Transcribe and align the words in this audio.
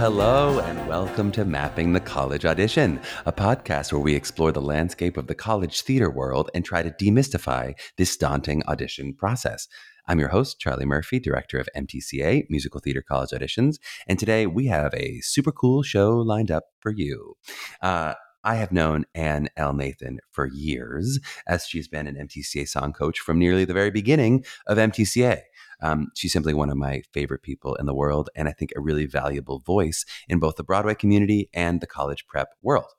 hello, 0.00 0.60
and 0.60 0.88
welcome 0.88 1.30
to 1.30 1.44
Mapping 1.44 1.92
the 1.92 2.00
College 2.00 2.46
Audition, 2.46 2.98
a 3.26 3.32
podcast 3.32 3.92
where 3.92 4.00
we 4.00 4.14
explore 4.14 4.50
the 4.50 4.58
landscape 4.62 5.18
of 5.18 5.26
the 5.26 5.34
college 5.34 5.82
theater 5.82 6.08
world 6.08 6.50
and 6.54 6.64
try 6.64 6.82
to 6.82 6.90
demystify 6.92 7.74
this 7.98 8.16
daunting 8.16 8.62
audition 8.66 9.12
process. 9.12 9.68
I'm 10.08 10.18
your 10.18 10.30
host, 10.30 10.58
Charlie 10.58 10.86
Murphy, 10.86 11.20
director 11.20 11.58
of 11.58 11.68
MTCA, 11.76 12.46
Musical 12.48 12.80
Theater 12.80 13.02
College 13.02 13.28
Auditions, 13.32 13.74
and 14.08 14.18
today 14.18 14.46
we 14.46 14.68
have 14.68 14.94
a 14.94 15.20
super 15.20 15.52
cool 15.52 15.82
show 15.82 16.16
lined 16.16 16.50
up 16.50 16.64
for 16.80 16.92
you. 16.92 17.36
Uh, 17.82 18.14
I 18.42 18.54
have 18.54 18.72
known 18.72 19.04
Anne 19.14 19.48
L. 19.58 19.74
Nathan 19.74 20.18
for 20.30 20.46
years, 20.46 21.18
as 21.46 21.66
she's 21.66 21.88
been 21.88 22.06
an 22.06 22.14
MTCA 22.26 22.66
song 22.66 22.94
coach 22.94 23.18
from 23.18 23.38
nearly 23.38 23.66
the 23.66 23.74
very 23.74 23.90
beginning 23.90 24.46
of 24.66 24.78
MTCA. 24.78 25.40
Um, 25.82 26.08
she's 26.14 26.32
simply 26.32 26.54
one 26.54 26.70
of 26.70 26.76
my 26.76 27.02
favorite 27.12 27.42
people 27.42 27.74
in 27.76 27.86
the 27.86 27.94
world, 27.94 28.30
and 28.34 28.48
I 28.48 28.52
think 28.52 28.70
a 28.76 28.80
really 28.80 29.06
valuable 29.06 29.60
voice 29.60 30.04
in 30.28 30.38
both 30.38 30.56
the 30.56 30.64
Broadway 30.64 30.94
community 30.94 31.48
and 31.54 31.80
the 31.80 31.86
college 31.86 32.26
prep 32.26 32.48
world. 32.62 32.90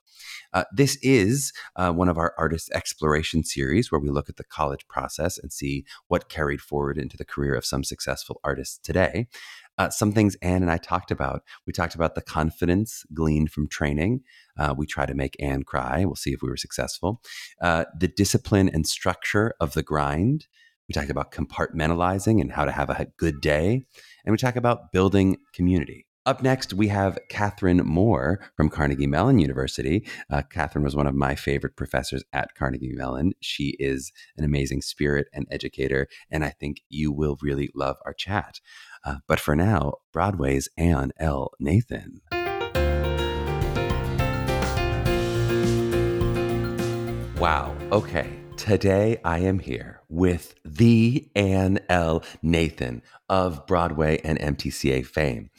Uh, 0.52 0.64
this 0.72 0.96
is 1.02 1.52
uh, 1.76 1.90
one 1.90 2.08
of 2.08 2.18
our 2.18 2.34
artist 2.38 2.70
exploration 2.74 3.42
series 3.42 3.90
where 3.90 4.00
we 4.00 4.10
look 4.10 4.28
at 4.28 4.36
the 4.36 4.44
college 4.44 4.86
process 4.86 5.38
and 5.38 5.52
see 5.52 5.84
what 6.08 6.28
carried 6.28 6.60
forward 6.60 6.98
into 6.98 7.16
the 7.16 7.24
career 7.24 7.54
of 7.54 7.64
some 7.64 7.82
successful 7.82 8.38
artists 8.44 8.78
today. 8.78 9.26
Uh, 9.78 9.88
some 9.88 10.12
things 10.12 10.36
Anne 10.42 10.60
and 10.62 10.70
I 10.70 10.76
talked 10.76 11.10
about. 11.10 11.42
We 11.66 11.72
talked 11.72 11.94
about 11.94 12.14
the 12.14 12.20
confidence 12.20 13.04
gleaned 13.14 13.50
from 13.50 13.66
training. 13.68 14.20
Uh, 14.58 14.74
we 14.76 14.84
try 14.86 15.06
to 15.06 15.14
make 15.14 15.34
Anne 15.40 15.62
cry. 15.62 16.04
We'll 16.04 16.14
see 16.16 16.32
if 16.34 16.42
we 16.42 16.50
were 16.50 16.58
successful. 16.58 17.22
Uh, 17.60 17.86
the 17.98 18.08
discipline 18.08 18.68
and 18.68 18.86
structure 18.86 19.54
of 19.58 19.72
the 19.72 19.82
grind. 19.82 20.46
We 20.88 20.94
talked 20.94 21.10
about 21.10 21.30
compartmentalizing 21.32 22.40
and 22.40 22.50
how 22.52 22.64
to 22.64 22.72
have 22.72 22.90
a 22.90 23.06
good 23.16 23.40
day. 23.40 23.82
And 24.24 24.32
we 24.32 24.36
talk 24.36 24.56
about 24.56 24.92
building 24.92 25.36
community. 25.52 26.06
Up 26.26 26.40
next, 26.42 26.72
we 26.72 26.86
have 26.88 27.18
Catherine 27.28 27.78
Moore 27.84 28.40
from 28.56 28.68
Carnegie 28.68 29.06
Mellon 29.08 29.38
University. 29.40 30.06
Uh, 30.30 30.42
Catherine 30.50 30.84
was 30.84 30.94
one 30.94 31.06
of 31.08 31.14
my 31.16 31.34
favorite 31.34 31.76
professors 31.76 32.22
at 32.32 32.54
Carnegie 32.56 32.92
Mellon. 32.92 33.32
She 33.40 33.76
is 33.80 34.12
an 34.36 34.44
amazing 34.44 34.82
spirit 34.82 35.26
and 35.32 35.46
educator, 35.50 36.06
and 36.30 36.44
I 36.44 36.50
think 36.50 36.82
you 36.88 37.10
will 37.10 37.38
really 37.42 37.70
love 37.74 37.96
our 38.06 38.12
chat. 38.14 38.60
Uh, 39.04 39.16
but 39.26 39.40
for 39.40 39.56
now, 39.56 39.94
Broadway's 40.12 40.68
Anne 40.78 41.10
L. 41.18 41.50
Nathan. 41.58 42.20
Wow. 47.40 47.74
Okay. 47.90 48.38
Today 48.62 49.20
I 49.24 49.40
am 49.40 49.58
here 49.58 50.02
with 50.08 50.54
the 50.64 51.28
Anne 51.34 51.80
L. 51.88 52.22
Nathan 52.42 53.02
of 53.28 53.66
Broadway 53.66 54.20
and 54.22 54.38
MTCA 54.38 55.04
fame. 55.04 55.50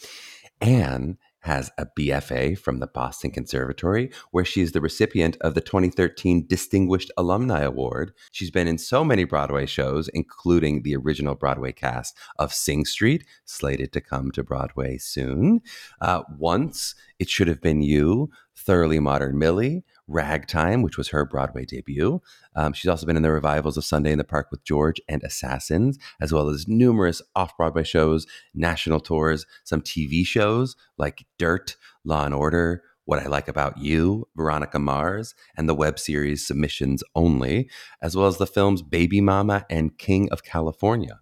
Anne 0.62 1.18
has 1.40 1.70
a 1.78 1.88
BFA 2.00 2.58
from 2.58 2.80
the 2.80 2.88
Boston 2.88 3.30
Conservatory, 3.32 4.10
where 4.32 4.46
she 4.46 4.62
is 4.62 4.72
the 4.72 4.80
recipient 4.80 5.36
of 5.42 5.54
the 5.54 5.60
2013 5.60 6.46
Distinguished 6.48 7.12
Alumni 7.18 7.60
Award. 7.64 8.14
She's 8.32 8.52
been 8.52 8.70
in 8.70 8.78
so 8.78 9.04
many 9.04 9.26
Broadway 9.26 9.66
shows, 9.66 10.08
including 10.14 10.84
the 10.84 10.96
original 10.96 11.36
Broadway 11.36 11.74
cast 11.74 12.18
of 12.40 12.54
Sing 12.54 12.86
Street, 12.86 13.26
slated 13.44 13.92
to 13.92 14.00
come 14.00 14.32
to 14.32 14.46
Broadway 14.46 14.98
soon. 14.98 15.60
Uh, 16.00 16.24
once, 16.38 16.96
It 17.20 17.30
Should 17.30 17.50
Have 17.50 17.60
Been 17.60 17.82
You, 17.82 18.30
Thoroughly 18.56 19.02
Modern 19.02 19.38
Millie, 19.38 19.84
Ragtime, 20.08 20.82
which 20.82 20.98
was 20.98 21.10
her 21.10 21.24
Broadway 21.24 21.64
debut. 21.66 22.22
Um, 22.58 22.74
she's 22.74 22.90
also 22.90 23.06
been 23.06 23.16
in 23.16 23.24
the 23.24 23.32
revivals 23.32 23.78
of 23.78 23.86
Sunday 23.86 24.12
in 24.12 24.18
the 24.18 24.26
Park 24.26 24.50
with 24.52 24.64
George 24.66 25.00
and 25.08 25.24
Assassins, 25.24 25.98
as 26.20 26.34
well 26.34 26.50
as 26.50 26.68
numerous 26.68 27.22
off 27.36 27.56
Broadway 27.56 27.84
shows, 27.86 28.28
national 28.54 29.00
tours, 29.00 29.46
some 29.64 29.82
TV 29.82 30.26
shows 30.26 30.76
like 30.98 31.26
Dirt, 31.38 31.78
Law 32.04 32.26
and 32.26 32.36
Order, 32.36 32.84
What 33.06 33.20
I 33.20 33.28
Like 33.28 33.48
About 33.48 33.78
You, 33.78 34.28
Veronica 34.36 34.78
Mars, 34.78 35.36
and 35.56 35.70
the 35.70 35.76
web 35.76 35.98
series 35.98 36.46
Submissions 36.46 37.02
Only, 37.16 37.70
as 38.02 38.16
well 38.16 38.28
as 38.28 38.38
the 38.40 38.48
films 38.48 38.82
Baby 38.82 39.22
Mama 39.22 39.66
and 39.70 39.98
King 39.98 40.30
of 40.34 40.44
California. 40.44 41.22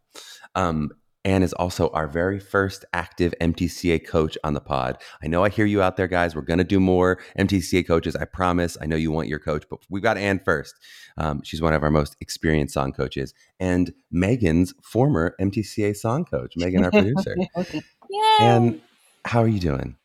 Um, 0.56 0.90
and 1.24 1.44
is 1.44 1.54
also 1.54 1.90
our 1.90 2.08
very 2.08 2.40
first 2.40 2.84
active 2.94 3.34
MTCA 3.40 4.08
coach 4.08 4.38
on 4.44 4.54
the 4.54 4.60
pod. 4.60 4.98
I 5.22 5.28
know 5.28 5.44
I 5.44 5.50
hear 5.50 5.66
you 5.66 5.82
out 5.82 5.96
there, 5.96 6.08
guys. 6.08 6.36
We're 6.36 6.42
going 6.42 6.58
to 6.58 6.64
do 6.64 6.80
more 6.80 7.20
MTCA 7.38 7.86
coaches. 7.86 8.16
I 8.16 8.26
promise. 8.26 8.76
I 8.82 8.88
know 8.88 8.96
you 8.96 9.12
want 9.12 9.28
your 9.28 9.38
coach, 9.38 9.66
but 9.70 9.80
we've 9.90 10.02
got 10.02 10.18
Anne 10.18 10.40
first. 10.44 10.74
Um, 11.18 11.42
she's 11.44 11.62
one 11.62 11.74
of 11.74 11.84
our 11.84 11.92
most 11.92 12.16
experienced 12.22 12.74
song 12.74 12.92
coaches 12.92 13.34
and 13.60 13.94
Megan's 14.12 14.74
former 14.82 15.36
MTCA 15.40 15.96
song 15.96 16.26
coach, 16.26 16.54
Megan, 16.58 16.86
our 16.86 16.92
producer. 16.92 17.36
Yay! 17.56 17.82
And 18.40 18.82
how 19.26 19.42
are 19.42 19.48
you 19.48 19.60
doing? 19.60 19.96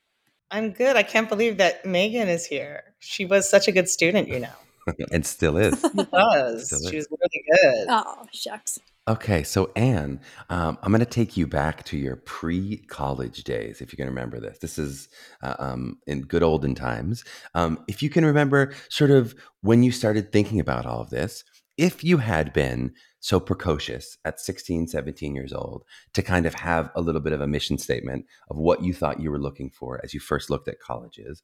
I'm 0.50 0.70
good. 0.70 0.96
I 0.96 1.02
can't 1.02 1.28
believe 1.30 1.56
that 1.58 1.84
Megan 1.86 2.28
is 2.28 2.44
here. 2.44 2.82
She 2.98 3.24
was 3.24 3.48
such 3.48 3.68
a 3.68 3.72
good 3.72 3.88
student, 3.88 4.28
you 4.28 4.38
know 4.38 4.52
and 5.12 5.26
still 5.26 5.56
is. 5.56 5.78
She 5.94 6.04
does. 6.12 6.86
she 6.90 6.96
was 6.96 7.08
really 7.10 7.44
good. 7.52 7.86
Oh, 7.88 8.26
shucks. 8.32 8.78
Okay, 9.08 9.44
so 9.44 9.70
Anne, 9.76 10.20
um, 10.50 10.78
I'm 10.82 10.90
going 10.90 10.98
to 10.98 11.06
take 11.06 11.36
you 11.36 11.46
back 11.46 11.84
to 11.84 11.96
your 11.96 12.16
pre-college 12.16 13.44
days, 13.44 13.80
if 13.80 13.92
you 13.92 13.96
can 13.96 14.08
remember 14.08 14.40
this. 14.40 14.58
This 14.58 14.80
is 14.80 15.08
uh, 15.44 15.54
um, 15.60 15.98
in 16.08 16.22
good 16.22 16.42
olden 16.42 16.74
times. 16.74 17.24
Um, 17.54 17.78
if 17.86 18.02
you 18.02 18.10
can 18.10 18.24
remember, 18.24 18.74
sort 18.88 19.12
of 19.12 19.32
when 19.60 19.84
you 19.84 19.92
started 19.92 20.32
thinking 20.32 20.58
about 20.58 20.86
all 20.86 21.00
of 21.00 21.10
this, 21.10 21.44
if 21.78 22.02
you 22.02 22.16
had 22.16 22.52
been 22.52 22.94
so 23.20 23.38
precocious 23.38 24.18
at 24.24 24.40
16, 24.40 24.88
17 24.88 25.34
years 25.36 25.52
old 25.52 25.84
to 26.14 26.22
kind 26.22 26.44
of 26.44 26.54
have 26.54 26.90
a 26.96 27.00
little 27.00 27.20
bit 27.20 27.32
of 27.32 27.40
a 27.40 27.46
mission 27.46 27.78
statement 27.78 28.24
of 28.50 28.56
what 28.58 28.82
you 28.82 28.92
thought 28.92 29.20
you 29.20 29.30
were 29.30 29.38
looking 29.40 29.70
for 29.70 30.00
as 30.02 30.14
you 30.14 30.20
first 30.20 30.50
looked 30.50 30.66
at 30.68 30.80
colleges, 30.80 31.42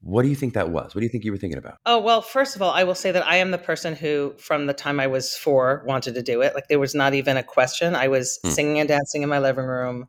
what 0.00 0.22
do 0.22 0.28
you 0.28 0.34
think 0.36 0.54
that 0.54 0.70
was? 0.70 0.94
What 0.94 1.00
do 1.00 1.06
you 1.06 1.08
think 1.10 1.24
you 1.24 1.32
were 1.32 1.38
thinking 1.38 1.58
about? 1.58 1.78
Oh, 1.86 1.98
well, 1.98 2.20
first 2.20 2.54
of 2.54 2.62
all, 2.62 2.70
I 2.70 2.84
will 2.84 2.94
say 2.94 3.12
that 3.12 3.26
I 3.26 3.36
am 3.36 3.50
the 3.50 3.58
person 3.58 3.96
who, 3.96 4.34
from 4.38 4.66
the 4.66 4.74
time 4.74 5.00
I 5.00 5.06
was 5.06 5.34
four, 5.36 5.82
wanted 5.86 6.14
to 6.14 6.22
do 6.22 6.42
it. 6.42 6.54
Like, 6.54 6.68
there 6.68 6.78
was 6.78 6.94
not 6.94 7.14
even 7.14 7.36
a 7.36 7.42
question. 7.42 7.94
I 7.94 8.08
was 8.08 8.38
hmm. 8.44 8.50
singing 8.50 8.78
and 8.78 8.88
dancing 8.88 9.22
in 9.22 9.28
my 9.28 9.38
living 9.38 9.64
room, 9.64 10.06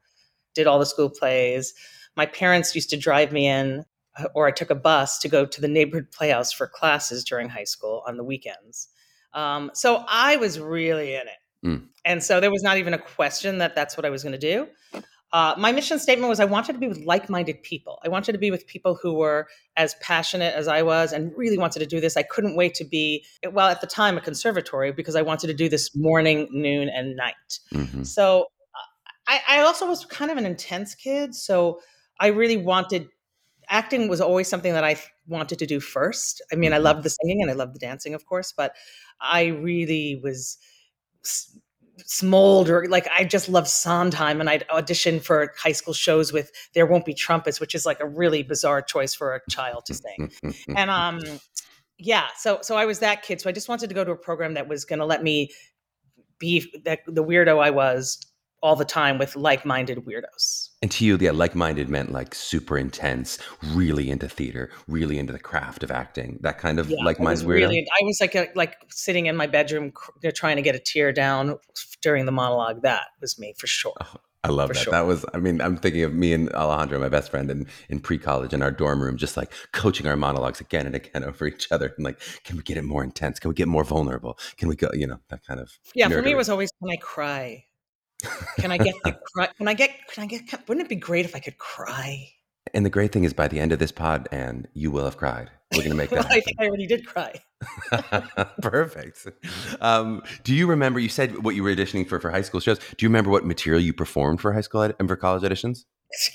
did 0.54 0.68
all 0.68 0.78
the 0.80 0.86
school 0.86 1.10
plays. 1.10 1.74
My 2.16 2.26
parents 2.26 2.76
used 2.76 2.90
to 2.90 2.98
drive 2.98 3.32
me 3.32 3.48
in, 3.48 3.86
uh, 4.20 4.26
or 4.36 4.46
I 4.48 4.52
took 4.52 4.70
a 4.70 4.76
bus 4.76 5.20
to 5.20 5.30
go 5.30 5.46
to 5.46 5.62
the 5.62 5.68
neighborhood 5.68 6.12
playhouse 6.12 6.52
for 6.52 6.68
classes 6.68 7.24
during 7.24 7.50
high 7.50 7.64
school 7.64 8.04
on 8.06 8.18
the 8.18 8.24
weekends. 8.24 8.90
Um, 9.34 9.72
so 9.74 10.04
I 10.08 10.36
was 10.38 10.60
really 10.60 11.14
in 11.16 11.22
it. 11.22 11.38
Hmm. 11.64 11.78
And 12.06 12.24
so 12.24 12.40
there 12.40 12.52
was 12.52 12.62
not 12.64 12.78
even 12.78 12.94
a 12.94 13.00
question 13.00 13.60
that 13.60 13.76
that's 13.76 13.96
what 13.98 14.06
I 14.06 14.10
was 14.10 14.22
going 14.22 14.34
to 14.38 14.38
do. 14.38 14.68
Uh, 15.34 15.54
my 15.58 15.74
mission 15.74 16.00
statement 16.00 16.30
was 16.30 16.40
I 16.40 16.46
wanted 16.46 16.74
to 16.74 16.80
be 16.80 16.88
with 16.88 17.00
like 17.04 17.30
minded 17.30 17.62
people. 17.62 18.00
I 18.06 18.08
wanted 18.08 18.32
to 18.32 18.38
be 18.38 18.50
with 18.50 18.66
people 18.66 18.96
who 19.02 19.14
were 19.16 19.48
as 19.76 19.94
passionate 19.96 20.56
as 20.56 20.70
I 20.70 20.82
was 20.84 21.12
and 21.12 21.34
really 21.36 21.58
wanted 21.58 21.80
to 21.80 21.86
do 21.86 22.00
this. 22.00 22.16
I 22.16 22.24
couldn't 22.24 22.56
wait 22.56 22.74
to 22.76 22.86
be, 22.86 23.26
well, 23.52 23.68
at 23.68 23.82
the 23.82 23.88
time, 23.88 24.18
a 24.18 24.22
conservatory 24.22 24.94
because 24.94 25.16
I 25.16 25.22
wanted 25.22 25.48
to 25.48 25.54
do 25.54 25.68
this 25.68 25.94
morning, 25.96 26.48
noon, 26.52 26.88
and 26.88 27.18
night. 27.18 27.60
Mm-hmm. 27.74 28.04
So 28.04 28.44
uh, 28.74 28.78
I, 29.28 29.42
I 29.50 29.62
also 29.62 29.86
was 29.88 30.06
kind 30.06 30.32
of 30.32 30.38
an 30.38 30.46
intense 30.46 30.96
kid. 30.96 31.36
So 31.36 31.82
I 32.22 32.28
really 32.28 32.58
wanted 32.58 33.10
acting 33.70 34.08
was 34.08 34.22
always 34.22 34.48
something 34.48 34.72
that 34.72 34.86
I 34.86 34.98
wanted 35.28 35.60
to 35.60 35.66
do 35.66 35.82
first. 35.82 36.42
I 36.54 36.56
mean, 36.56 36.72
I 36.72 36.78
mm-hmm. 36.78 36.86
loved 36.86 37.04
the 37.04 37.10
singing 37.10 37.42
and 37.42 37.52
I 37.52 37.54
loved 37.54 37.76
the 37.76 37.80
dancing, 37.80 38.14
of 38.14 38.26
course, 38.26 38.54
but 38.56 38.78
I 39.20 39.48
really 39.48 40.22
was 40.24 40.58
Smolder. 42.06 42.86
Like 42.88 43.08
I 43.16 43.24
just 43.24 43.50
love 43.50 43.68
Sondheim, 43.68 44.40
and 44.40 44.50
I'd 44.50 44.66
audition 44.70 45.20
for 45.20 45.54
high 45.58 45.72
school 45.72 45.94
shows 45.94 46.32
with 46.32 46.52
"There 46.74 46.86
Won't 46.86 47.06
Be 47.06 47.14
Trumpets," 47.14 47.60
which 47.60 47.74
is 47.74 47.86
like 47.86 48.00
a 48.00 48.06
really 48.08 48.44
bizarre 48.44 48.82
choice 48.82 49.16
for 49.16 49.34
a 49.36 49.42
child 49.50 49.86
to 49.88 49.94
sing. 49.96 50.32
and 50.76 50.90
um, 50.92 51.20
yeah, 51.98 52.28
so 52.38 52.60
so 52.62 52.76
I 52.76 52.86
was 52.86 53.00
that 53.00 53.24
kid. 53.24 53.42
So 53.42 53.50
I 53.50 53.54
just 53.54 53.68
wanted 53.68 53.88
to 53.88 53.96
go 53.96 54.04
to 54.04 54.12
a 54.12 54.16
program 54.18 54.54
that 54.54 54.68
was 54.68 54.86
going 54.86 55.00
to 55.00 55.06
let 55.06 55.24
me 55.24 55.50
be 56.40 56.72
that 56.86 57.00
the 57.08 57.24
weirdo 57.24 57.62
I 57.64 57.72
was 57.72 58.20
all 58.64 58.76
the 58.76 58.86
time 58.86 59.18
with 59.18 59.36
like-minded 59.36 60.00
weirdos. 60.06 60.70
And 60.82 60.90
to 60.92 61.06
you, 61.06 61.18
yeah, 61.20 61.32
like-minded 61.32 61.90
meant 61.90 62.12
like 62.12 62.34
super 62.34 62.78
intense, 62.78 63.38
really 63.70 64.10
into 64.10 64.28
theater, 64.28 64.72
really 64.88 65.20
into 65.20 65.34
the 65.34 65.40
craft 65.40 65.84
of 65.84 65.92
acting, 65.92 66.40
that 66.42 66.58
kind 66.58 66.80
of 66.80 66.90
yeah, 66.90 66.98
like-minded 67.04 67.46
weirdo. 67.46 67.54
Really, 67.54 67.88
I 68.02 68.06
was 68.06 68.18
like 68.20 68.36
a, 68.36 68.48
like 68.56 68.76
sitting 68.90 69.28
in 69.28 69.36
my 69.36 69.48
bedroom 69.48 69.92
uh, 70.26 70.32
trying 70.34 70.56
to 70.56 70.62
get 70.62 70.76
a 70.76 70.80
tear 70.80 71.12
down 71.12 71.58
during 72.02 72.26
the 72.26 72.32
monologue. 72.32 72.82
That 72.82 73.04
was 73.22 73.38
me 73.38 73.54
for 73.58 73.68
sure. 73.68 73.94
Oh. 74.02 74.16
I 74.44 74.50
love 74.50 74.70
For 74.70 74.76
that. 74.76 74.84
Sure. 74.84 74.92
That 74.92 75.02
was, 75.08 75.26
I 75.34 75.40
mean, 75.40 75.60
I'm 75.60 75.76
thinking 75.76 76.04
of 76.04 76.14
me 76.14 76.32
and 76.32 76.50
Alejandro, 76.54 77.00
my 77.00 77.10
best 77.10 77.32
friend, 77.32 77.52
in, 77.52 77.66
in 77.90 78.00
pre 78.00 78.18
college 78.18 78.54
in 78.54 78.62
our 78.62 78.72
dorm 78.72 79.02
room, 79.02 79.18
just 79.18 79.36
like 79.36 79.52
coaching 79.74 80.08
our 80.08 80.16
monologues 80.16 80.62
again 80.62 80.86
and 80.86 80.96
again 80.96 81.24
over 81.26 81.48
each 81.48 81.70
other. 81.70 81.92
And 81.98 82.06
like, 82.06 82.22
can 82.46 82.56
we 82.56 82.64
get 82.64 82.78
it 82.78 82.84
more 82.84 83.04
intense? 83.04 83.40
Can 83.40 83.50
we 83.50 83.56
get 83.56 83.68
more 83.68 83.84
vulnerable? 83.84 84.38
Can 84.58 84.70
we 84.70 84.78
go, 84.78 84.88
you 84.94 85.06
know, 85.06 85.20
that 85.30 85.46
kind 85.46 85.60
of. 85.60 85.72
Yeah, 85.96 86.08
for 86.08 86.22
me, 86.22 86.32
it 86.32 86.38
was 86.38 86.50
always, 86.50 86.72
can 86.82 86.92
I 86.92 86.96
cry? 86.98 87.66
Can 88.60 88.72
I 88.72 88.78
get 88.78 88.96
the 89.04 89.14
cry? 89.34 89.48
Can 89.58 89.68
I 89.68 89.74
get? 89.74 89.92
Can 90.14 90.24
I 90.24 90.28
get? 90.28 90.52
Wouldn't 90.68 90.86
it 90.86 90.90
be 90.90 90.96
great 90.96 91.26
if 91.26 91.36
I 91.36 91.40
could 91.40 91.58
cry? 91.58 92.30
And 92.74 92.86
the 92.86 92.90
great 92.90 93.12
thing 93.14 93.24
is, 93.24 93.34
by 93.34 93.48
the 93.48 93.60
end 93.60 93.72
of 93.72 93.80
this 93.80 93.92
pod, 93.92 94.28
and 94.32 94.68
you 94.74 94.92
will 94.92 95.06
have 95.06 95.18
cried. 95.18 95.50
We're 95.74 95.80
going 95.80 95.92
to 95.92 95.96
make 95.98 96.10
that. 96.10 96.20
well, 96.26 96.28
I 96.30 96.40
think 96.42 96.58
I 96.60 96.68
already 96.68 96.86
did 96.88 97.06
cry. 97.06 97.40
Perfect. 98.62 99.28
Um, 99.82 100.22
do 100.44 100.54
you 100.54 100.68
remember? 100.68 101.00
You 101.00 101.10
said 101.10 101.44
what 101.44 101.56
you 101.56 101.64
were 101.64 101.74
auditioning 101.74 102.08
for 102.08 102.20
for 102.20 102.32
high 102.32 102.42
school 102.42 102.60
shows. 102.60 102.80
Do 102.80 103.06
you 103.06 103.10
remember 103.10 103.30
what 103.30 103.46
material 103.46 103.82
you 103.82 103.94
performed 103.94 104.42
for 104.42 104.54
high 104.54 104.62
school 104.62 104.82
ed- 104.82 104.96
and 105.00 105.08
for 105.08 105.16
college 105.16 105.44
auditions? 105.44 105.86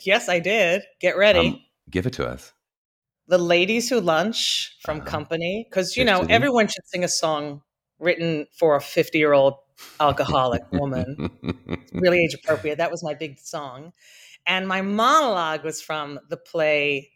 Yes, 0.05 0.29
I 0.29 0.39
did. 0.39 0.83
Get 1.00 1.17
ready. 1.17 1.39
Um, 1.49 1.61
give 1.91 2.06
it 2.06 2.12
to 2.15 2.27
us. 2.27 2.53
The 3.29 3.39
ladies 3.39 3.89
who 3.89 4.00
lunch 4.00 4.77
from 4.83 4.99
uh-huh. 4.99 5.06
Company, 5.06 5.67
because 5.69 5.97
you 5.97 6.05
know 6.05 6.27
everyone 6.29 6.67
should 6.69 6.87
sing 6.89 7.05
a 7.05 7.09
song 7.09 7.62
written 7.99 8.47
for 8.59 8.75
a 8.75 8.81
fifty-year-old 8.81 9.55
alcoholic 10.00 10.62
woman. 10.73 11.31
really 11.93 12.25
age 12.25 12.34
appropriate. 12.34 12.76
That 12.79 12.90
was 12.90 13.02
my 13.02 13.14
big 13.14 13.38
song. 13.38 13.93
And 14.46 14.67
my 14.67 14.82
monologue 14.82 15.64
was 15.64 15.81
from 15.81 16.19
the 16.29 16.37
play 16.37 17.11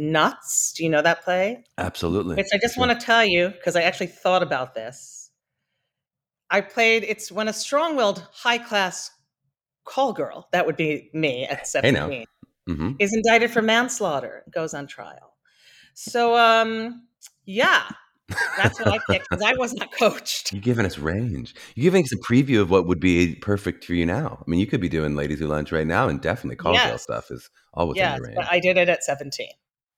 Nuts. 0.00 0.74
Do 0.74 0.84
you 0.84 0.90
know 0.90 1.02
that 1.02 1.24
play? 1.24 1.64
Absolutely. 1.76 2.36
Which 2.36 2.46
I 2.52 2.58
just 2.58 2.76
sure. 2.76 2.86
want 2.86 2.98
to 2.98 3.04
tell 3.04 3.24
you 3.24 3.48
because 3.48 3.74
I 3.74 3.82
actually 3.82 4.06
thought 4.08 4.44
about 4.44 4.74
this. 4.74 5.30
I 6.50 6.60
played 6.60 7.02
it's 7.04 7.32
when 7.32 7.48
a 7.48 7.52
strong 7.52 7.96
willed 7.96 8.24
high 8.32 8.58
class 8.58 9.10
call 9.84 10.12
girl, 10.12 10.46
that 10.52 10.66
would 10.66 10.76
be 10.76 11.10
me 11.12 11.46
at 11.46 11.66
17, 11.66 12.10
hey 12.10 12.26
mm-hmm. 12.70 12.92
is 13.00 13.12
indicted 13.12 13.50
for 13.50 13.60
manslaughter, 13.60 14.44
goes 14.54 14.72
on 14.72 14.86
trial. 14.86 15.34
So, 15.94 16.36
um, 16.36 17.06
yeah, 17.44 17.82
that's 18.58 18.78
what 18.78 18.88
I 18.88 18.98
picked 19.10 19.30
because 19.30 19.42
I 19.42 19.54
was 19.54 19.72
not 19.74 19.90
coached. 19.92 20.52
You're 20.52 20.60
giving 20.60 20.84
us 20.84 20.98
range. 20.98 21.54
You're 21.74 21.84
giving 21.84 22.04
us 22.04 22.12
a 22.12 22.18
preview 22.18 22.60
of 22.60 22.70
what 22.70 22.86
would 22.86 23.00
be 23.00 23.36
perfect 23.36 23.84
for 23.84 23.94
you 23.94 24.04
now. 24.04 24.38
I 24.46 24.50
mean, 24.50 24.60
you 24.60 24.66
could 24.66 24.80
be 24.80 24.88
doing 24.88 25.14
Ladies 25.16 25.38
Who 25.38 25.46
Lunch 25.46 25.72
right 25.72 25.86
now, 25.86 26.08
and 26.08 26.20
definitely 26.20 26.56
cocktail 26.56 26.90
yes. 26.92 27.02
stuff 27.02 27.30
is 27.30 27.48
all 27.72 27.88
within 27.88 28.16
your 28.16 28.24
range. 28.26 28.36
But 28.36 28.48
I 28.50 28.60
did 28.60 28.76
it 28.76 28.88
at 28.88 29.02
17. 29.02 29.48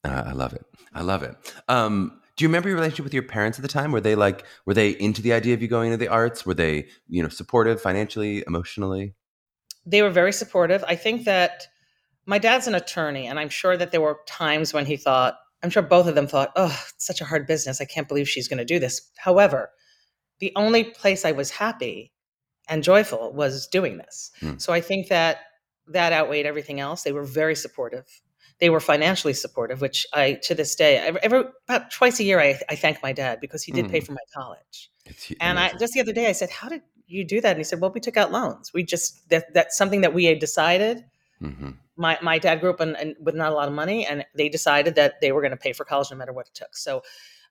Uh, 0.05 0.23
I 0.27 0.33
love 0.33 0.53
it. 0.53 0.65
I 0.95 1.03
love 1.03 1.23
it. 1.25 1.35
Um, 1.69 2.21
do 2.37 2.45
you 2.45 2.49
remember 2.49 2.69
your 2.69 2.77
relationship 2.79 3.05
with 3.05 3.15
your 3.15 3.25
parents 3.25 3.59
at 3.59 3.63
the 3.63 3.69
time? 3.69 3.91
Were 3.91 4.01
they 4.01 4.15
like, 4.15 4.45
were 4.65 4.75
they 4.75 4.91
into 4.91 5.23
the 5.23 5.33
idea 5.33 5.55
of 5.55 5.61
you 5.61 5.69
going 5.69 5.93
into 5.93 6.03
the 6.03 6.11
arts? 6.11 6.47
Were 6.47 6.55
they, 6.55 6.87
you 7.09 7.23
know, 7.23 7.29
supportive 7.29 7.81
financially, 7.83 8.45
emotionally? 8.47 9.15
They 9.85 10.03
were 10.03 10.11
very 10.11 10.33
supportive. 10.33 10.85
I 10.87 10.95
think 10.95 11.25
that 11.25 11.67
my 12.27 12.39
dad's 12.39 12.69
an 12.69 12.75
attorney, 12.77 13.27
and 13.27 13.41
I'm 13.41 13.49
sure 13.49 13.77
that 13.77 13.91
there 13.91 14.01
were 14.01 14.21
times 14.27 14.73
when 14.73 14.87
he 14.87 14.97
thought, 14.97 15.35
I'm 15.63 15.71
sure 15.71 15.83
both 15.83 16.07
of 16.07 16.15
them 16.15 16.27
thought, 16.27 16.53
oh, 16.57 16.77
it's 16.95 17.05
such 17.07 17.21
a 17.21 17.25
hard 17.25 17.47
business. 17.47 17.81
I 17.81 17.85
can't 17.85 18.09
believe 18.09 18.29
she's 18.29 18.49
going 18.49 18.59
to 18.59 18.65
do 18.65 18.79
this. 18.79 19.11
However, 19.17 19.71
the 20.39 20.53
only 20.57 20.85
place 20.85 21.25
I 21.25 21.33
was 21.33 21.51
happy 21.51 22.13
and 22.69 22.83
joyful 22.83 23.33
was 23.33 23.67
doing 23.67 23.99
this. 23.99 24.31
Mm. 24.41 24.61
So 24.61 24.73
I 24.73 24.81
think 24.81 25.09
that 25.09 25.39
that 25.89 26.13
outweighed 26.13 26.47
everything 26.47 26.81
else. 26.81 27.03
They 27.03 27.13
were 27.13 27.25
very 27.25 27.55
supportive. 27.55 28.05
They 28.59 28.71
were 28.71 28.81
financially 28.81 29.33
supportive, 29.33 29.81
which 29.81 30.07
I, 30.13 30.35
to 30.45 30.55
this 30.55 30.75
day, 30.75 30.99
every, 31.23 31.45
about 31.69 31.91
twice 31.91 32.21
a 32.21 32.25
year, 32.25 32.41
I, 32.41 32.59
I 32.69 32.77
thank 32.77 33.03
my 33.03 33.13
dad 33.13 33.41
because 33.41 33.63
he 33.63 33.73
did 33.73 33.87
mm. 33.87 33.91
pay 33.91 34.01
hmm. 34.01 34.07
for 34.07 34.13
my 34.13 34.19
college. 34.35 34.91
It's, 35.07 35.33
and 35.41 35.59
I, 35.59 35.73
just 35.79 35.95
the 35.95 36.01
other 36.01 36.13
day, 36.13 36.27
I 36.29 36.33
said, 36.33 36.51
How 36.51 36.69
did 36.69 36.83
you 37.07 37.25
do 37.25 37.41
that? 37.41 37.49
And 37.51 37.59
he 37.59 37.65
said, 37.65 37.81
Well, 37.81 37.91
we 37.91 38.01
took 38.01 38.17
out 38.19 38.33
loans. 38.33 38.71
We 38.75 38.83
just, 38.85 39.29
that, 39.31 39.53
that's 39.55 39.77
something 39.79 40.03
that 40.03 40.13
we 40.15 40.27
had 40.27 40.39
decided. 40.41 41.05
Mm-hmm 41.43 41.71
my, 42.01 42.19
my 42.23 42.39
dad 42.39 42.61
grew 42.63 42.71
up 42.71 42.81
in, 42.81 42.97
in, 42.97 43.15
with 43.21 43.35
not 43.35 43.53
a 43.53 43.55
lot 43.55 43.69
of 43.69 43.75
money 43.75 44.07
and 44.07 44.25
they 44.35 44.49
decided 44.49 44.95
that 44.95 45.21
they 45.21 45.33
were 45.33 45.43
going 45.43 45.51
to 45.51 45.57
pay 45.57 45.73
for 45.75 45.85
college 45.85 46.09
no 46.11 46.17
matter 46.17 46.33
what 46.33 46.47
it 46.49 46.55
took. 46.55 46.75
So 46.75 47.03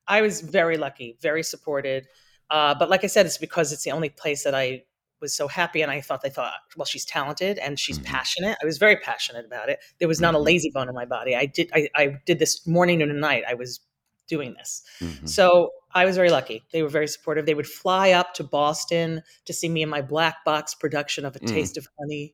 I 0.08 0.22
was 0.24 0.42
very 0.42 0.76
lucky, 0.76 1.16
very 1.22 1.44
supported. 1.44 2.08
Uh, 2.50 2.74
but 2.74 2.90
like 2.90 3.04
I 3.04 3.08
said, 3.08 3.28
it's 3.28 3.38
because 3.38 3.72
it's 3.72 3.84
the 3.84 3.92
only 3.92 4.10
place 4.10 4.44
that 4.44 4.56
I 4.56 4.82
was 5.22 5.36
so 5.36 5.48
happy. 5.48 5.84
And 5.84 5.92
I 5.92 6.02
thought 6.02 6.24
they 6.24 6.32
thought, 6.32 6.52
well, 6.76 6.86
she's 6.88 7.06
talented 7.06 7.60
and 7.60 7.80
she's 7.80 8.00
mm-hmm. 8.00 8.08
passionate. 8.12 8.58
I 8.60 8.66
was 8.66 8.80
very 8.80 8.96
passionate 8.98 9.46
about 9.46 9.70
it. 9.70 9.80
There 10.00 10.08
was 10.08 10.20
not 10.20 10.30
mm-hmm. 10.30 10.38
a 10.38 10.46
lazy 10.46 10.72
bone 10.74 10.90
in 10.90 10.96
my 10.96 11.06
body. 11.06 11.36
I 11.36 11.46
did, 11.46 11.70
I, 11.76 11.88
I 11.96 12.16
did 12.26 12.40
this 12.40 12.66
morning 12.66 13.04
and 13.04 13.22
night. 13.22 13.44
I 13.48 13.54
was 13.54 13.80
doing 14.28 14.56
this. 14.58 14.82
Mm-hmm. 15.00 15.28
So 15.28 15.70
I 15.94 16.06
was 16.06 16.16
very 16.16 16.32
lucky. 16.32 16.64
They 16.74 16.82
were 16.82 16.90
very 16.90 17.08
supportive. 17.08 17.46
They 17.46 17.54
would 17.54 17.68
fly 17.68 18.12
up 18.12 18.34
to 18.36 18.44
Boston 18.44 19.22
to 19.46 19.54
see 19.54 19.70
me 19.70 19.84
in 19.84 19.90
my 19.90 20.02
black 20.02 20.44
box 20.44 20.74
production 20.76 21.26
of 21.26 21.36
A 21.36 21.40
mm. 21.40 21.48
Taste 21.48 21.78
of 21.78 21.88
Honey. 22.00 22.34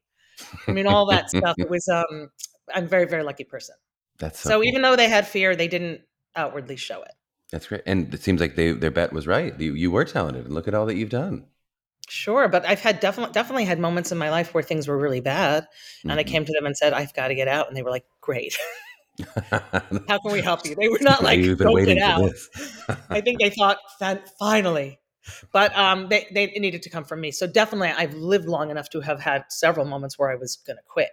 I 0.67 0.71
mean, 0.71 0.87
all 0.87 1.05
that 1.07 1.29
stuff. 1.29 1.55
It 1.57 1.69
was, 1.69 1.87
um, 1.87 2.29
I'm 2.73 2.87
very, 2.87 3.05
very 3.05 3.23
lucky 3.23 3.43
person. 3.43 3.75
That's 4.19 4.39
so, 4.39 4.49
so 4.49 4.55
cool. 4.57 4.63
even 4.65 4.81
though 4.81 4.95
they 4.95 5.09
had 5.09 5.27
fear, 5.27 5.55
they 5.55 5.67
didn't 5.67 6.01
outwardly 6.35 6.75
show 6.77 7.01
it. 7.03 7.11
That's 7.51 7.67
great. 7.67 7.81
And 7.85 8.13
it 8.13 8.21
seems 8.23 8.41
like 8.41 8.55
they, 8.55 8.71
their 8.71 8.91
bet 8.91 9.13
was 9.13 9.27
right. 9.27 9.57
You, 9.59 9.73
you 9.75 9.91
were 9.91 10.05
talented 10.05 10.45
and 10.45 10.53
look 10.53 10.67
at 10.67 10.73
all 10.73 10.85
that 10.87 10.95
you've 10.95 11.09
done. 11.09 11.45
Sure. 12.07 12.47
But 12.47 12.65
I've 12.65 12.79
had 12.79 12.99
definitely, 12.99 13.33
definitely 13.33 13.65
had 13.65 13.79
moments 13.79 14.11
in 14.11 14.17
my 14.17 14.29
life 14.29 14.53
where 14.53 14.63
things 14.63 14.87
were 14.87 14.97
really 14.97 15.21
bad 15.21 15.63
mm-hmm. 15.63 16.09
and 16.11 16.19
I 16.19 16.23
mm-hmm. 16.23 16.31
came 16.31 16.45
to 16.45 16.53
them 16.53 16.65
and 16.65 16.75
said, 16.75 16.93
I've 16.93 17.13
got 17.13 17.27
to 17.27 17.35
get 17.35 17.47
out. 17.47 17.67
And 17.67 17.75
they 17.77 17.83
were 17.83 17.91
like, 17.91 18.05
great. 18.21 18.57
How 19.49 19.61
can 20.19 20.31
we 20.31 20.41
help 20.41 20.65
you? 20.65 20.75
They 20.75 20.89
were 20.89 20.97
not 21.01 21.23
like, 21.23 21.41
don't 21.57 21.85
get 21.85 21.97
out. 21.99 22.29
I 23.09 23.21
think 23.21 23.39
they 23.39 23.49
thought, 23.49 23.77
finally, 24.39 24.99
but 25.51 25.75
um, 25.77 26.09
they, 26.09 26.27
they 26.33 26.47
needed 26.47 26.81
to 26.83 26.89
come 26.89 27.03
from 27.03 27.21
me. 27.21 27.31
So 27.31 27.47
definitely, 27.47 27.89
I've 27.89 28.13
lived 28.13 28.47
long 28.47 28.69
enough 28.71 28.89
to 28.91 29.01
have 29.01 29.19
had 29.19 29.45
several 29.49 29.85
moments 29.85 30.17
where 30.19 30.29
I 30.29 30.35
was 30.35 30.57
going 30.65 30.77
to 30.77 30.83
quit, 30.87 31.09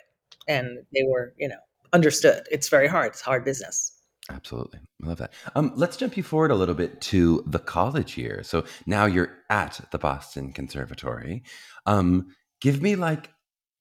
and 0.49 0.79
they 0.94 1.03
were, 1.05 1.35
you 1.38 1.49
know, 1.49 1.59
understood. 1.93 2.47
It's 2.50 2.69
very 2.69 2.88
hard. 2.88 3.12
It's 3.12 3.20
hard 3.20 3.44
business. 3.44 3.93
Absolutely, 4.31 4.81
I 5.03 5.06
love 5.09 5.19
that. 5.19 5.32
Um, 5.55 5.73
let's 5.75 5.97
jump 5.97 6.17
you 6.17 6.23
forward 6.23 6.50
a 6.50 6.55
little 6.55 6.75
bit 6.75 7.00
to 7.03 7.43
the 7.47 7.59
college 7.59 8.17
year. 8.17 8.43
So 8.44 8.64
now 8.87 9.06
you're 9.06 9.38
at 9.50 9.81
the 9.91 9.99
Boston 9.99 10.53
Conservatory. 10.53 11.43
Um, 11.87 12.29
give 12.61 12.81
me 12.81 12.94
like 12.94 13.31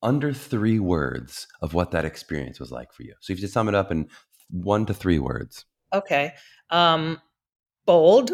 under 0.03 0.33
three 0.33 0.79
words 0.79 1.47
of 1.61 1.75
what 1.75 1.91
that 1.91 2.05
experience 2.05 2.59
was 2.59 2.71
like 2.71 2.91
for 2.91 3.03
you. 3.03 3.13
So 3.19 3.33
if 3.33 3.39
you 3.39 3.43
just 3.43 3.53
sum 3.53 3.69
it 3.69 3.75
up 3.75 3.91
in 3.91 4.07
one 4.49 4.87
to 4.87 4.95
three 4.95 5.19
words. 5.19 5.65
Okay. 5.93 6.33
Um, 6.71 7.21
bold. 7.85 8.31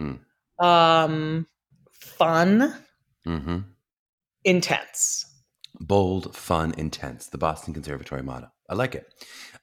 Mm 0.00 0.20
um, 0.58 1.46
fun, 1.92 2.74
mm-hmm. 3.26 3.58
intense. 4.44 5.24
Bold, 5.80 6.34
fun, 6.36 6.74
intense. 6.76 7.26
The 7.26 7.38
Boston 7.38 7.72
Conservatory 7.74 8.22
motto. 8.22 8.48
I 8.68 8.74
like 8.74 8.94
it. 8.94 9.06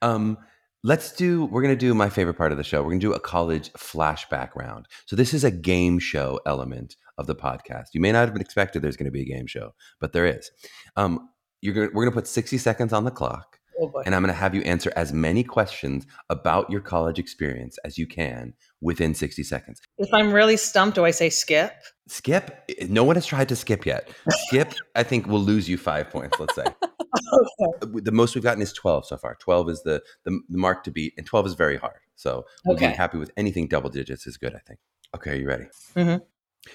Um, 0.02 0.38
let's 0.84 1.12
do, 1.12 1.46
we're 1.46 1.62
going 1.62 1.76
to 1.76 1.80
do 1.80 1.94
my 1.94 2.10
favorite 2.10 2.36
part 2.38 2.52
of 2.52 2.58
the 2.58 2.64
show. 2.64 2.80
We're 2.82 2.90
going 2.90 3.00
to 3.02 3.08
do 3.08 3.14
a 3.14 3.20
college 3.20 3.72
flashback 3.74 4.56
round. 4.56 4.88
So, 5.06 5.16
this 5.16 5.34
is 5.34 5.44
a 5.44 5.52
game 5.52 6.00
show 6.00 6.40
element 6.46 6.96
of 7.18 7.28
the 7.28 7.36
podcast. 7.36 7.88
You 7.94 8.02
may 8.02 8.12
not 8.12 8.28
have 8.30 8.38
expected 8.38 8.82
there's 8.82 8.98
going 8.98 9.06
to 9.06 9.12
be 9.12 9.22
a 9.22 9.36
game 9.36 9.48
show, 9.48 9.72
but 10.00 10.14
there 10.14 10.26
is. 10.26 10.50
Um, 10.96 11.30
you're 11.62 11.74
gonna, 11.74 11.88
we're 11.94 12.04
going 12.06 12.12
to 12.12 12.16
put 12.16 12.28
60 12.28 12.58
seconds 12.58 12.94
on 12.94 13.04
the 13.04 13.12
clock 13.12 13.55
Oh 13.82 13.92
and 14.06 14.16
I'm 14.16 14.22
going 14.22 14.34
to 14.34 14.40
have 14.40 14.56
you 14.56 14.62
answer 14.62 14.92
as 14.96 15.12
many 15.12 15.44
questions 15.44 16.06
about 16.30 16.70
your 16.70 16.80
college 16.82 17.20
experience 17.20 17.78
as 17.84 17.98
you 17.98 18.08
can 18.08 18.54
within 18.82 19.14
60 19.14 19.44
seconds. 19.44 19.82
If 19.98 20.14
I'm 20.14 20.32
really 20.32 20.58
stumped, 20.58 20.96
do 20.96 21.06
I 21.06 21.12
say 21.12 21.30
skip? 21.30 21.74
Skip? 22.08 22.64
Eh, 22.70 22.88
no 22.90 23.04
one 23.04 23.16
has 23.16 23.26
tried 23.26 23.50
to 23.50 23.56
skip 23.56 23.86
yet. 23.86 24.10
Skip, 24.48 24.74
I 24.96 25.04
think, 25.04 25.28
will 25.28 25.40
lose 25.42 25.68
you 25.68 25.78
five 25.78 26.10
points, 26.10 26.40
let's 26.40 26.56
say. 26.56 26.64
okay. 26.64 26.76
Uh, 27.62 27.88
the 27.94 28.12
most 28.12 28.36
we've 28.36 28.44
gotten 28.44 28.62
is 28.62 28.72
12 28.74 29.08
so 29.08 29.18
far. 29.18 29.36
12 29.42 29.70
is 29.70 29.82
the, 29.84 30.02
the, 30.24 30.32
the 30.50 30.58
mark 30.58 30.84
to 30.86 30.92
beat, 30.92 31.14
and 31.18 31.26
12 31.26 31.48
is 31.48 31.54
very 31.56 31.78
hard. 31.78 32.00
So 32.16 32.46
we'll 32.66 32.78
okay. 32.78 32.88
be 32.90 32.94
happy 32.96 33.18
with 33.18 33.32
anything 33.36 33.68
double 33.68 33.90
digits 33.90 34.26
is 34.28 34.38
good, 34.38 34.56
I 34.56 34.60
think. 34.60 34.80
Okay, 35.16 35.32
are 35.32 35.36
you 35.36 35.48
ready? 35.48 35.66
Mm-hmm. 35.96 36.24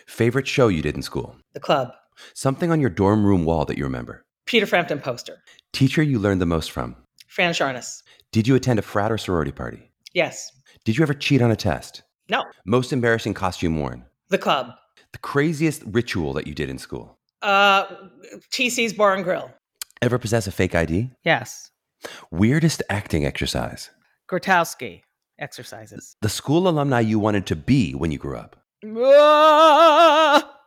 Favorite 0.06 0.46
show 0.46 0.68
you 0.68 0.82
did 0.82 0.96
in 0.96 1.02
school? 1.02 1.36
The 1.54 1.60
club. 1.60 1.92
Something 2.34 2.70
on 2.70 2.80
your 2.80 2.90
dorm 2.90 3.24
room 3.24 3.44
wall 3.46 3.64
that 3.64 3.78
you 3.78 3.84
remember? 3.84 4.24
Peter 4.50 4.66
Frampton 4.66 4.98
poster. 4.98 5.40
Teacher 5.72 6.02
you 6.02 6.18
learned 6.18 6.40
the 6.40 6.44
most 6.46 6.72
from? 6.72 6.96
Fran 7.28 7.54
Sharness. 7.54 8.02
Did 8.32 8.48
you 8.48 8.56
attend 8.56 8.80
a 8.80 8.82
frat 8.82 9.12
or 9.12 9.16
sorority 9.16 9.52
party? 9.52 9.92
Yes. 10.12 10.50
Did 10.84 10.96
you 10.96 11.04
ever 11.04 11.14
cheat 11.14 11.40
on 11.40 11.52
a 11.52 11.56
test? 11.56 12.02
No. 12.28 12.42
Most 12.66 12.92
embarrassing 12.92 13.34
costume 13.34 13.78
worn? 13.78 14.04
The 14.28 14.38
club. 14.38 14.72
The 15.12 15.18
craziest 15.20 15.84
ritual 15.86 16.32
that 16.32 16.48
you 16.48 16.54
did 16.56 16.68
in 16.68 16.78
school? 16.78 17.16
Uh, 17.42 17.84
TC's 18.50 18.92
Bar 18.92 19.14
and 19.14 19.22
Grill. 19.22 19.52
Ever 20.02 20.18
possess 20.18 20.48
a 20.48 20.50
fake 20.50 20.74
ID? 20.74 21.12
Yes. 21.24 21.70
Weirdest 22.32 22.82
acting 22.90 23.24
exercise? 23.24 23.88
Grotowski 24.28 25.02
exercises. 25.38 26.16
The 26.22 26.28
school 26.28 26.66
alumni 26.66 26.98
you 26.98 27.20
wanted 27.20 27.46
to 27.46 27.54
be 27.54 27.94
when 27.94 28.10
you 28.10 28.18
grew 28.18 28.36
up? 28.36 28.56
Ah, 28.84 30.58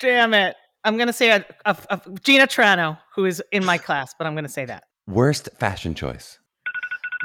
damn 0.00 0.32
it. 0.32 0.56
I'm 0.84 0.96
going 0.96 1.06
to 1.06 1.12
say 1.14 1.30
a, 1.30 1.44
a, 1.64 1.76
a 1.90 2.00
Gina 2.22 2.46
Trano, 2.46 2.98
who 3.14 3.24
is 3.24 3.42
in 3.52 3.64
my 3.64 3.78
class, 3.78 4.14
but 4.18 4.26
I'm 4.26 4.34
going 4.34 4.44
to 4.44 4.50
say 4.50 4.66
that. 4.66 4.84
Worst 5.08 5.48
fashion 5.58 5.94
choice. 5.94 6.38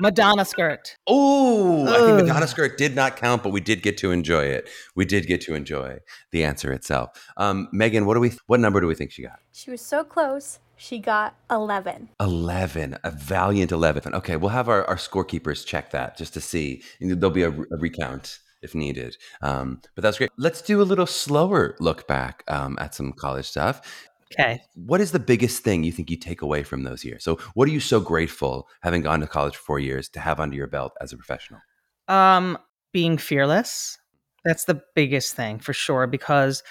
Madonna 0.02 0.46
skirt. 0.46 0.96
Oh, 1.08 1.84
I 1.84 2.16
think 2.16 2.26
Madonna 2.28 2.48
skirt 2.48 2.78
did 2.78 2.96
not 2.96 3.18
count, 3.18 3.44
but 3.44 3.50
we 3.52 3.60
did 3.60 3.84
get 3.84 3.98
to 3.98 4.12
enjoy 4.12 4.44
it. 4.44 4.70
We 4.96 5.04
did 5.04 5.28
get 5.28 5.42
to 5.42 5.56
enjoy 5.56 6.00
the 6.32 6.46
answer 6.46 6.72
itself. 6.72 7.10
Um, 7.36 7.68
Megan, 7.74 8.06
what 8.06 8.14
do 8.14 8.22
we? 8.22 8.32
What 8.48 8.62
number 8.62 8.80
do 8.80 8.88
we 8.88 8.96
think 8.96 9.12
she 9.12 9.24
got? 9.24 9.40
She 9.52 9.72
was 9.72 9.82
so 9.82 10.06
close. 10.06 10.60
She 10.78 11.00
got 11.00 11.36
11. 11.52 12.08
11, 12.22 12.98
a 13.04 13.12
valiant 13.12 13.74
11. 13.74 14.14
Okay, 14.16 14.38
we'll 14.38 14.52
have 14.52 14.70
our, 14.70 14.86
our 14.86 14.96
scorekeepers 14.96 15.66
check 15.66 15.92
that 15.92 16.16
just 16.16 16.34
to 16.36 16.40
see. 16.40 16.82
There'll 17.02 17.30
be 17.30 17.44
a, 17.44 17.50
a 17.52 17.78
recount 17.78 18.40
if 18.62 18.76
needed. 18.76 19.18
Um, 19.42 19.82
but 19.96 20.02
that's 20.02 20.18
great. 20.18 20.32
Let's 20.38 20.62
do 20.62 20.82
a 20.82 20.84
little 20.84 21.06
slower 21.06 21.76
look 21.80 22.08
back 22.08 22.44
um, 22.48 22.78
at 22.80 22.94
some 22.96 23.14
college 23.14 23.46
stuff. 23.46 24.08
Okay. 24.34 24.62
What 24.76 25.02
is 25.02 25.12
the 25.12 25.20
biggest 25.20 25.64
thing 25.64 25.84
you 25.84 25.92
think 25.92 26.12
you 26.12 26.18
take 26.18 26.42
away 26.42 26.64
from 26.64 26.84
those 26.84 27.04
years? 27.04 27.24
So, 27.24 27.38
what 27.56 27.68
are 27.68 27.72
you 27.72 27.80
so 27.80 28.00
grateful 28.00 28.68
having 28.82 29.02
gone 29.02 29.22
to 29.22 29.28
college 29.28 29.56
for 29.56 29.64
four 29.64 29.80
years 29.80 30.08
to 30.10 30.20
have 30.20 30.40
under 30.40 30.56
your 30.56 30.68
belt 30.68 30.94
as 31.02 31.12
a 31.12 31.18
professional? 31.18 31.60
Um, 32.08 32.58
being 32.92 33.18
fearless. 33.18 33.98
That's 34.46 34.66
the 34.66 34.82
biggest 34.96 35.36
thing 35.36 35.60
for 35.60 35.74
sure 35.74 36.06
because 36.06 36.64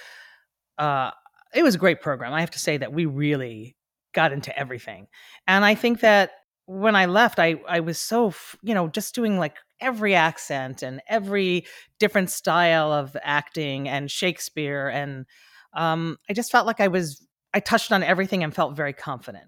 uh, 0.78 1.10
it 1.52 1.62
was 1.64 1.74
a 1.74 1.78
great 1.78 2.00
program. 2.00 2.32
I 2.32 2.40
have 2.40 2.50
to 2.52 2.58
say 2.60 2.76
that 2.76 2.92
we 2.92 3.06
really 3.06 3.76
got 4.14 4.32
into 4.32 4.56
everything. 4.56 5.06
And 5.46 5.64
I 5.64 5.74
think 5.74 6.00
that 6.00 6.30
when 6.66 6.94
I 6.94 7.06
left, 7.06 7.40
I 7.40 7.56
I 7.68 7.80
was 7.80 8.00
so 8.00 8.32
you 8.62 8.74
know 8.74 8.86
just 8.86 9.16
doing 9.16 9.36
like 9.36 9.56
every 9.80 10.14
accent 10.14 10.82
and 10.82 11.00
every 11.08 11.64
different 11.98 12.30
style 12.30 12.92
of 12.92 13.16
acting 13.22 13.88
and 13.88 14.10
Shakespeare. 14.10 14.88
And 14.88 15.26
um, 15.74 16.18
I 16.28 16.32
just 16.32 16.50
felt 16.50 16.66
like 16.66 16.80
I 16.80 16.88
was, 16.88 17.26
I 17.54 17.60
touched 17.60 17.92
on 17.92 18.02
everything 18.02 18.42
and 18.42 18.54
felt 18.54 18.76
very 18.76 18.92
confident. 18.92 19.44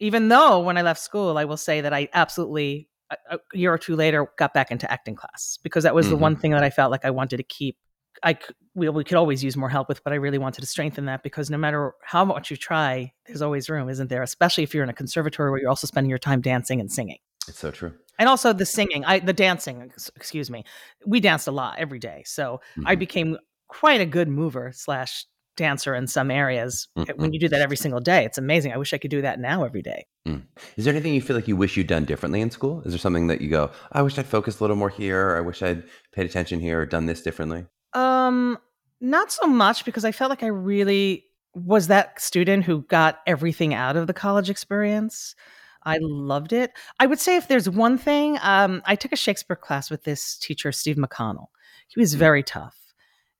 Even 0.00 0.28
though 0.28 0.60
when 0.60 0.78
I 0.78 0.82
left 0.82 1.00
school, 1.00 1.36
I 1.36 1.44
will 1.44 1.56
say 1.58 1.80
that 1.82 1.92
I 1.92 2.08
absolutely, 2.14 2.88
a, 3.10 3.16
a 3.32 3.38
year 3.56 3.72
or 3.72 3.78
two 3.78 3.96
later, 3.96 4.28
got 4.38 4.54
back 4.54 4.70
into 4.70 4.90
acting 4.90 5.14
class 5.14 5.58
because 5.62 5.84
that 5.84 5.94
was 5.94 6.06
mm-hmm. 6.06 6.14
the 6.16 6.16
one 6.18 6.32
mm-hmm. 6.34 6.40
thing 6.40 6.50
that 6.52 6.64
I 6.64 6.70
felt 6.70 6.90
like 6.90 7.04
I 7.04 7.10
wanted 7.10 7.36
to 7.38 7.42
keep. 7.42 7.76
I 8.22 8.36
we, 8.74 8.88
we 8.88 9.04
could 9.04 9.16
always 9.16 9.44
use 9.44 9.56
more 9.56 9.68
help 9.68 9.88
with, 9.88 10.02
but 10.02 10.12
I 10.12 10.16
really 10.16 10.36
wanted 10.38 10.62
to 10.62 10.66
strengthen 10.66 11.04
that 11.06 11.22
because 11.22 11.48
no 11.48 11.56
matter 11.56 11.92
how 12.02 12.24
much 12.24 12.50
you 12.50 12.56
try, 12.56 13.12
there's 13.26 13.40
always 13.40 13.70
room, 13.70 13.88
isn't 13.88 14.08
there? 14.10 14.22
Especially 14.22 14.64
if 14.64 14.74
you're 14.74 14.82
in 14.82 14.90
a 14.90 14.94
conservatory 14.94 15.50
where 15.50 15.60
you're 15.60 15.68
also 15.70 15.86
spending 15.86 16.10
your 16.10 16.18
time 16.18 16.40
dancing 16.40 16.80
and 16.80 16.90
singing. 16.90 17.18
It's 17.50 17.58
so 17.58 17.70
true. 17.72 17.92
And 18.18 18.28
also 18.28 18.52
the 18.52 18.64
singing, 18.66 19.04
I 19.04 19.18
the 19.18 19.32
dancing, 19.32 19.90
excuse 20.14 20.50
me. 20.50 20.64
We 21.04 21.20
danced 21.20 21.48
a 21.48 21.50
lot 21.50 21.78
every 21.78 21.98
day, 21.98 22.22
so 22.24 22.60
mm-hmm. 22.76 22.86
I 22.86 22.94
became 22.94 23.36
quite 23.68 24.00
a 24.00 24.06
good 24.06 24.28
mover 24.28 24.72
slash 24.74 25.26
dancer 25.56 25.94
in 25.94 26.06
some 26.06 26.30
areas 26.30 26.88
mm 26.96 27.08
when 27.16 27.34
you 27.34 27.40
do 27.40 27.48
that 27.48 27.60
every 27.60 27.76
single 27.76 28.00
day 28.00 28.24
it's 28.24 28.38
amazing 28.38 28.72
i 28.72 28.76
wish 28.78 28.94
i 28.94 28.98
could 28.98 29.10
do 29.10 29.20
that 29.20 29.38
now 29.40 29.64
every 29.64 29.82
day 29.82 30.06
mm. 30.26 30.40
is 30.76 30.84
there 30.84 30.94
anything 30.94 31.12
you 31.12 31.20
feel 31.20 31.34
like 31.36 31.48
you 31.48 31.56
wish 31.56 31.76
you'd 31.76 31.88
done 31.88 32.04
differently 32.04 32.40
in 32.40 32.50
school 32.50 32.80
is 32.82 32.92
there 32.92 32.98
something 32.98 33.26
that 33.26 33.42
you 33.42 33.50
go 33.50 33.68
i 33.92 34.00
wish 34.00 34.16
i'd 34.16 34.24
focused 34.24 34.60
a 34.60 34.62
little 34.62 34.76
more 34.76 34.88
here 34.88 35.30
or 35.32 35.36
i 35.36 35.40
wish 35.40 35.60
i'd 35.60 35.82
paid 36.12 36.24
attention 36.24 36.60
here 36.60 36.80
or 36.80 36.86
done 36.86 37.04
this 37.04 37.20
differently 37.20 37.66
um 37.92 38.56
not 39.00 39.30
so 39.30 39.46
much 39.46 39.84
because 39.84 40.04
i 40.04 40.12
felt 40.12 40.30
like 40.30 40.44
i 40.44 40.46
really 40.46 41.24
was 41.54 41.88
that 41.88 42.18
student 42.18 42.64
who 42.64 42.82
got 42.82 43.20
everything 43.26 43.74
out 43.74 43.96
of 43.96 44.06
the 44.06 44.14
college 44.14 44.48
experience 44.48 45.34
I 45.84 45.98
loved 46.00 46.52
it. 46.52 46.72
I 46.98 47.06
would 47.06 47.18
say 47.20 47.36
if 47.36 47.48
there's 47.48 47.68
one 47.68 47.96
thing, 47.98 48.38
um, 48.42 48.82
I 48.84 48.96
took 48.96 49.12
a 49.12 49.16
Shakespeare 49.16 49.56
class 49.56 49.90
with 49.90 50.04
this 50.04 50.36
teacher, 50.36 50.72
Steve 50.72 50.96
McConnell. 50.96 51.46
He 51.88 51.98
was 52.00 52.14
mm. 52.14 52.18
very 52.18 52.42
tough, 52.42 52.76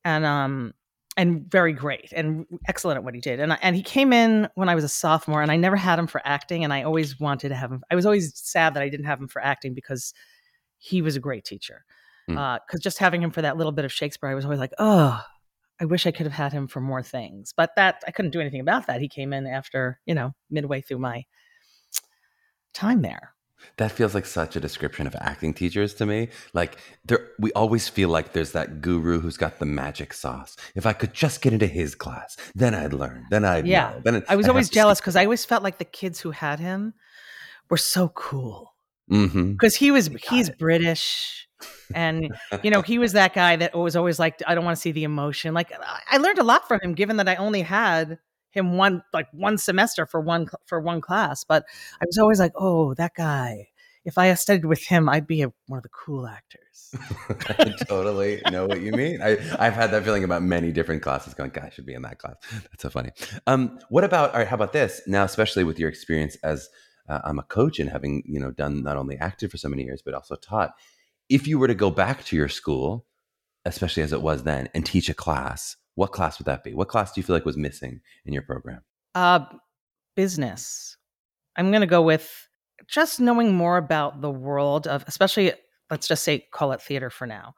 and 0.04 0.24
um, 0.24 0.72
and 1.16 1.50
very 1.50 1.72
great 1.72 2.12
and 2.14 2.46
excellent 2.66 2.96
at 2.96 3.04
what 3.04 3.14
he 3.14 3.20
did. 3.20 3.40
And 3.40 3.52
I, 3.52 3.58
and 3.62 3.76
he 3.76 3.82
came 3.82 4.12
in 4.12 4.48
when 4.54 4.68
I 4.68 4.74
was 4.74 4.84
a 4.84 4.88
sophomore, 4.88 5.42
and 5.42 5.50
I 5.50 5.56
never 5.56 5.76
had 5.76 5.98
him 5.98 6.06
for 6.06 6.20
acting, 6.24 6.64
and 6.64 6.72
I 6.72 6.82
always 6.82 7.20
wanted 7.20 7.50
to 7.50 7.54
have 7.54 7.70
him. 7.70 7.82
I 7.90 7.94
was 7.94 8.06
always 8.06 8.32
sad 8.36 8.74
that 8.74 8.82
I 8.82 8.88
didn't 8.88 9.06
have 9.06 9.20
him 9.20 9.28
for 9.28 9.42
acting 9.42 9.74
because 9.74 10.14
he 10.78 11.02
was 11.02 11.16
a 11.16 11.20
great 11.20 11.44
teacher. 11.44 11.84
Because 12.26 12.60
mm. 12.70 12.74
uh, 12.74 12.78
just 12.80 12.98
having 12.98 13.22
him 13.22 13.30
for 13.30 13.42
that 13.42 13.56
little 13.58 13.72
bit 13.72 13.84
of 13.84 13.92
Shakespeare, 13.92 14.30
I 14.30 14.34
was 14.34 14.44
always 14.46 14.60
like, 14.60 14.72
oh, 14.78 15.20
I 15.80 15.84
wish 15.84 16.06
I 16.06 16.10
could 16.10 16.26
have 16.26 16.32
had 16.34 16.52
him 16.52 16.66
for 16.68 16.80
more 16.80 17.02
things. 17.02 17.52
But 17.54 17.76
that 17.76 18.02
I 18.06 18.10
couldn't 18.12 18.30
do 18.32 18.40
anything 18.40 18.60
about 18.60 18.86
that. 18.86 19.00
He 19.02 19.08
came 19.08 19.34
in 19.34 19.46
after 19.46 20.00
you 20.06 20.14
know 20.14 20.34
midway 20.50 20.80
through 20.80 20.98
my 21.00 21.24
time 22.72 23.02
there. 23.02 23.32
That 23.76 23.92
feels 23.92 24.14
like 24.14 24.26
such 24.26 24.56
a 24.56 24.60
description 24.60 25.06
of 25.06 25.14
acting 25.20 25.54
teachers 25.54 25.94
to 25.94 26.06
me. 26.06 26.28
Like 26.52 26.76
there 27.04 27.28
we 27.38 27.52
always 27.52 27.88
feel 27.88 28.08
like 28.08 28.32
there's 28.32 28.52
that 28.52 28.80
guru 28.80 29.20
who's 29.20 29.36
got 29.36 29.58
the 29.58 29.66
magic 29.66 30.12
sauce. 30.12 30.56
If 30.74 30.86
I 30.86 30.92
could 30.92 31.14
just 31.14 31.40
get 31.40 31.52
into 31.52 31.66
his 31.66 31.94
class, 31.94 32.36
then 32.54 32.74
I'd 32.74 32.92
learn. 32.92 33.26
Then 33.30 33.44
I'd 33.44 33.66
yeah. 33.66 33.90
Know, 33.94 34.00
then 34.04 34.24
i 34.28 34.36
was 34.36 34.46
I'd 34.46 34.50
always 34.50 34.68
jealous 34.70 35.00
because 35.00 35.16
I 35.16 35.24
always 35.24 35.44
felt 35.44 35.62
like 35.62 35.78
the 35.78 35.84
kids 35.84 36.20
who 36.20 36.30
had 36.30 36.58
him 36.58 36.94
were 37.68 37.76
so 37.76 38.08
cool. 38.10 38.74
Because 39.08 39.30
mm-hmm. 39.30 39.68
he 39.78 39.90
was 39.90 40.08
he's 40.28 40.48
it. 40.50 40.58
British. 40.58 41.46
and 41.94 42.34
you 42.62 42.70
know 42.70 42.80
he 42.80 42.98
was 42.98 43.12
that 43.12 43.34
guy 43.34 43.54
that 43.54 43.74
was 43.76 43.94
always 43.94 44.18
like 44.18 44.42
i 44.46 44.54
don't 44.54 44.64
want 44.64 44.74
to 44.74 44.80
see 44.80 44.92
the 44.92 45.04
emotion 45.04 45.52
like 45.52 45.70
i 46.10 46.16
learned 46.16 46.38
a 46.38 46.42
lot 46.42 46.66
from 46.66 46.80
him 46.82 46.94
given 46.94 47.18
that 47.18 47.28
i 47.28 47.34
only 47.34 47.60
had 47.60 48.18
him 48.50 48.76
one 48.76 49.02
like 49.12 49.28
one 49.32 49.56
semester 49.58 50.06
for 50.06 50.20
one 50.20 50.48
for 50.66 50.80
one 50.80 51.00
class. 51.00 51.44
But 51.44 51.64
I 52.00 52.04
was 52.06 52.18
always 52.18 52.40
like, 52.40 52.52
oh, 52.56 52.94
that 52.94 53.14
guy. 53.14 53.68
If 54.02 54.16
I 54.16 54.32
studied 54.32 54.64
with 54.64 54.82
him, 54.82 55.10
I'd 55.10 55.26
be 55.26 55.42
a, 55.42 55.52
one 55.66 55.76
of 55.76 55.82
the 55.82 55.90
cool 55.90 56.26
actors. 56.26 56.94
I 57.58 57.74
totally 57.86 58.40
know 58.50 58.66
what 58.66 58.80
you 58.80 58.92
mean. 58.92 59.20
I, 59.20 59.32
I've 59.58 59.74
had 59.74 59.90
that 59.90 60.04
feeling 60.04 60.24
about 60.24 60.42
many 60.42 60.72
different 60.72 61.02
classes. 61.02 61.34
Going, 61.34 61.50
God, 61.50 61.64
I 61.64 61.68
should 61.68 61.84
be 61.84 61.92
in 61.92 62.00
that 62.02 62.18
class. 62.18 62.36
That's 62.50 62.80
so 62.80 62.88
funny. 62.88 63.10
Um, 63.46 63.78
what 63.90 64.02
about? 64.02 64.32
All 64.32 64.38
right, 64.38 64.48
how 64.48 64.54
about 64.56 64.72
this? 64.72 65.02
Now, 65.06 65.24
especially 65.24 65.64
with 65.64 65.78
your 65.78 65.90
experience 65.90 66.34
as 66.42 66.70
uh, 67.10 67.20
I'm 67.24 67.38
a 67.38 67.42
coach 67.42 67.78
and 67.78 67.90
having 67.90 68.22
you 68.24 68.40
know 68.40 68.50
done 68.50 68.82
not 68.82 68.96
only 68.96 69.16
acted 69.18 69.50
for 69.50 69.58
so 69.58 69.68
many 69.68 69.82
years 69.84 70.00
but 70.02 70.14
also 70.14 70.34
taught. 70.34 70.74
If 71.28 71.46
you 71.46 71.58
were 71.58 71.68
to 71.68 71.74
go 71.74 71.90
back 71.90 72.24
to 72.24 72.36
your 72.36 72.48
school, 72.48 73.04
especially 73.66 74.02
as 74.02 74.14
it 74.14 74.22
was 74.22 74.44
then, 74.44 74.68
and 74.74 74.84
teach 74.84 75.10
a 75.10 75.14
class, 75.14 75.76
what 76.00 76.12
class 76.12 76.38
would 76.38 76.46
that 76.46 76.64
be? 76.64 76.72
What 76.72 76.88
class 76.88 77.12
do 77.12 77.20
you 77.20 77.22
feel 77.22 77.36
like 77.36 77.44
was 77.44 77.58
missing 77.58 78.00
in 78.24 78.32
your 78.32 78.40
program? 78.40 78.80
Uh, 79.14 79.40
business. 80.16 80.96
I'm 81.56 81.68
going 81.70 81.82
to 81.82 81.86
go 81.86 82.00
with 82.00 82.48
just 82.88 83.20
knowing 83.20 83.54
more 83.54 83.76
about 83.76 84.22
the 84.22 84.30
world 84.30 84.86
of, 84.86 85.04
especially, 85.06 85.52
let's 85.90 86.08
just 86.08 86.24
say, 86.24 86.46
call 86.54 86.72
it 86.72 86.80
theater 86.80 87.10
for 87.10 87.26
now. 87.26 87.52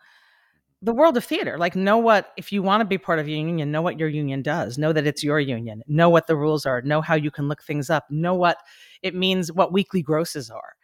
The 0.85 0.93
world 0.93 1.17
of 1.17 1.23
theater, 1.25 1.57
like 1.57 1.77
know 1.77 1.99
what, 1.99 2.33
if 2.37 2.51
you 2.53 2.65
want 2.65 2.81
to 2.81 2.85
be 2.85 2.99
part 2.99 3.21
of 3.21 3.29
a 3.29 3.31
union, 3.31 3.71
know 3.71 3.81
what 3.83 4.01
your 4.01 4.09
union 4.09 4.43
does, 4.43 4.77
know 4.77 4.93
that 4.93 5.07
it's 5.07 5.23
your 5.23 5.39
union, 5.39 5.85
know 5.87 6.11
what 6.11 6.27
the 6.27 6.35
rules 6.35 6.67
are, 6.67 6.83
know 6.83 7.01
how 7.01 7.15
you 7.15 7.31
can 7.31 7.47
look 7.47 7.63
things 7.63 7.91
up, 7.91 8.07
know 8.11 8.35
what 8.35 8.57
it 9.03 9.15
means, 9.15 9.53
what 9.53 9.73
weekly 9.73 10.03
grosses 10.03 10.51
are, 10.51 10.75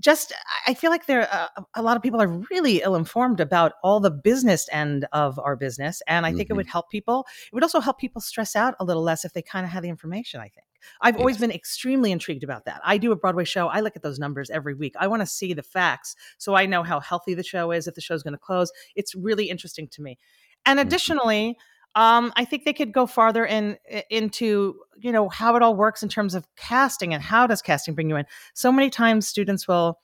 just 0.00 0.32
I 0.66 0.74
feel 0.74 0.90
like 0.90 1.06
there 1.06 1.28
uh, 1.32 1.48
a 1.74 1.82
lot 1.82 1.96
of 1.96 2.02
people 2.02 2.20
are 2.20 2.28
really 2.50 2.82
ill 2.82 2.96
informed 2.96 3.40
about 3.40 3.72
all 3.82 3.98
the 4.00 4.10
business 4.10 4.68
end 4.70 5.06
of 5.12 5.38
our 5.38 5.56
business, 5.56 6.02
and 6.06 6.26
I 6.26 6.30
think 6.30 6.42
mm-hmm. 6.44 6.52
it 6.52 6.56
would 6.56 6.66
mm-hmm. 6.66 6.72
help 6.72 6.90
people. 6.90 7.26
It 7.46 7.54
would 7.54 7.62
also 7.62 7.80
help 7.80 7.98
people 7.98 8.20
stress 8.20 8.54
out 8.54 8.74
a 8.78 8.84
little 8.84 9.02
less 9.02 9.24
if 9.24 9.32
they 9.32 9.42
kind 9.42 9.64
of 9.64 9.72
had 9.72 9.82
the 9.82 9.88
information. 9.88 10.40
I 10.40 10.44
think 10.48 10.64
I've 11.00 11.14
yes. 11.14 11.20
always 11.20 11.38
been 11.38 11.50
extremely 11.50 12.12
intrigued 12.12 12.44
about 12.44 12.66
that. 12.66 12.80
I 12.84 12.98
do 12.98 13.10
a 13.12 13.16
Broadway 13.16 13.44
show. 13.44 13.68
I 13.68 13.80
look 13.80 13.96
at 13.96 14.02
those 14.02 14.18
numbers 14.18 14.50
every 14.50 14.74
week. 14.74 14.94
I 14.98 15.06
want 15.06 15.22
to 15.22 15.26
see 15.26 15.52
the 15.54 15.62
facts 15.62 16.14
so 16.38 16.54
I 16.54 16.66
know 16.66 16.82
how 16.82 17.00
healthy 17.00 17.34
the 17.34 17.42
show 17.44 17.70
is, 17.72 17.86
if 17.88 17.94
the 17.94 18.00
show's 18.02 18.22
going 18.22 18.32
to 18.34 18.38
close. 18.38 18.70
It's 18.96 19.14
really 19.14 19.48
interesting 19.48 19.88
to 19.92 20.02
me. 20.02 20.18
And 20.66 20.78
mm-hmm. 20.78 20.86
additionally. 20.88 21.40
Mm-hmm 21.52 21.60
um, 21.96 22.30
I 22.36 22.44
think 22.44 22.64
they 22.64 22.74
could 22.74 22.92
go 22.92 23.06
farther 23.06 23.44
in 23.46 23.78
into 24.10 24.78
you 25.00 25.10
know 25.12 25.28
how 25.30 25.56
it 25.56 25.62
all 25.62 25.74
works 25.74 26.02
in 26.02 26.08
terms 26.10 26.34
of 26.34 26.46
casting 26.54 27.14
and 27.14 27.22
how 27.22 27.46
does 27.46 27.62
casting 27.62 27.94
bring 27.94 28.10
you 28.10 28.16
in. 28.16 28.26
So 28.54 28.70
many 28.70 28.90
times 28.90 29.26
students 29.26 29.66
will 29.66 29.98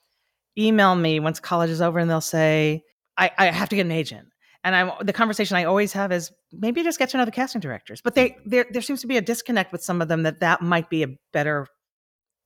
email 0.59 0.97
me 0.97 1.21
once 1.21 1.39
college 1.39 1.69
is 1.71 1.83
over 1.83 1.99
and 1.99 2.11
they'll 2.11 2.23
say, 2.23 2.83
I, 3.19 3.31
I 3.39 3.47
have 3.47 3.69
to 3.71 3.77
get 3.77 3.85
an 3.87 3.93
agent. 3.93 4.29
And 4.65 4.75
I'm 4.75 4.91
the 5.05 5.13
conversation 5.13 5.57
I 5.59 5.65
always 5.65 5.93
have 5.93 6.13
is 6.13 6.33
maybe 6.51 6.83
just 6.83 6.99
get 6.99 7.11
to 7.11 7.19
know 7.19 7.25
the 7.27 7.31
casting 7.31 7.61
directors. 7.61 8.01
But 8.01 8.15
they 8.15 8.39
there 8.47 8.65
there 8.71 8.83
seems 8.83 9.03
to 9.03 9.07
be 9.07 9.19
a 9.19 9.21
disconnect 9.21 9.71
with 9.71 9.83
some 9.85 10.01
of 10.01 10.09
them 10.09 10.23
that 10.23 10.41
that 10.41 10.63
might 10.63 10.89
be 10.89 11.03
a 11.03 11.09
better 11.35 11.67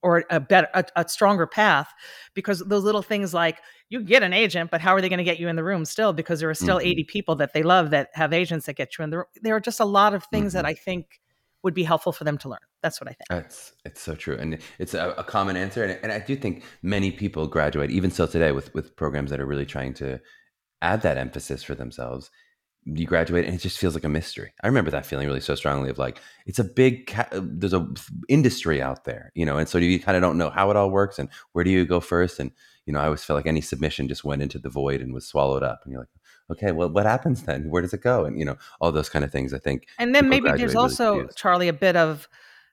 or 0.07 0.23
a 0.31 0.39
better 0.41 0.69
a, 0.73 0.85
a, 0.95 1.09
stronger 1.09 1.47
path 1.49 1.93
because 2.33 2.61
those 2.61 2.85
little 2.85 3.03
things 3.03 3.35
like 3.35 3.59
you 3.89 4.01
get 4.01 4.23
an 4.23 4.33
agent 4.33 4.71
but 4.71 4.81
how 4.81 4.95
are 4.95 5.01
they 5.01 5.09
going 5.09 5.19
to 5.19 5.25
get 5.25 5.41
you 5.41 5.49
in 5.49 5.57
the 5.57 5.65
room 5.65 5.85
still 5.85 6.13
because 6.13 6.39
there 6.39 6.49
are 6.49 6.55
still 6.55 6.77
mm-hmm. 6.79 6.87
80 6.87 7.05
people 7.05 7.35
that 7.37 7.53
they 7.55 7.65
love 7.65 7.91
that 7.91 8.11
have 8.13 8.33
agents 8.33 8.67
that 8.67 8.75
get 8.75 8.97
you 8.97 9.03
in 9.03 9.11
the 9.11 9.17
room 9.19 9.27
there 9.43 9.57
are 9.57 9.61
just 9.61 9.81
a 9.81 9.85
lot 9.85 10.15
of 10.15 10.23
things 10.27 10.51
mm-hmm. 10.53 10.59
that 10.63 10.65
i 10.65 10.75
think 10.75 11.21
would 11.65 11.75
be 11.75 11.83
helpful 11.83 12.13
for 12.13 12.23
them 12.23 12.39
to 12.39 12.49
learn 12.49 12.61
that's 12.83 13.01
what 13.01 13.11
i 13.11 13.15
think 13.15 13.45
it's 13.45 13.73
it's 13.85 14.01
so 14.01 14.15
true 14.15 14.37
and 14.39 14.59
it's 14.79 14.95
a, 14.95 15.09
a 15.19 15.25
common 15.25 15.57
answer 15.57 15.83
and, 15.85 15.99
and 16.05 16.13
i 16.13 16.21
do 16.21 16.37
think 16.37 16.63
many 16.83 17.11
people 17.11 17.49
graduate 17.49 17.91
even 17.91 18.13
still 18.13 18.29
today 18.29 18.53
with 18.53 18.73
with 18.75 18.95
programs 18.95 19.31
that 19.31 19.41
are 19.41 19.47
really 19.47 19.67
trying 19.67 19.93
to 19.93 20.21
add 20.83 21.03
that 21.03 21.19
emphasis 21.19 21.65
for 21.65 21.75
themselves 21.75 22.31
you 22.87 23.05
graduate 23.07 23.45
and 23.45 23.55
it 23.55 23.59
just 23.59 23.79
feels 23.79 23.95
like 23.95 24.05
a 24.05 24.09
mystery. 24.09 24.53
I 24.63 24.69
remember 24.69 24.91
that 24.93 25.05
feeling 25.05 25.27
really 25.27 25.41
so 25.41 25.57
strongly 25.57 25.91
of 25.91 25.99
like 25.99 26.21
it's 26.47 26.61
a 26.61 26.65
big 26.65 27.09
ca- 27.09 27.27
uh, 27.33 27.41
there's 27.43 27.73
a 27.73 27.87
industry 28.29 28.81
out 28.81 29.05
there, 29.05 29.33
you 29.35 29.45
know, 29.45 29.57
and 29.59 29.69
so 29.69 29.79
you 29.79 29.99
kind 29.99 30.17
of 30.17 30.23
don't 30.23 30.39
know 30.39 30.51
how 30.51 30.71
it 30.71 30.77
all 30.77 30.91
works 30.91 31.19
and 31.19 31.29
where 31.53 31.65
do 31.65 31.71
you 31.71 31.85
go 31.85 32.01
first 32.01 32.39
and 32.39 32.53
you 32.87 32.93
know, 32.93 33.01
I 33.01 33.07
always 33.07 33.25
felt 33.25 33.37
like 33.37 33.49
any 33.49 33.61
submission 33.61 34.07
just 34.07 34.23
went 34.23 34.43
into 34.43 34.61
the 34.61 34.69
void 34.69 35.01
and 35.01 35.13
was 35.13 35.27
swallowed 35.27 35.65
up 35.65 35.81
and 35.85 35.93
you're 35.93 36.01
like 36.03 36.11
okay, 36.59 36.71
well 36.71 36.89
what 36.89 37.07
happens 37.07 37.43
then? 37.43 37.69
Where 37.69 37.83
does 37.83 37.93
it 37.93 38.03
go? 38.03 38.25
And 38.25 38.39
you 38.39 38.45
know, 38.45 38.57
all 38.81 38.93
those 38.93 39.09
kind 39.09 39.25
of 39.25 39.33
things 39.33 39.53
I 39.53 39.59
think. 39.59 39.89
And 39.99 40.15
then 40.15 40.29
maybe 40.29 40.49
there's 40.49 40.63
really 40.75 40.77
also 40.77 41.13
confused. 41.19 41.39
Charlie 41.39 41.69
a 41.69 41.73
bit 41.73 41.97
of 41.97 42.29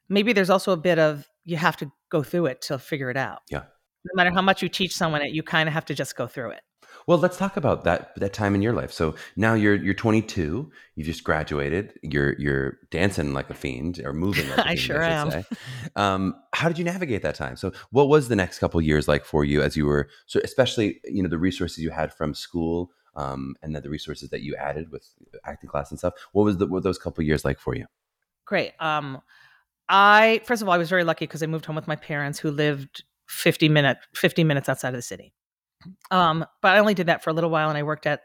maybe 0.09 0.31
there's 0.31 0.51
also 0.51 0.71
a 0.73 0.77
bit 0.77 0.99
of 0.99 1.27
you 1.43 1.57
have 1.57 1.75
to 1.77 1.91
go 2.09 2.21
through 2.21 2.45
it 2.47 2.61
to 2.63 2.77
figure 2.77 3.09
it 3.09 3.17
out. 3.17 3.41
Yeah. 3.49 3.63
No 4.05 4.11
matter 4.13 4.31
how 4.31 4.41
much 4.43 4.61
you 4.61 4.69
teach 4.69 4.93
someone 4.93 5.23
it, 5.23 5.33
you 5.33 5.41
kind 5.41 5.67
of 5.67 5.73
have 5.73 5.85
to 5.85 5.95
just 5.95 6.15
go 6.15 6.27
through 6.27 6.51
it. 6.51 6.61
Well, 7.07 7.17
let's 7.17 7.37
talk 7.37 7.57
about 7.57 7.83
that 7.83 8.13
that 8.19 8.33
time 8.33 8.55
in 8.55 8.61
your 8.61 8.73
life. 8.73 8.91
So 8.91 9.15
now 9.35 9.53
you're 9.53 9.75
you're 9.75 9.93
22. 9.93 10.71
You 10.95 11.03
just 11.03 11.23
graduated. 11.23 11.93
You're 12.01 12.33
you're 12.39 12.77
dancing 12.91 13.33
like 13.33 13.49
a 13.49 13.53
fiend 13.53 13.99
or 14.03 14.13
moving. 14.13 14.49
Like 14.49 14.59
I 14.59 14.63
fiend, 14.65 14.79
sure 14.79 15.03
I 15.03 15.09
am. 15.09 15.43
Um, 15.95 16.35
how 16.53 16.67
did 16.69 16.77
you 16.77 16.83
navigate 16.85 17.21
that 17.23 17.35
time? 17.35 17.55
So 17.57 17.73
what 17.91 18.07
was 18.09 18.27
the 18.29 18.35
next 18.35 18.59
couple 18.59 18.79
years 18.81 19.07
like 19.07 19.25
for 19.25 19.43
you 19.43 19.61
as 19.61 19.75
you 19.75 19.85
were, 19.85 20.09
so 20.25 20.39
especially 20.43 21.01
you 21.03 21.21
know 21.23 21.29
the 21.29 21.37
resources 21.37 21.79
you 21.83 21.89
had 21.89 22.13
from 22.13 22.33
school 22.33 22.91
um, 23.15 23.55
and 23.61 23.75
then 23.75 23.83
the 23.83 23.89
resources 23.89 24.29
that 24.29 24.41
you 24.41 24.55
added 24.55 24.91
with 24.91 25.05
acting 25.45 25.69
class 25.69 25.89
and 25.91 25.99
stuff. 25.99 26.13
What 26.31 26.43
was 26.43 26.57
the, 26.57 26.67
what 26.67 26.83
those 26.83 26.97
couple 26.97 27.23
years 27.23 27.43
like 27.45 27.59
for 27.59 27.75
you? 27.75 27.85
Great. 28.45 28.71
Um, 28.79 29.21
I 29.89 30.41
first 30.45 30.61
of 30.61 30.67
all, 30.69 30.73
I 30.73 30.77
was 30.77 30.89
very 30.89 31.03
lucky 31.03 31.25
because 31.25 31.43
I 31.43 31.47
moved 31.47 31.65
home 31.65 31.75
with 31.75 31.87
my 31.87 31.95
parents 31.97 32.39
who 32.39 32.49
lived 32.49 33.03
50 33.27 33.67
minute 33.69 33.97
50 34.15 34.43
minutes 34.45 34.69
outside 34.69 34.89
of 34.89 34.95
the 34.95 35.01
city. 35.01 35.33
Um, 36.11 36.45
but 36.61 36.75
I 36.75 36.79
only 36.79 36.93
did 36.93 37.07
that 37.07 37.23
for 37.23 37.29
a 37.29 37.33
little 37.33 37.49
while, 37.49 37.69
and 37.69 37.77
I 37.77 37.83
worked 37.83 38.05
at 38.05 38.21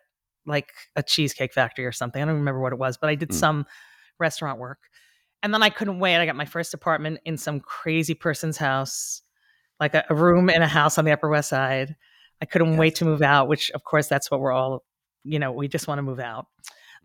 like 0.47 0.73
a 0.97 1.03
cheesecake 1.03 1.53
factory 1.53 1.85
or 1.85 1.93
something. 1.93 2.21
I 2.21 2.25
don't 2.25 2.35
remember 2.37 2.61
what 2.61 2.73
it 2.73 2.79
was, 2.79 2.97
but 2.97 3.11
I 3.11 3.15
did 3.15 3.31
mm. 3.31 3.35
some 3.35 3.67
restaurant 4.19 4.59
work. 4.59 4.79
And 5.43 5.55
then 5.55 5.63
I 5.63 5.71
couldn't 5.71 5.99
wait. 6.01 6.17
I 6.17 6.27
got 6.27 6.37
my 6.37 6.45
first 6.47 6.75
apartment 6.75 7.21
in 7.25 7.37
some 7.37 7.61
crazy 7.61 8.15
person's 8.15 8.57
house, 8.57 9.23
like 9.79 9.95
a, 9.95 10.05
a 10.09 10.15
room 10.15 10.51
in 10.51 10.63
a 10.63 10.67
house 10.69 10.99
on 10.99 11.05
the 11.05 11.13
Upper 11.13 11.29
West 11.29 11.51
Side. 11.51 11.95
I 12.41 12.45
couldn't 12.45 12.73
yes. 12.73 12.79
wait 12.79 12.95
to 12.97 13.05
move 13.05 13.23
out, 13.23 13.49
which 13.49 13.71
of 13.73 13.85
course 13.85 14.09
that's 14.09 14.31
what 14.31 14.41
we're 14.41 14.53
all, 14.53 14.85
you 15.25 15.39
know, 15.39 15.53
we 15.53 15.69
just 15.69 15.87
want 15.87 15.99
to 15.99 16.03
move 16.03 16.21
out. 16.21 16.47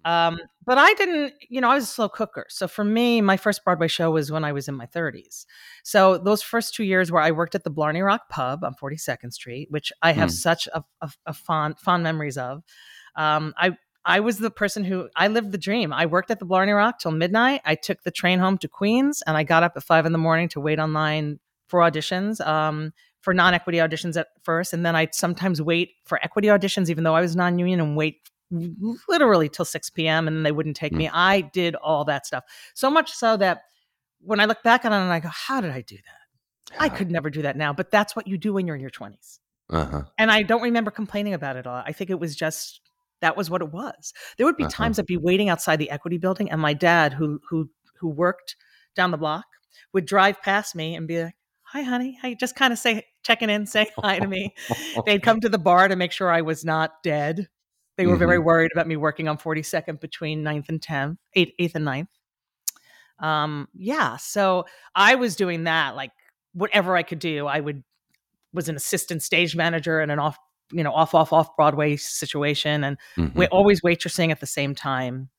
Um, 0.06 0.38
but 0.66 0.78
I 0.78 0.94
didn't, 0.96 1.34
you 1.48 1.62
know, 1.62 1.70
I 1.70 1.76
was 1.76 1.86
a 1.86 1.88
slow 1.88 2.10
cooker. 2.10 2.46
So 2.50 2.68
for 2.68 2.84
me, 2.84 3.22
my 3.22 3.38
first 3.38 3.64
Broadway 3.64 3.88
show 3.88 4.12
was 4.12 4.32
when 4.32 4.44
I 4.44 4.52
was 4.52 4.68
in 4.68 4.76
my 4.76 4.86
30s. 4.86 5.46
So 5.84 6.18
those 6.18 6.42
first 6.42 6.74
two 6.74 6.84
years 6.84 7.12
where 7.12 7.22
I 7.22 7.32
worked 7.32 7.56
at 7.56 7.64
the 7.64 7.70
Blarney 7.70 8.02
Rock 8.02 8.24
Pub 8.30 8.64
on 8.64 8.76
42nd 8.76 9.34
Street, 9.34 9.68
which 9.72 9.94
I 10.02 10.12
have 10.12 10.30
mm. 10.30 10.34
such 10.34 10.68
a, 10.74 10.84
a, 11.02 11.10
a, 11.26 11.34
fond 11.34 11.80
fond 11.80 12.04
memories 12.04 12.38
of. 12.38 12.64
Um, 13.16 13.54
I 13.58 13.78
I 14.06 14.20
was 14.20 14.40
the 14.40 14.52
person 14.52 14.84
who 14.84 15.08
I 15.16 15.30
lived 15.30 15.54
the 15.54 15.58
dream. 15.58 15.94
I 15.94 16.06
worked 16.06 16.32
at 16.32 16.40
the 16.40 16.46
Blarney 16.46 16.74
Rock 16.74 17.00
till 17.00 17.12
midnight. 17.12 17.62
I 17.64 17.76
took 17.76 18.04
the 18.04 18.12
train 18.12 18.40
home 18.40 18.58
to 18.60 18.68
Queens, 18.68 19.24
and 19.26 19.38
I 19.38 19.44
got 19.44 19.64
up 19.64 19.74
at 19.78 19.84
five 19.84 20.06
in 20.06 20.12
the 20.12 20.18
morning 20.18 20.50
to 20.50 20.60
wait 20.60 20.80
online 20.80 21.40
for 21.68 21.80
auditions. 21.82 22.46
Um, 22.46 22.94
for 23.22 23.34
non-equity 23.34 23.78
auditions 23.78 24.20
at 24.20 24.28
first 24.44 24.74
and 24.74 24.86
then 24.86 24.98
i 24.98 25.08
sometimes 25.14 25.62
wait 25.62 25.92
for 26.04 26.20
equity 26.22 26.50
auditions 26.50 26.90
even 26.90 27.06
though 27.06 27.16
i 27.16 27.22
was 27.22 27.38
non-union 27.38 27.80
and 27.80 27.96
wait 27.96 28.18
literally 29.08 29.50
till 29.50 29.66
6 29.66 29.90
p.m. 29.92 30.28
and 30.28 30.36
then 30.36 30.44
they 30.44 30.52
wouldn't 30.52 30.76
take 30.76 30.94
mm. 30.94 30.98
me. 30.98 31.10
I 31.12 31.42
did 31.42 31.76
all 31.76 32.06
that 32.06 32.26
stuff. 32.26 32.44
So 32.74 32.90
much 32.90 33.12
so 33.12 33.38
that 33.38 33.64
when 34.20 34.40
I 34.40 34.46
look 34.46 34.64
back 34.64 34.86
on 34.86 34.94
it 34.94 34.98
and 34.98 35.12
I 35.12 35.20
go, 35.20 35.30
how 35.32 35.62
did 35.62 35.72
I 35.72 35.82
do 35.82 35.96
that? 35.98 36.76
I 36.80 36.90
could 36.90 37.12
never 37.12 37.30
do 37.30 37.44
that 37.44 37.56
now, 37.56 37.72
but 37.72 37.92
that's 37.92 38.16
what 38.16 38.26
you 38.26 38.36
do 38.38 38.54
when 38.54 38.66
you're 38.66 38.76
in 38.76 38.82
your 38.82 38.90
20s. 38.90 39.38
Uh-huh. 39.70 40.04
And 40.18 40.32
I 40.32 40.42
don't 40.42 40.62
remember 40.64 40.90
complaining 40.90 41.34
about 41.36 41.56
it 41.56 41.68
all. 41.68 41.84
I 41.86 41.92
think 41.92 42.10
it 42.10 42.20
was 42.20 42.36
just 42.36 42.82
that 43.22 43.38
was 43.38 43.48
what 43.50 43.62
it 43.62 43.72
was. 43.72 44.14
There 44.38 44.48
would 44.48 44.58
be 44.58 44.64
uh-huh. 44.64 44.72
times 44.72 44.98
I'd 45.00 45.06
be 45.06 45.18
waiting 45.18 45.50
outside 45.50 45.76
the 45.76 45.92
equity 45.92 46.18
building 46.18 46.50
and 46.50 46.60
my 46.60 46.74
dad 46.74 47.14
who 47.14 47.40
who 47.48 47.70
who 48.00 48.10
worked 48.10 48.56
down 48.96 49.12
the 49.12 49.18
block 49.18 49.46
would 49.94 50.06
drive 50.06 50.42
past 50.42 50.74
me 50.76 50.96
and 50.96 51.08
be 51.08 51.22
like, 51.24 51.36
"Hi 51.64 51.84
honey." 51.84 52.18
I 52.24 52.34
just 52.34 52.56
kind 52.56 52.74
of 52.74 52.80
say 52.80 53.06
checking 53.24 53.52
in, 53.52 53.68
saying 53.68 53.88
hi 54.00 54.18
to 54.18 54.28
me. 54.28 54.56
They'd 55.06 55.22
come 55.22 55.42
to 55.42 55.50
the 55.50 55.60
bar 55.60 55.88
to 55.90 55.96
make 55.96 56.12
sure 56.12 56.32
I 56.32 56.42
was 56.42 56.66
not 56.66 57.04
dead. 57.04 57.50
They 57.96 58.06
were 58.08 58.14
mm-hmm. 58.14 58.20
very 58.26 58.40
worried 58.40 58.72
about 58.72 58.88
me 58.88 58.98
working 58.98 59.28
on 59.28 59.38
42nd 59.38 60.00
between 60.00 60.44
9th 60.44 60.70
and 60.70 60.82
10th, 60.82 61.18
8th, 61.36 61.52
8th 61.60 61.76
and 61.76 61.86
9th. 61.88 63.26
Um, 63.26 63.68
yeah, 63.76 64.18
so 64.18 64.66
I 64.96 65.16
was 65.16 65.36
doing 65.36 65.66
that 65.66 65.96
like 65.96 66.12
whatever 66.54 66.96
I 66.98 67.04
could 67.04 67.20
do. 67.20 67.46
I 67.46 67.60
would 67.60 67.84
was 68.52 68.70
an 68.70 68.76
assistant 68.76 69.22
stage 69.24 69.56
manager 69.56 70.02
in 70.02 70.10
an 70.10 70.20
off, 70.20 70.38
you 70.72 70.84
know, 70.84 70.92
off 70.92 71.14
off 71.14 71.32
off 71.32 71.56
Broadway 71.56 71.96
situation 71.96 72.84
and 72.84 72.98
mm-hmm. 73.16 73.38
we 73.38 73.46
always 73.48 73.82
waitressing 73.82 74.32
at 74.32 74.40
the 74.40 74.46
same 74.48 74.74
time. 74.74 75.30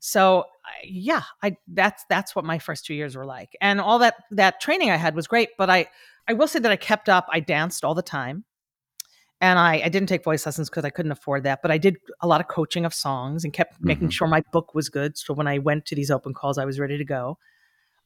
So 0.00 0.44
yeah, 0.84 1.22
I 1.42 1.56
that's 1.68 2.04
that's 2.10 2.36
what 2.36 2.44
my 2.44 2.58
first 2.58 2.84
two 2.84 2.94
years 2.94 3.16
were 3.16 3.26
like. 3.26 3.56
And 3.62 3.80
all 3.80 3.98
that 4.00 4.14
that 4.30 4.60
training 4.60 4.90
I 4.90 4.96
had 4.96 5.16
was 5.16 5.26
great, 5.26 5.48
but 5.56 5.70
I 5.70 5.88
I 6.28 6.34
will 6.34 6.46
say 6.46 6.58
that 6.58 6.70
I 6.70 6.76
kept 6.76 7.08
up. 7.08 7.26
I 7.32 7.40
danced 7.40 7.84
all 7.84 7.94
the 7.94 8.02
time 8.02 8.44
and 9.40 9.58
I, 9.58 9.76
I 9.84 9.88
didn't 9.88 10.08
take 10.08 10.24
voice 10.24 10.44
lessons 10.46 10.68
because 10.68 10.84
I 10.84 10.90
couldn't 10.90 11.12
afford 11.12 11.44
that, 11.44 11.62
but 11.62 11.70
I 11.70 11.78
did 11.78 11.96
a 12.20 12.26
lot 12.26 12.40
of 12.40 12.48
coaching 12.48 12.84
of 12.84 12.92
songs 12.92 13.44
and 13.44 13.52
kept 13.52 13.74
mm-hmm. 13.74 13.86
making 13.86 14.10
sure 14.10 14.26
my 14.26 14.42
book 14.52 14.74
was 14.74 14.88
good. 14.88 15.16
So 15.16 15.32
when 15.34 15.46
I 15.46 15.58
went 15.58 15.86
to 15.86 15.94
these 15.94 16.10
open 16.10 16.34
calls, 16.34 16.58
I 16.58 16.64
was 16.64 16.80
ready 16.80 16.98
to 16.98 17.04
go. 17.04 17.38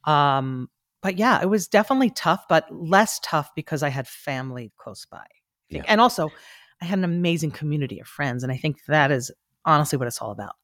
Um, 0.05 0.69
but 1.01 1.17
yeah, 1.17 1.41
it 1.41 1.49
was 1.49 1.67
definitely 1.67 2.11
tough, 2.11 2.45
but 2.47 2.67
less 2.71 3.19
tough 3.23 3.49
because 3.55 3.83
I 3.83 3.89
had 3.89 4.07
family 4.07 4.71
close 4.77 5.05
by. 5.05 5.25
Yeah. 5.69 5.81
And 5.87 5.99
also, 5.99 6.29
I 6.81 6.85
had 6.85 6.99
an 6.99 7.03
amazing 7.03 7.51
community 7.51 7.99
of 7.99 8.07
friends. 8.07 8.43
And 8.43 8.51
I 8.51 8.57
think 8.57 8.85
that 8.87 9.11
is 9.11 9.31
honestly 9.65 9.97
what 9.97 10.07
it's 10.07 10.21
all 10.21 10.31
about 10.31 10.55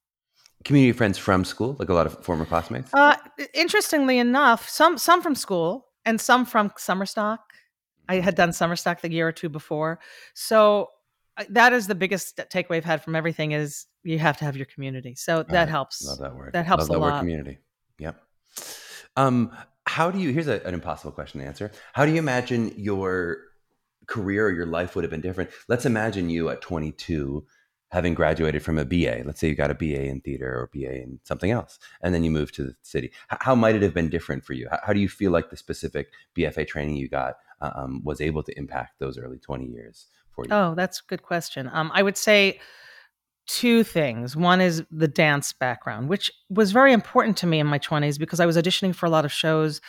community 0.65 0.91
friends 0.95 1.17
from 1.17 1.45
school, 1.45 1.77
like 1.79 1.87
a 1.87 1.93
lot 1.93 2.05
of 2.05 2.21
former 2.21 2.43
classmates? 2.43 2.93
Uh, 2.93 3.15
interestingly 3.53 4.19
enough, 4.19 4.67
some 4.67 4.97
some 4.97 5.21
from 5.21 5.33
school 5.33 5.87
and 6.03 6.19
some 6.19 6.45
from 6.45 6.69
summer 6.77 7.05
stock 7.05 7.48
I 8.09 8.15
had 8.19 8.35
done 8.35 8.51
summer 8.51 8.75
stock 8.75 9.01
the 9.01 9.11
year 9.11 9.27
or 9.27 9.31
two 9.31 9.47
before. 9.49 9.99
So 10.33 10.89
that 11.49 11.71
is 11.71 11.87
the 11.87 11.95
biggest 11.95 12.35
takeaway 12.51 12.77
I've 12.77 12.83
had 12.83 13.03
from 13.03 13.15
everything 13.15 13.51
is 13.53 13.85
you 14.03 14.17
have 14.19 14.35
to 14.37 14.45
have 14.45 14.57
your 14.57 14.65
community. 14.65 15.13
So 15.15 15.43
that 15.43 15.69
helps. 15.69 16.03
Love 16.03 16.17
that 16.19 16.35
word. 16.35 16.53
That 16.53 16.65
helps 16.65 16.89
Love 16.89 16.89
that 16.89 16.97
a 16.97 16.99
lot. 17.05 17.13
Word 17.13 17.19
community. 17.19 17.59
Yep. 17.99 18.19
Um, 19.15 19.51
how 19.85 20.09
do 20.11 20.19
you, 20.19 20.31
here's 20.31 20.47
a, 20.47 20.63
an 20.65 20.73
impossible 20.73 21.11
question 21.11 21.39
to 21.39 21.47
answer. 21.47 21.71
How 21.93 22.05
do 22.05 22.11
you 22.11 22.17
imagine 22.17 22.73
your 22.75 23.37
career 24.07 24.47
or 24.47 24.51
your 24.51 24.65
life 24.65 24.95
would 24.95 25.03
have 25.03 25.11
been 25.11 25.21
different? 25.21 25.51
Let's 25.67 25.85
imagine 25.85 26.29
you 26.31 26.49
at 26.49 26.61
22 26.61 27.45
having 27.91 28.13
graduated 28.13 28.61
from 28.61 28.77
a 28.79 28.85
BA. 28.85 29.23
Let's 29.25 29.39
say 29.39 29.47
you 29.49 29.55
got 29.55 29.71
a 29.71 29.75
BA 29.75 30.05
in 30.05 30.21
theater 30.21 30.47
or 30.59 30.69
BA 30.73 31.01
in 31.01 31.19
something 31.23 31.49
else, 31.51 31.79
and 32.01 32.13
then 32.13 32.23
you 32.23 32.29
moved 32.31 32.53
to 32.55 32.63
the 32.63 32.75
city. 32.83 33.11
How, 33.29 33.37
how 33.41 33.55
might 33.55 33.75
it 33.75 33.81
have 33.81 33.93
been 33.95 34.09
different 34.09 34.43
for 34.45 34.53
you? 34.53 34.67
how, 34.85 34.93
do 34.93 34.99
you 34.99 35.09
feel 35.09 35.31
like 35.31 35.49
the 35.49 35.57
specific 35.57 36.11
BFA 36.37 36.67
training 36.67 36.97
you 36.97 37.07
got 37.09 37.35
uh, 37.61 37.71
um, 37.75 38.01
was 38.05 38.21
able 38.21 38.41
to 38.41 38.57
impact 38.57 38.99
those 38.99 39.17
early 39.17 39.37
20 39.37 39.65
years 39.65 40.07
for 40.33 40.45
you? 40.45 40.49
Oh, 40.49 40.75
that's 40.75 40.99
a 41.01 41.03
good 41.09 41.23
question. 41.23 41.69
Um, 41.73 41.91
I 41.93 42.03
would 42.03 42.15
say 42.15 42.57
two 43.47 43.83
things. 43.83 44.33
One 44.33 44.61
is 44.61 44.83
the 44.91 45.09
dance 45.09 45.51
background, 45.51 46.07
which 46.07 46.31
was 46.49 46.71
very 46.71 46.93
important 46.93 47.35
to 47.37 47.47
me 47.47 47.59
in 47.59 47.67
my 47.67 47.77
20s 47.77 48.17
because 48.17 48.39
I 48.39 48.45
was 48.45 48.55
auditioning 48.55 48.95
for 48.95 49.07
a 49.07 49.09
lot 49.09 49.25
of 49.25 49.31
shows 49.33 49.81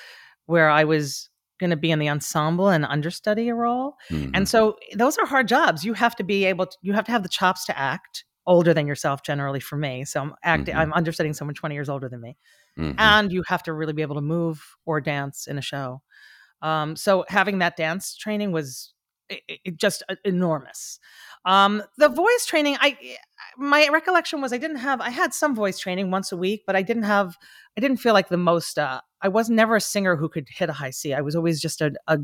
where 0.46 0.68
I 0.68 0.82
was 0.82 1.28
going 1.60 1.70
to 1.70 1.76
be 1.76 1.92
in 1.92 2.00
the 2.00 2.08
ensemble 2.10 2.70
and 2.70 2.84
understudy 2.84 3.48
a 3.50 3.54
role. 3.54 3.94
Mm-hmm. 4.10 4.32
And 4.34 4.48
so 4.48 4.74
those 4.96 5.16
are 5.18 5.26
hard 5.26 5.46
jobs. 5.46 5.84
You 5.84 5.92
have 5.92 6.16
to 6.16 6.24
be 6.24 6.46
able 6.46 6.66
to, 6.66 6.76
you 6.82 6.92
have 6.94 7.04
to 7.04 7.12
have 7.12 7.22
the 7.22 7.28
chops 7.28 7.66
to 7.66 7.78
act 7.78 8.24
older 8.48 8.74
than 8.74 8.88
yourself 8.88 9.22
generally 9.22 9.60
for 9.60 9.76
me. 9.76 10.04
So 10.06 10.22
I'm 10.22 10.32
acting, 10.42 10.74
mm-hmm. 10.74 10.80
I'm 10.80 10.92
understudying 10.92 11.34
someone 11.34 11.54
20 11.54 11.72
years 11.72 11.88
older 11.88 12.08
than 12.08 12.20
me. 12.20 12.36
Mm-hmm. 12.76 12.98
And 12.98 13.30
you 13.30 13.44
have 13.46 13.62
to 13.64 13.72
really 13.72 13.92
be 13.92 14.02
able 14.02 14.16
to 14.16 14.22
move 14.22 14.60
or 14.86 15.00
dance 15.00 15.46
in 15.46 15.56
a 15.56 15.62
show. 15.62 16.02
Um, 16.62 16.96
so 16.96 17.24
having 17.28 17.58
that 17.58 17.76
dance 17.76 18.16
training 18.16 18.52
was 18.52 18.92
it, 19.28 19.42
it 19.64 19.76
just 19.76 20.02
uh, 20.08 20.16
enormous. 20.24 20.98
Um, 21.44 21.82
the 21.96 22.08
voice 22.08 22.44
training, 22.46 22.76
I 22.80 22.98
eh, 23.02 23.14
my 23.56 23.88
recollection 23.90 24.40
was 24.40 24.52
I 24.52 24.58
didn't 24.58 24.78
have 24.78 25.00
I 25.00 25.10
had 25.10 25.32
some 25.32 25.54
voice 25.54 25.78
training 25.78 26.10
once 26.10 26.32
a 26.32 26.36
week, 26.36 26.64
but 26.66 26.76
I 26.76 26.82
didn't 26.82 27.04
have 27.04 27.36
I 27.76 27.80
didn't 27.80 27.98
feel 27.98 28.12
like 28.14 28.28
the 28.28 28.36
most. 28.36 28.78
Uh, 28.78 29.00
I 29.22 29.28
was 29.28 29.48
never 29.48 29.76
a 29.76 29.80
singer 29.80 30.16
who 30.16 30.28
could 30.28 30.48
hit 30.50 30.68
a 30.68 30.72
high 30.74 30.90
C. 30.90 31.14
I 31.14 31.20
was 31.22 31.34
always 31.34 31.60
just 31.60 31.80
a 31.80 31.92
a, 32.06 32.18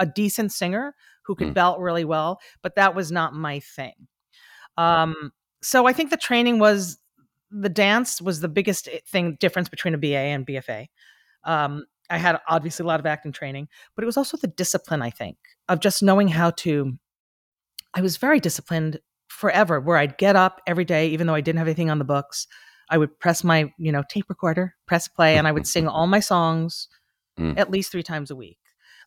a 0.00 0.06
decent 0.06 0.52
singer 0.52 0.94
who 1.24 1.34
could 1.36 1.48
mm. 1.48 1.54
belt 1.54 1.78
really 1.78 2.04
well, 2.04 2.40
but 2.62 2.74
that 2.74 2.94
was 2.96 3.12
not 3.12 3.34
my 3.34 3.60
thing. 3.60 3.92
Um, 4.76 5.32
so 5.62 5.86
I 5.86 5.92
think 5.92 6.10
the 6.10 6.16
training 6.16 6.58
was 6.58 6.98
the 7.50 7.68
dance 7.68 8.20
was 8.20 8.40
the 8.40 8.48
biggest 8.48 8.88
eh, 8.88 8.98
thing 9.06 9.36
difference 9.38 9.68
between 9.68 9.94
a 9.94 9.98
BA 9.98 10.16
and 10.16 10.46
BFA. 10.46 10.86
Um, 11.44 11.84
I 12.10 12.16
had 12.18 12.40
obviously 12.48 12.84
a 12.84 12.86
lot 12.86 13.00
of 13.00 13.06
acting 13.06 13.32
training, 13.32 13.68
but 13.94 14.02
it 14.02 14.06
was 14.06 14.16
also 14.16 14.36
the 14.36 14.46
discipline, 14.46 15.02
I 15.02 15.10
think, 15.10 15.36
of 15.68 15.80
just 15.80 16.02
knowing 16.02 16.28
how 16.28 16.50
to. 16.50 16.96
I 17.94 18.00
was 18.00 18.16
very 18.16 18.40
disciplined 18.40 19.00
forever, 19.28 19.80
where 19.80 19.96
I'd 19.98 20.18
get 20.18 20.36
up 20.36 20.60
every 20.66 20.84
day, 20.84 21.08
even 21.08 21.26
though 21.26 21.34
I 21.34 21.40
didn't 21.40 21.58
have 21.58 21.66
anything 21.68 21.90
on 21.90 21.98
the 21.98 22.04
books. 22.04 22.46
I 22.90 22.96
would 22.96 23.18
press 23.20 23.44
my, 23.44 23.70
you 23.78 23.92
know, 23.92 24.02
tape 24.08 24.26
recorder, 24.30 24.74
press 24.86 25.08
play, 25.08 25.36
and 25.36 25.46
I 25.46 25.52
would 25.52 25.66
sing 25.66 25.86
all 25.86 26.06
my 26.06 26.20
songs 26.20 26.88
mm. 27.38 27.58
at 27.58 27.70
least 27.70 27.92
three 27.92 28.02
times 28.02 28.30
a 28.30 28.36
week. 28.36 28.58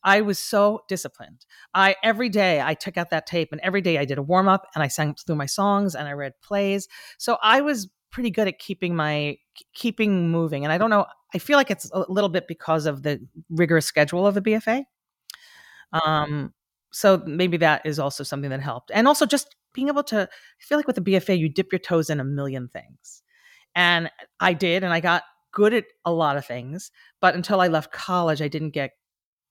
I 0.04 0.22
was 0.22 0.38
so 0.40 0.82
disciplined. 0.88 1.46
I 1.74 1.96
every 2.04 2.30
day 2.30 2.62
I 2.62 2.74
took 2.76 2.98
out 2.98 3.10
that 3.12 3.26
tape 3.28 3.50
and 3.52 3.62
every 3.62 3.82
day 3.82 3.98
I 4.00 4.06
did 4.06 4.18
a 4.20 4.24
warm 4.24 4.48
up 4.48 4.68
and 4.76 4.84
I 4.84 4.88
sang 4.88 5.16
through 5.16 5.36
my 5.36 5.46
songs 5.48 5.96
and 5.96 6.08
I 6.08 6.12
read 6.14 6.34
plays. 6.44 6.88
So 7.20 7.38
I 7.42 7.62
was 7.62 7.88
pretty 8.12 8.30
good 8.30 8.47
at 8.47 8.60
keeping 8.60 8.95
my 8.95 9.38
keeping 9.74 10.30
moving 10.30 10.63
and 10.63 10.71
i 10.71 10.78
don't 10.78 10.89
know 10.89 11.06
i 11.34 11.38
feel 11.38 11.58
like 11.58 11.71
it's 11.71 11.89
a 11.93 12.04
little 12.10 12.30
bit 12.30 12.47
because 12.47 12.86
of 12.86 13.04
the 13.04 13.19
rigorous 13.50 13.86
schedule 13.86 14.28
of 14.28 14.36
the 14.36 14.41
bfa 14.41 14.84
um, 16.06 16.54
so 16.93 17.21
maybe 17.26 17.58
that 17.58 17.82
is 17.86 18.00
also 18.00 18.24
something 18.24 18.50
that 18.52 18.62
helped 18.62 18.91
and 18.93 19.08
also 19.10 19.26
just 19.26 19.56
being 19.74 19.88
able 19.89 20.04
to 20.04 20.21
i 20.24 20.28
feel 20.63 20.78
like 20.78 20.88
with 20.88 20.97
the 20.97 21.02
bfa 21.02 21.38
you 21.38 21.50
dip 21.50 21.71
your 21.71 21.80
toes 21.80 22.10
in 22.10 22.19
a 22.19 22.24
million 22.24 22.67
things 22.67 23.24
and 23.76 24.10
i 24.39 24.54
did 24.54 24.84
and 24.84 24.93
i 24.93 25.00
got 25.00 25.24
good 25.54 25.74
at 25.74 25.86
a 26.06 26.12
lot 26.12 26.38
of 26.38 26.45
things 26.45 26.91
but 27.19 27.34
until 27.36 27.60
i 27.62 27.67
left 27.67 27.91
college 27.91 28.41
i 28.41 28.47
didn't 28.47 28.71
get 28.71 28.91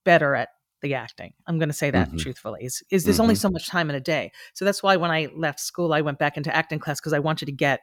better 0.04 0.34
at 0.34 0.48
the 0.82 0.94
acting 0.94 1.32
i'm 1.46 1.58
going 1.58 1.68
to 1.68 1.74
say 1.74 1.90
that 1.90 2.08
mm-hmm. 2.08 2.16
truthfully 2.18 2.60
is, 2.62 2.82
is 2.90 3.04
there's 3.04 3.16
mm-hmm. 3.16 3.22
only 3.22 3.34
so 3.34 3.50
much 3.50 3.68
time 3.68 3.90
in 3.90 3.96
a 3.96 4.00
day 4.00 4.32
so 4.54 4.64
that's 4.64 4.82
why 4.82 4.96
when 4.96 5.10
i 5.10 5.28
left 5.36 5.60
school 5.60 5.92
i 5.92 6.00
went 6.00 6.18
back 6.18 6.38
into 6.38 6.54
acting 6.54 6.78
class 6.78 6.98
because 7.00 7.12
i 7.12 7.18
wanted 7.18 7.46
to 7.46 7.52
get 7.52 7.80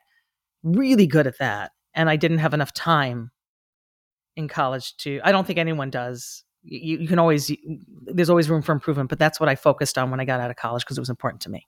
really 0.64 1.08
good 1.08 1.28
at 1.28 1.38
that. 1.40 1.72
And 1.94 2.10
I 2.10 2.16
didn't 2.16 2.40
have 2.40 2.54
enough 2.54 2.74
time 2.74 3.32
in 4.36 4.48
college 4.48 4.96
to, 4.98 5.20
I 5.24 5.32
don't 5.32 5.46
think 5.48 5.60
anyone 5.60 5.90
does. 5.90 6.44
You, 6.64 7.00
you 7.00 7.08
can 7.08 7.20
always, 7.20 7.52
there's 8.06 8.30
always 8.30 8.50
room 8.50 8.62
for 8.62 8.72
improvement, 8.72 9.10
but 9.10 9.20
that's 9.20 9.40
what 9.40 9.50
I 9.50 9.56
focused 9.56 9.98
on 9.98 10.12
when 10.12 10.20
I 10.20 10.26
got 10.26 10.40
out 10.40 10.50
of 10.52 10.58
college 10.58 10.84
because 10.86 10.98
it 10.98 11.02
was 11.02 11.10
important 11.10 11.42
to 11.44 11.50
me. 11.50 11.68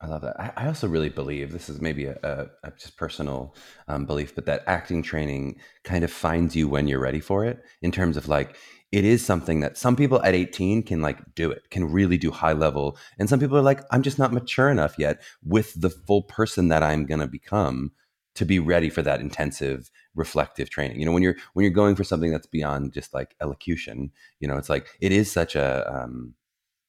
I 0.00 0.06
love 0.08 0.22
that. 0.22 0.36
I, 0.38 0.66
also 0.66 0.88
really 0.88 1.08
believe 1.08 1.52
this 1.52 1.70
is 1.70 1.80
maybe 1.80 2.04
a, 2.04 2.18
a, 2.22 2.68
a 2.68 2.70
just 2.72 2.98
personal 2.98 3.54
um, 3.88 4.04
belief, 4.04 4.34
but 4.34 4.44
that 4.44 4.62
acting 4.66 5.02
training 5.02 5.58
kind 5.84 6.04
of 6.04 6.10
finds 6.10 6.54
you 6.54 6.68
when 6.68 6.86
you're 6.86 7.00
ready 7.00 7.20
for 7.20 7.46
it 7.46 7.62
in 7.80 7.92
terms 7.92 8.18
of 8.18 8.28
like, 8.28 8.56
it 8.92 9.04
is 9.06 9.24
something 9.24 9.60
that 9.60 9.76
some 9.78 9.96
people 9.96 10.22
at 10.22 10.34
18 10.34 10.82
can 10.82 11.00
like 11.00 11.22
do 11.34 11.50
it, 11.50 11.70
can 11.70 11.90
really 11.90 12.18
do 12.18 12.30
high 12.30 12.52
level. 12.52 12.98
And 13.18 13.26
some 13.28 13.40
people 13.40 13.56
are 13.56 13.62
like, 13.62 13.80
I'm 13.90 14.02
just 14.02 14.18
not 14.18 14.34
mature 14.34 14.68
enough 14.68 14.98
yet 14.98 15.22
with 15.42 15.78
the 15.80 15.90
full 15.90 16.22
person 16.22 16.68
that 16.68 16.82
I'm 16.82 17.06
going 17.06 17.20
to 17.20 17.26
become 17.26 17.92
to 18.36 18.44
be 18.44 18.58
ready 18.58 18.88
for 18.90 19.02
that 19.02 19.20
intensive 19.20 19.90
reflective 20.14 20.70
training. 20.70 21.00
You 21.00 21.06
know, 21.06 21.12
when 21.12 21.22
you're 21.22 21.36
when 21.54 21.64
you're 21.64 21.72
going 21.72 21.96
for 21.96 22.04
something 22.04 22.30
that's 22.30 22.46
beyond 22.46 22.92
just 22.92 23.12
like 23.12 23.34
elocution, 23.42 24.12
you 24.38 24.46
know, 24.46 24.56
it's 24.56 24.70
like 24.70 24.86
it 25.00 25.10
is 25.10 25.30
such 25.32 25.56
a 25.56 25.90
um, 25.92 26.34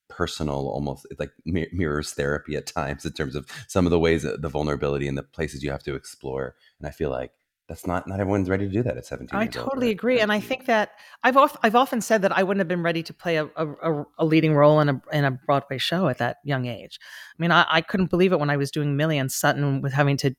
personal, 0.10 0.56
almost 0.70 1.08
like 1.18 1.32
mir- 1.46 1.70
mirrors 1.72 2.12
therapy 2.12 2.56
at 2.56 2.68
times 2.68 3.06
in 3.06 3.14
terms 3.14 3.36
of 3.36 3.48
some 3.68 3.86
of 3.88 3.92
the 3.92 4.00
ways 4.00 4.24
that 4.24 4.42
the 4.42 4.50
vulnerability 4.50 5.08
and 5.08 5.18
the 5.18 5.24
places 5.24 5.64
you 5.64 5.72
have 5.72 5.84
to 5.84 5.96
explore. 5.96 6.56
And 6.80 6.88
I 6.88 6.92
feel 6.92 7.10
like 7.10 7.32
that's 7.70 7.88
not 7.88 8.08
not 8.10 8.20
everyone's 8.20 8.50
ready 8.50 8.66
to 8.66 8.72
do 8.72 8.82
that 8.82 8.96
at 8.96 9.06
17 9.06 9.38
i 9.38 9.46
totally 9.46 9.90
agree 9.90 10.22
and 10.22 10.32
i 10.32 10.40
think 10.40 10.68
that 10.68 10.92
i've 11.26 11.36
oft, 11.36 11.58
i've 11.64 11.76
often 11.76 12.00
said 12.00 12.22
that 12.22 12.32
i 12.32 12.42
wouldn't 12.42 12.60
have 12.60 12.68
been 12.70 12.82
ready 12.82 13.04
to 13.04 13.14
play 13.14 13.36
a, 13.36 13.46
a, 13.58 14.06
a, 14.20 14.24
leading 14.24 14.56
role 14.56 14.80
in 14.80 14.88
a, 14.88 15.02
in 15.12 15.26
a 15.26 15.32
broadway 15.32 15.78
show 15.78 16.08
at 16.08 16.18
that 16.18 16.38
young 16.46 16.66
age 16.66 16.98
i 17.38 17.42
mean 17.42 17.52
I, 17.52 17.66
I 17.70 17.82
couldn't 17.82 18.10
believe 18.10 18.32
it 18.32 18.40
when 18.40 18.50
i 18.50 18.56
was 18.56 18.72
doing 18.72 18.96
millie 18.96 19.18
and 19.18 19.30
sutton 19.30 19.82
with 19.82 19.92
having 19.92 20.16
to 20.16 20.34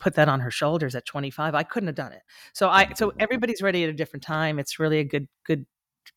put 0.00 0.14
that 0.14 0.28
on 0.28 0.40
her 0.40 0.50
shoulders 0.50 0.94
at 0.96 1.04
25 1.04 1.54
i 1.54 1.62
couldn't 1.62 1.86
have 1.86 1.94
done 1.94 2.12
it 2.12 2.22
so 2.52 2.68
i 2.68 2.92
so 2.94 3.12
everybody's 3.20 3.62
ready 3.62 3.84
at 3.84 3.90
a 3.90 3.92
different 3.92 4.22
time 4.22 4.58
it's 4.58 4.78
really 4.78 4.98
a 4.98 5.04
good 5.04 5.28
good 5.44 5.64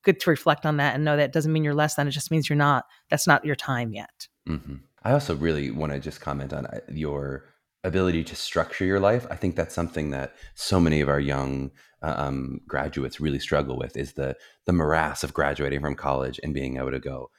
good 0.04 0.19
to 0.19 0.30
reflect 0.30 0.65
on 0.65 0.78
that 0.78 0.96
and 0.96 1.04
know 1.06 1.17
that 1.17 1.34
doesn't 1.34 1.52
mean 1.54 1.63
you're 1.63 1.74
less 1.76 1.96
than 1.96 2.08
it 2.08 2.12
just 2.12 2.32
means 2.32 2.50
you're 2.50 2.56
not 2.58 2.86
that's 3.10 3.28
not 3.28 3.46
your 3.46 3.56
time 3.56 3.93
yet 3.93 4.28
mm-hmm. 4.48 4.76
i 5.04 5.12
also 5.12 5.36
really 5.36 5.69
want 5.69 5.91
to 5.91 6.00
just 6.00 6.22
comment 6.22 6.54
on 6.54 6.65
uh, 6.65 6.80
your 6.89 7.46
ability 7.84 8.24
to 8.24 8.36
structure 8.36 8.86
your 8.86 9.00
life 9.00 9.28
i 9.30 9.36
think 9.36 9.56
that's 9.56 9.76
something 9.76 10.10
that 10.12 10.34
so 10.56 10.80
many 10.80 11.02
of 11.02 11.10
our 11.10 11.19
young 11.19 11.69
uh, 12.02 12.15
um, 12.17 12.60
graduates 12.67 13.19
really 13.22 13.39
struggle 13.39 13.78
with 13.78 13.96
is 13.98 14.13
the 14.13 14.36
the 14.65 14.74
morass 14.74 15.24
of 15.24 15.34
graduating 15.34 15.82
from 15.82 15.93
college 15.96 16.39
and 16.41 16.54
being 16.54 16.78
able 16.78 16.91
to 16.91 17.00
go 17.00 17.30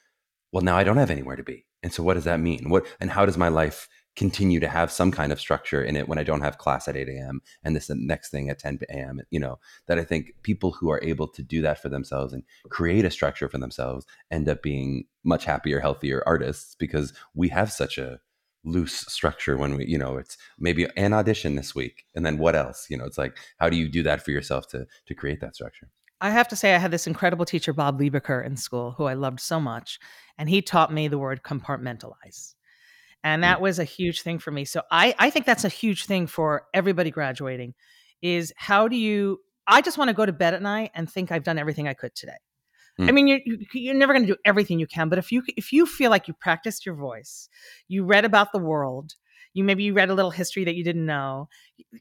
well 0.53 0.63
now 0.63 0.77
i 0.77 0.85
don't 0.85 0.99
have 0.99 1.11
anywhere 1.11 1.37
to 1.37 1.43
be 1.43 1.65
and 1.83 1.93
so 1.93 2.03
what 2.03 2.15
does 2.15 2.25
that 2.25 2.41
mean 2.41 2.69
what 2.69 2.87
and 3.01 3.11
how 3.11 3.25
does 3.25 3.39
my 3.39 3.49
life 3.49 3.89
continue 4.17 4.61
to 4.61 4.69
have 4.69 4.91
some 4.93 5.11
kind 5.11 5.33
of 5.33 5.41
structure 5.41 5.83
in 5.83 5.97
it 5.97 6.09
when 6.09 6.19
I 6.19 6.23
don't 6.25 6.41
have 6.41 6.59
class 6.59 6.87
at 6.89 6.97
8 6.97 7.09
a.m. 7.09 7.41
and 7.65 7.75
this 7.75 7.91
next 7.91 8.31
thing 8.31 8.49
at 8.49 8.59
10 8.59 8.81
a.m. 8.91 9.21
You 9.31 9.41
know, 9.41 9.59
that 9.87 9.99
I 9.99 10.05
think 10.05 10.35
people 10.43 10.71
who 10.73 10.91
are 10.91 11.01
able 11.03 11.27
to 11.29 11.43
do 11.43 11.63
that 11.63 11.81
for 11.83 11.89
themselves 11.89 12.33
and 12.33 12.45
create 12.69 13.05
a 13.05 13.11
structure 13.11 13.49
for 13.49 13.59
themselves 13.59 14.07
end 14.31 14.49
up 14.49 14.63
being 14.63 15.05
much 15.25 15.45
happier, 15.45 15.81
healthier 15.81 16.23
artists 16.27 16.75
because 16.79 17.13
we 17.35 17.49
have 17.49 17.73
such 17.73 17.99
a 17.99 18.21
loose 18.67 19.01
structure 19.09 19.59
when 19.59 19.77
we, 19.77 19.85
you 19.87 19.99
know, 19.99 20.17
it's 20.17 20.39
maybe 20.59 20.87
an 20.97 21.13
audition 21.13 21.55
this 21.55 21.75
week 21.75 22.05
and 22.15 22.25
then 22.25 22.39
what 22.39 22.55
else? 22.55 22.87
You 22.89 22.97
know, 22.97 23.05
it's 23.05 23.19
like, 23.19 23.37
how 23.59 23.69
do 23.69 23.77
you 23.77 23.89
do 23.89 24.03
that 24.05 24.25
for 24.25 24.31
yourself 24.31 24.69
to 24.69 24.87
to 25.07 25.15
create 25.15 25.41
that 25.41 25.55
structure? 25.57 25.89
I 26.21 26.31
have 26.31 26.49
to 26.49 26.57
say, 26.57 26.75
I 26.75 26.79
had 26.79 26.91
this 26.93 27.07
incredible 27.07 27.45
teacher, 27.45 27.73
Bob 27.75 27.99
Liebeker, 28.01 28.47
in 28.47 28.57
school, 28.57 28.93
who 28.93 29.05
I 29.05 29.13
loved 29.15 29.41
so 29.41 29.61
much. 29.61 29.99
And 30.39 30.49
he 30.49 30.63
taught 30.63 30.91
me 30.93 31.09
the 31.09 31.19
word 31.19 31.43
compartmentalize 31.43 32.55
and 33.25 33.43
that 33.43 33.61
was 33.61 33.79
a 33.79 33.85
huge 33.85 34.21
thing 34.23 34.39
for 34.39 34.53
me 34.53 34.65
so 34.65 34.83
i 34.91 35.13
i 35.19 35.31
think 35.31 35.47
that's 35.47 35.65
a 35.65 35.69
huge 35.69 36.05
thing 36.05 36.27
for 36.29 36.65
everybody 36.73 37.11
graduating 37.11 37.75
is 38.23 38.53
how 38.57 38.87
do 38.87 38.95
you 38.97 39.41
i 39.67 39.81
just 39.81 39.99
want 39.99 40.09
to 40.09 40.15
go 40.15 40.27
to 40.27 40.33
bed 40.33 40.55
at 40.55 40.63
night 40.63 40.91
and 40.95 41.11
think 41.11 41.33
i've 41.33 41.43
done 41.43 41.59
everything 41.59 41.89
i 41.89 41.95
could 41.95 42.15
today 42.15 42.37
mm. 43.01 43.09
i 43.09 43.13
mean 43.13 43.27
you're 43.27 43.41
you're 43.73 43.95
never 43.95 44.13
going 44.13 44.27
to 44.27 44.33
do 44.33 44.39
everything 44.45 44.79
you 44.79 44.87
can 44.87 45.09
but 45.09 45.19
if 45.19 45.33
you 45.33 45.43
if 45.57 45.73
you 45.73 45.87
feel 45.87 46.11
like 46.11 46.29
you 46.29 46.35
practiced 46.35 46.85
your 46.87 46.95
voice 46.95 47.49
you 47.89 48.05
read 48.05 48.25
about 48.25 48.53
the 48.53 48.59
world 48.59 49.15
you 49.55 49.65
maybe 49.65 49.83
you 49.85 49.95
read 49.95 50.11
a 50.11 50.15
little 50.15 50.31
history 50.33 50.65
that 50.65 50.75
you 50.77 50.85
didn't 50.85 51.07
know 51.07 51.49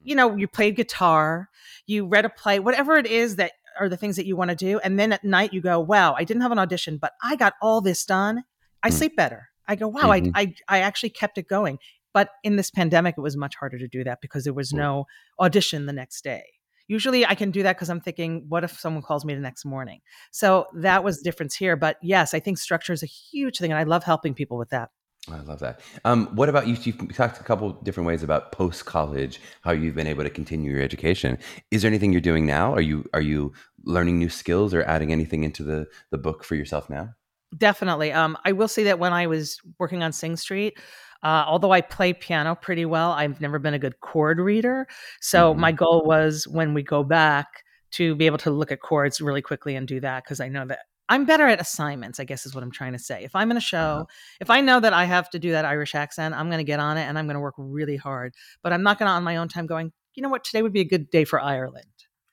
you 0.04 0.16
know 0.16 0.36
you 0.36 0.48
played 0.48 0.76
guitar 0.76 1.50
you 1.88 2.06
read 2.06 2.26
a 2.26 2.30
play 2.30 2.60
whatever 2.60 2.98
it 2.98 3.08
is 3.08 3.38
that 3.38 3.54
are 3.80 3.90
the 3.90 3.98
things 3.98 4.18
that 4.18 4.28
you 4.28 4.36
want 4.36 4.50
to 4.50 4.56
do 4.56 4.78
and 4.80 5.00
then 5.00 5.12
at 5.14 5.24
night 5.24 5.52
you 5.54 5.60
go 5.62 5.80
wow 5.80 6.14
i 6.14 6.24
didn't 6.24 6.42
have 6.42 6.52
an 6.52 6.60
audition 6.60 6.98
but 6.98 7.14
i 7.24 7.36
got 7.36 7.54
all 7.62 7.80
this 7.82 8.06
done 8.06 8.44
i 8.84 8.90
mm. 8.90 8.94
sleep 8.94 9.16
better 9.16 9.50
I 9.68 9.76
go, 9.76 9.88
wow, 9.88 10.02
mm-hmm. 10.04 10.32
I, 10.36 10.54
I, 10.70 10.78
I 10.80 10.80
actually 10.80 11.10
kept 11.10 11.38
it 11.38 11.48
going. 11.48 11.80
But 12.14 12.30
in 12.44 12.56
this 12.58 12.70
pandemic, 12.70 13.16
it 13.18 13.22
was 13.22 13.36
much 13.36 13.56
harder 13.56 13.78
to 13.80 13.88
do 13.88 14.04
that 14.04 14.20
because 14.22 14.44
there 14.44 14.54
was 14.54 14.72
no 14.72 15.06
audition 15.40 15.88
the 15.88 15.94
next 15.94 16.24
day. 16.24 16.44
Usually 16.88 17.26
I 17.26 17.34
can 17.34 17.50
do 17.50 17.64
that 17.64 17.76
because 17.76 17.90
I'm 17.90 18.02
thinking, 18.02 18.46
what 18.50 18.64
if 18.64 18.78
someone 18.80 19.02
calls 19.02 19.26
me 19.26 19.34
the 19.34 19.40
next 19.42 19.66
morning? 19.66 20.02
So 20.32 20.68
that 20.76 21.04
was 21.04 21.18
the 21.20 21.24
difference 21.24 21.56
here. 21.56 21.76
But 21.76 21.98
yes, 22.04 22.34
I 22.34 22.40
think 22.40 22.58
structure 22.58 22.94
is 22.94 23.02
a 23.02 23.06
huge 23.08 23.58
thing. 23.58 23.72
And 23.72 23.80
I 23.80 23.84
love 23.84 24.04
helping 24.04 24.34
people 24.34 24.58
with 24.58 24.70
that. 24.70 24.90
I 25.32 25.40
love 25.40 25.60
that. 25.60 25.80
Um, 26.04 26.28
what 26.36 26.50
about 26.50 26.68
you? 26.68 26.76
You've 26.84 27.16
talked 27.16 27.40
a 27.40 27.44
couple 27.44 27.72
different 27.72 28.06
ways 28.06 28.22
about 28.22 28.52
post 28.52 28.86
college, 28.86 29.40
how 29.62 29.72
you've 29.72 29.96
been 29.96 30.06
able 30.08 30.26
to 30.26 30.30
continue 30.30 30.72
your 30.74 30.82
education. 30.82 31.38
Is 31.72 31.82
there 31.82 31.90
anything 31.90 32.12
you're 32.12 32.20
doing 32.20 32.46
now? 32.46 32.74
Are 32.74 32.82
you 32.82 33.06
are 33.14 33.22
you 33.22 33.54
learning 33.86 34.20
new 34.20 34.28
skills 34.30 34.74
or 34.74 34.84
adding 34.84 35.14
anything 35.14 35.46
into 35.46 35.64
the 35.64 35.88
the 36.12 36.18
book 36.18 36.44
for 36.44 36.56
yourself 36.56 36.90
now? 36.90 37.12
Definitely. 37.58 38.12
Um, 38.12 38.38
I 38.46 38.52
will 38.52 38.68
say 38.68 38.84
that 38.84 39.00
when 39.00 39.14
I 39.14 39.28
was 39.28 39.60
working 39.80 40.04
on 40.04 40.12
Sing 40.12 40.36
Street, 40.38 40.78
uh, 41.24 41.44
although 41.48 41.72
I 41.72 41.82
play 41.82 42.14
piano 42.14 42.56
pretty 42.56 42.86
well, 42.86 43.12
I've 43.12 43.40
never 43.40 43.60
been 43.60 43.74
a 43.74 43.80
good 43.80 44.00
chord 44.02 44.40
reader. 44.40 44.88
So 45.22 45.52
mm-hmm. 45.52 45.62
my 45.62 45.72
goal 45.72 46.04
was 46.06 46.48
when 46.48 46.74
we 46.74 46.84
go 46.84 47.04
back 47.04 47.48
to 47.92 48.16
be 48.16 48.26
able 48.26 48.40
to 48.40 48.50
look 48.52 48.72
at 48.72 48.82
chords 48.82 49.22
really 49.22 49.42
quickly 49.42 49.76
and 49.76 49.88
do 49.88 50.00
that 50.00 50.24
because 50.24 50.40
I 50.40 50.50
know 50.50 50.66
that 50.68 50.80
I'm 51.10 51.26
better 51.26 51.46
at 51.46 51.62
assignments, 51.62 52.20
I 52.20 52.24
guess 52.24 52.46
is 52.46 52.56
what 52.56 52.64
I'm 52.64 52.72
trying 52.72 52.94
to 52.94 53.00
say. 53.00 53.24
If 53.24 53.36
I'm 53.36 53.52
in 53.52 53.58
a 53.58 53.60
uh-huh. 53.60 53.66
show, 53.66 54.08
if 54.42 54.50
I 54.50 54.62
know 54.62 54.80
that 54.80 54.94
I 54.94 55.06
have 55.06 55.30
to 55.32 55.40
do 55.40 55.52
that 55.52 55.66
Irish 55.66 55.96
accent, 55.96 56.34
I'm 56.34 56.48
going 56.48 56.60
to 56.60 56.64
get 56.64 56.80
on 56.80 56.98
it 56.98 57.04
and 57.04 57.20
I'm 57.20 57.26
going 57.26 57.36
to 57.36 57.42
work 57.42 57.56
really 57.58 57.98
hard. 57.98 58.34
But 58.64 58.74
I'm 58.74 58.84
not 58.84 59.00
going 59.00 59.08
to 59.08 59.14
on 59.14 59.24
my 59.24 59.38
own 59.38 59.48
time 59.48 59.68
going, 59.68 59.92
you 60.16 60.24
know 60.24 60.30
what, 60.30 60.44
today 60.44 60.62
would 60.62 60.74
be 60.74 60.82
a 60.82 60.86
good 60.86 61.10
day 61.12 61.24
for 61.26 61.40
Ireland. 61.42 61.86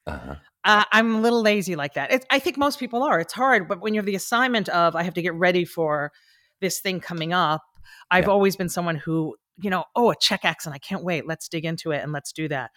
Uh-huh. 0.06 0.36
Uh, 0.64 0.84
I'm 0.92 1.16
a 1.16 1.20
little 1.20 1.42
lazy 1.42 1.74
like 1.76 1.94
that. 1.94 2.12
It's, 2.12 2.26
I 2.30 2.38
think 2.38 2.56
most 2.58 2.78
people 2.78 3.02
are. 3.02 3.18
It's 3.20 3.32
hard, 3.32 3.66
but 3.66 3.80
when 3.80 3.94
you 3.94 3.98
have 3.98 4.06
the 4.06 4.14
assignment 4.14 4.68
of 4.68 4.94
I 4.94 5.02
have 5.02 5.14
to 5.14 5.22
get 5.22 5.34
ready 5.34 5.64
for 5.64 6.12
this 6.60 6.80
thing 6.80 7.00
coming 7.00 7.32
up, 7.32 7.62
I've 8.10 8.24
yeah. 8.24 8.30
always 8.30 8.56
been 8.56 8.68
someone 8.68 8.96
who 8.96 9.36
you 9.62 9.68
know, 9.68 9.84
oh, 9.94 10.10
a 10.10 10.14
Czech 10.16 10.46
accent, 10.46 10.74
I 10.74 10.78
can't 10.78 11.04
wait. 11.04 11.26
Let's 11.26 11.46
dig 11.46 11.66
into 11.66 11.90
it 11.90 12.02
and 12.02 12.12
let's 12.12 12.32
do 12.32 12.48
that. 12.48 12.70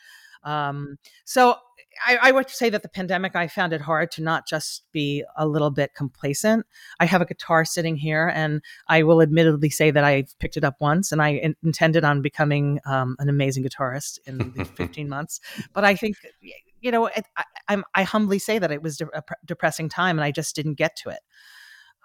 Um, 0.43 0.98
so 1.24 1.56
I, 2.06 2.17
I, 2.24 2.32
would 2.34 2.50
say 2.50 2.69
that 2.69 2.82
the 2.84 2.89
pandemic, 2.89 3.38
I 3.38 3.48
found 3.48 3.72
it 3.72 3.80
hard 3.80 4.12
to 4.13 4.22
not 4.22 4.46
just 4.46 4.84
be 4.91 5.24
a 5.38 5.48
little 5.48 5.69
bit 5.72 5.96
complacent. 5.96 6.65
I 7.00 7.06
have 7.06 7.22
a 7.22 7.26
guitar 7.26 7.63
sitting 7.63 7.96
here, 7.96 8.30
and 8.36 8.62
I 8.89 9.04
will 9.04 9.22
admittedly 9.22 9.69
say 9.69 9.91
that 9.91 10.04
I 10.04 10.26
picked 10.39 10.58
it 10.58 10.65
up 10.65 10.76
once, 10.82 11.13
and 11.13 11.22
I 11.22 11.30
in- 11.34 11.56
intended 11.63 12.04
on 12.04 12.22
becoming 12.22 12.82
um, 12.86 13.15
an 13.19 13.30
amazing 13.30 13.63
guitarist 13.63 14.19
in 14.26 14.39
the 14.52 14.65
15 14.76 15.08
months. 15.08 15.39
But 15.74 15.86
I 15.86 15.96
think 15.96 16.17
you 16.84 16.91
know, 16.91 17.08
it, 17.08 17.26
I, 17.67 17.82
I, 17.96 18.04
humbly 18.04 18.38
say 18.38 18.60
that 18.60 18.69
it 18.72 18.84
was 18.84 18.98
de- 18.98 19.08
a 19.17 19.24
depressing 19.46 19.88
time 19.88 20.17
and 20.19 20.24
I 20.26 20.32
just 20.32 20.54
didn't 20.54 20.76
get 20.76 20.98
to 20.98 21.10
it. 21.10 21.19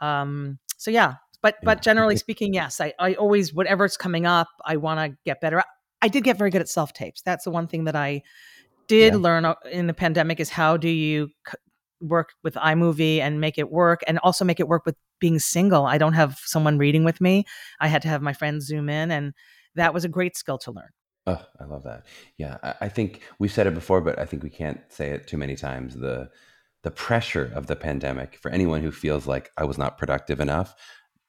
Um, 0.01 0.59
so 0.77 0.91
yeah, 0.93 1.15
but 1.43 1.57
yeah. 1.59 1.65
but 1.65 1.83
generally 1.83 2.17
speaking, 2.17 2.55
yes, 2.55 2.81
I, 2.81 2.95
I 3.01 3.15
always 3.15 3.53
whatever's 3.53 3.97
coming 3.97 4.25
up, 4.25 4.47
I 4.65 4.77
want 4.77 5.01
to 5.13 5.19
get 5.25 5.41
better. 5.41 5.63
I 6.01 6.07
did 6.07 6.23
get 6.23 6.39
very 6.39 6.51
good 6.51 6.61
at 6.61 6.69
self 6.69 6.93
tapes. 6.93 7.23
That's 7.23 7.43
the 7.45 7.51
one 7.51 7.67
thing 7.67 7.85
that 7.85 7.97
I 7.97 8.23
did 8.87 9.15
yeah. 9.15 9.19
learn 9.19 9.53
in 9.71 9.89
the 9.89 9.95
pandemic 9.95 10.39
is 10.39 10.49
how 10.49 10.77
do 10.77 10.89
you 10.89 11.29
c- 11.49 11.55
work 12.01 12.31
with 12.45 12.55
iMovie 12.55 13.19
and 13.19 13.41
make 13.41 13.59
it 13.59 13.71
work 13.73 14.03
and 14.07 14.19
also 14.19 14.45
make 14.45 14.61
it 14.61 14.69
work 14.69 14.87
with 14.87 14.95
being 15.19 15.41
single. 15.41 15.87
I 15.87 15.99
don't 15.99 16.13
have 16.13 16.39
someone 16.45 16.79
reading 16.79 17.03
with 17.03 17.21
me. 17.21 17.45
I 17.81 17.89
had 17.89 18.01
to 18.03 18.09
have 18.09 18.23
my 18.23 18.33
friends 18.33 18.67
zoom 18.67 18.89
in 18.89 19.11
and 19.11 19.35
that 19.75 19.93
was 19.93 20.05
a 20.05 20.09
great 20.09 20.37
skill 20.37 20.59
to 20.59 20.71
learn. 20.71 20.91
Oh, 21.29 21.45
I 21.61 21.65
love 21.65 21.83
that. 21.85 22.07
Yeah, 22.39 22.57
I, 22.63 22.87
I 22.87 22.89
think 22.89 23.21
we've 23.39 23.53
said 23.53 23.67
it 23.67 23.75
before, 23.75 24.01
but 24.01 24.19
I 24.19 24.25
think 24.25 24.43
we 24.43 24.49
can't 24.49 24.81
say 24.89 25.11
it 25.11 25.27
too 25.29 25.37
many 25.37 25.57
times. 25.57 25.95
The 25.95 26.31
the 26.85 26.91
pressure 26.91 27.53
of 27.55 27.67
the 27.67 27.77
pandemic 27.77 28.37
for 28.37 28.51
anyone 28.51 28.81
who 28.81 28.91
feels 28.91 29.27
like 29.27 29.51
I 29.59 29.65
was 29.65 29.77
not 29.77 29.99
productive 29.99 30.41
enough, 30.41 30.75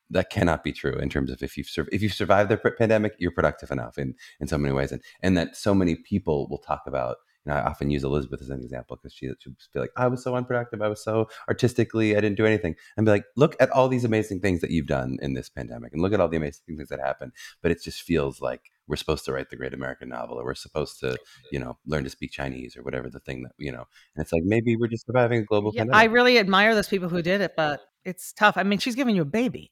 that 0.10 0.30
cannot 0.30 0.64
be 0.64 0.72
true 0.72 0.94
in 0.98 1.10
terms 1.10 1.30
of 1.32 1.44
if 1.44 1.58
you've 1.58 1.68
sur- 1.68 1.90
if 1.92 2.02
you've 2.02 2.14
survived 2.14 2.50
the 2.50 2.58
pandemic, 2.58 3.16
you're 3.20 3.32
productive 3.32 3.72
enough 3.72 3.98
in 3.98 4.16
in 4.40 4.48
so 4.48 4.58
many 4.58 4.74
ways, 4.74 4.94
and 4.94 5.02
and 5.22 5.38
that 5.38 5.58
so 5.58 5.76
many 5.76 5.96
people 5.96 6.48
will 6.48 6.60
talk 6.60 6.84
about. 6.88 7.18
You 7.46 7.52
know, 7.54 7.58
I 7.58 7.64
often 7.70 7.90
use 7.90 8.04
Elizabeth 8.04 8.42
as 8.42 8.50
an 8.50 8.62
example 8.62 8.96
because 8.96 9.14
she 9.14 9.30
she 9.40 9.50
be 9.74 9.80
like 9.82 9.92
I 9.98 10.08
was 10.08 10.24
so 10.24 10.34
unproductive, 10.36 10.82
I 10.82 10.88
was 10.88 11.04
so 11.04 11.28
artistically, 11.50 12.16
I 12.16 12.22
didn't 12.22 12.38
do 12.38 12.46
anything, 12.46 12.76
and 12.96 13.06
be 13.06 13.12
like, 13.12 13.26
look 13.36 13.56
at 13.60 13.70
all 13.72 13.90
these 13.90 14.06
amazing 14.06 14.40
things 14.40 14.62
that 14.62 14.72
you've 14.72 14.88
done 14.88 15.18
in 15.22 15.34
this 15.34 15.50
pandemic, 15.50 15.92
and 15.92 16.02
look 16.02 16.14
at 16.14 16.22
all 16.22 16.30
the 16.30 16.38
amazing 16.38 16.78
things 16.78 16.88
that 16.90 17.00
happened. 17.02 17.34
But 17.62 17.72
it 17.72 17.82
just 17.84 18.02
feels 18.04 18.40
like 18.40 18.72
we're 18.90 18.96
supposed 18.98 19.24
to 19.26 19.32
write 19.32 19.50
the 19.50 19.56
great 19.56 19.74
American 19.74 20.10
novel, 20.10 20.40
or 20.40 20.44
we're 20.44 20.56
supposed 20.56 21.00
to, 21.02 21.16
you 21.52 21.60
know, 21.60 21.78
learn 21.86 22.04
to 22.04 22.10
speak 22.10 22.32
Chinese, 22.32 22.76
or 22.76 22.82
whatever 22.84 23.10
the 23.10 23.20
thing 23.20 23.44
that 23.44 23.52
you 23.60 23.72
know. 23.72 23.86
And 24.16 24.24
it's 24.24 24.34
like 24.34 24.42
maybe 24.44 24.76
we're 24.76 24.88
just 24.88 25.06
surviving 25.06 25.40
a 25.40 25.44
global 25.44 25.72
yeah, 25.74 25.82
pandemic. 25.82 26.02
I 26.02 26.04
really 26.06 26.40
admire 26.40 26.76
those 26.76 26.90
people 26.90 27.08
who 27.08 27.22
did 27.22 27.40
it, 27.40 27.54
but 27.56 27.80
it's 28.04 28.34
tough. 28.34 28.58
I 28.58 28.64
mean, 28.64 28.80
she's 28.80 28.96
giving 28.96 29.16
you 29.16 29.22
a 29.22 29.26
baby. 29.26 29.72